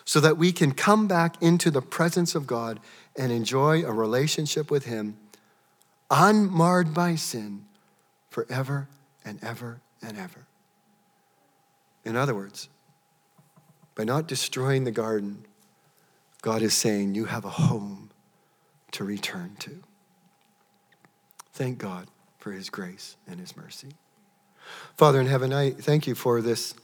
so 0.05 0.21
that 0.21 0.37
we 0.37 0.53
can 0.53 0.73
come 0.73 1.09
back 1.09 1.43
into 1.43 1.71
the 1.71 1.83
presence 1.83 2.35
of 2.35 2.47
God 2.47 2.81
and 3.17 3.33
enjoy 3.33 3.85
a 3.85 3.93
relationship 3.93 4.71
with 4.71 4.85
Him 4.85 5.17
unmarred 6.11 6.95
by 6.95 7.15
sin 7.15 7.65
forever 8.31 8.89
and 9.25 9.43
ever 9.43 9.81
and 10.03 10.17
ever. 10.17 10.47
In 12.05 12.17
other 12.17 12.35
words, 12.35 12.69
by 13.95 14.05
not 14.05 14.29
destroying 14.29 14.85
the 14.85 14.91
garden, 14.91 15.45
God 16.43 16.63
is 16.63 16.75
saying 16.75 17.15
you 17.15 17.27
have 17.27 17.45
a 17.45 17.51
home 17.51 18.11
to 18.93 19.05
return 19.05 19.57
to. 19.61 19.83
Thank 21.53 21.79
God 21.79 22.09
for 22.39 22.53
his 22.53 22.71
grace 22.71 23.17
and 23.27 23.41
his 23.41 23.57
mercy. 23.57 23.89
Father 24.97 25.21
in 25.21 25.27
heaven, 25.27 25.53
I 25.53 25.73
thank 25.73 26.07
you 26.07 26.15
for 26.15 26.41
this 26.41 26.75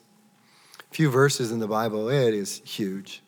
few 0.90 1.10
verses 1.10 1.52
in 1.52 1.58
the 1.60 1.68
Bible. 1.68 2.08
It 2.08 2.34
is 2.34 2.60
huge. 2.64 3.22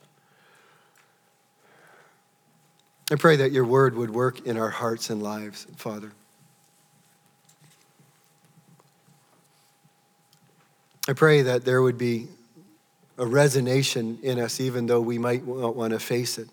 I 3.11 3.15
pray 3.15 3.37
that 3.37 3.53
your 3.53 3.65
word 3.65 3.95
would 3.95 4.11
work 4.11 4.47
in 4.47 4.57
our 4.57 4.71
hearts 4.71 5.11
and 5.11 5.23
lives, 5.23 5.67
Father. 5.77 6.11
I 11.09 11.13
pray 11.13 11.43
that 11.43 11.65
there 11.65 11.83
would 11.83 11.99
be 11.99 12.27
a 13.19 13.25
resonation 13.25 14.21
in 14.23 14.39
us, 14.39 14.61
even 14.61 14.87
though 14.87 15.01
we 15.01 15.19
might 15.19 15.47
not 15.47 15.75
want 15.75 15.93
to 15.93 15.99
face 15.99 16.39
it, 16.39 16.49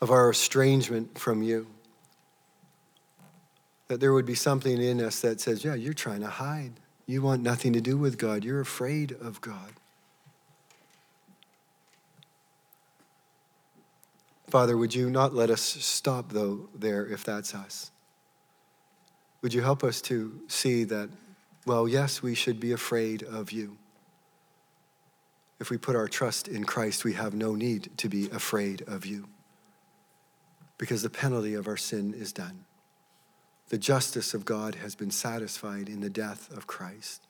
of 0.00 0.10
our 0.10 0.30
estrangement 0.30 1.18
from 1.18 1.42
you. 1.42 1.66
That 3.88 4.00
there 4.00 4.12
would 4.12 4.26
be 4.26 4.34
something 4.34 4.80
in 4.80 5.00
us 5.00 5.20
that 5.20 5.40
says, 5.40 5.64
Yeah, 5.64 5.74
you're 5.74 5.94
trying 5.94 6.20
to 6.20 6.28
hide. 6.28 6.72
You 7.06 7.22
want 7.22 7.42
nothing 7.42 7.72
to 7.72 7.80
do 7.80 7.96
with 7.96 8.18
God. 8.18 8.44
You're 8.44 8.60
afraid 8.60 9.12
of 9.12 9.40
God. 9.40 9.72
Father, 14.48 14.76
would 14.76 14.94
you 14.94 15.10
not 15.10 15.34
let 15.34 15.50
us 15.50 15.60
stop, 15.60 16.32
though, 16.32 16.68
there 16.74 17.06
if 17.06 17.24
that's 17.24 17.54
us? 17.54 17.90
Would 19.42 19.54
you 19.54 19.62
help 19.62 19.84
us 19.84 20.00
to 20.02 20.40
see 20.48 20.84
that 20.84 21.08
well, 21.68 21.86
yes, 21.86 22.22
we 22.22 22.34
should 22.34 22.60
be 22.60 22.72
afraid 22.72 23.22
of 23.22 23.52
you. 23.52 23.76
If 25.60 25.70
we 25.70 25.78
put 25.78 25.96
our 25.96 26.08
trust 26.08 26.48
in 26.48 26.64
Christ, 26.64 27.04
we 27.04 27.14
have 27.14 27.34
no 27.34 27.54
need 27.54 27.90
to 27.98 28.08
be 28.08 28.28
afraid 28.30 28.82
of 28.86 29.04
you 29.04 29.28
because 30.76 31.02
the 31.02 31.10
penalty 31.10 31.54
of 31.54 31.66
our 31.66 31.76
sin 31.76 32.14
is 32.14 32.32
done. 32.32 32.64
The 33.68 33.78
justice 33.78 34.34
of 34.34 34.44
God 34.44 34.76
has 34.76 34.94
been 34.94 35.10
satisfied 35.10 35.88
in 35.88 36.00
the 36.00 36.10
death 36.10 36.50
of 36.56 36.66
Christ. 36.66 37.26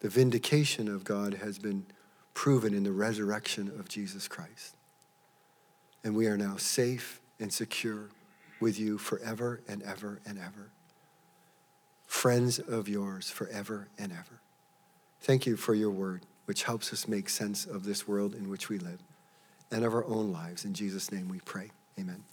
The 0.00 0.08
vindication 0.08 0.88
of 0.88 1.04
God 1.04 1.34
has 1.34 1.58
been 1.58 1.86
proven 2.34 2.74
in 2.74 2.82
the 2.82 2.92
resurrection 2.92 3.68
of 3.78 3.88
Jesus 3.88 4.28
Christ. 4.28 4.76
And 6.04 6.14
we 6.14 6.26
are 6.26 6.36
now 6.36 6.56
safe 6.56 7.20
and 7.40 7.52
secure 7.52 8.10
with 8.60 8.78
you 8.78 8.98
forever 8.98 9.60
and 9.68 9.82
ever 9.82 10.20
and 10.26 10.38
ever 10.38 10.70
friends 12.06 12.58
of 12.58 12.88
yours 12.88 13.30
forever 13.30 13.88
and 13.98 14.12
ever. 14.12 14.40
Thank 15.20 15.46
you 15.46 15.56
for 15.56 15.74
your 15.74 15.90
word, 15.90 16.24
which 16.46 16.64
helps 16.64 16.92
us 16.92 17.06
make 17.06 17.28
sense 17.28 17.66
of 17.66 17.84
this 17.84 18.08
world 18.08 18.34
in 18.34 18.48
which 18.48 18.68
we 18.68 18.78
live 18.78 18.98
and 19.70 19.84
of 19.84 19.94
our 19.94 20.04
own 20.06 20.32
lives. 20.32 20.64
In 20.64 20.74
Jesus' 20.74 21.12
name 21.12 21.28
we 21.28 21.40
pray. 21.40 21.70
Amen. 21.98 22.24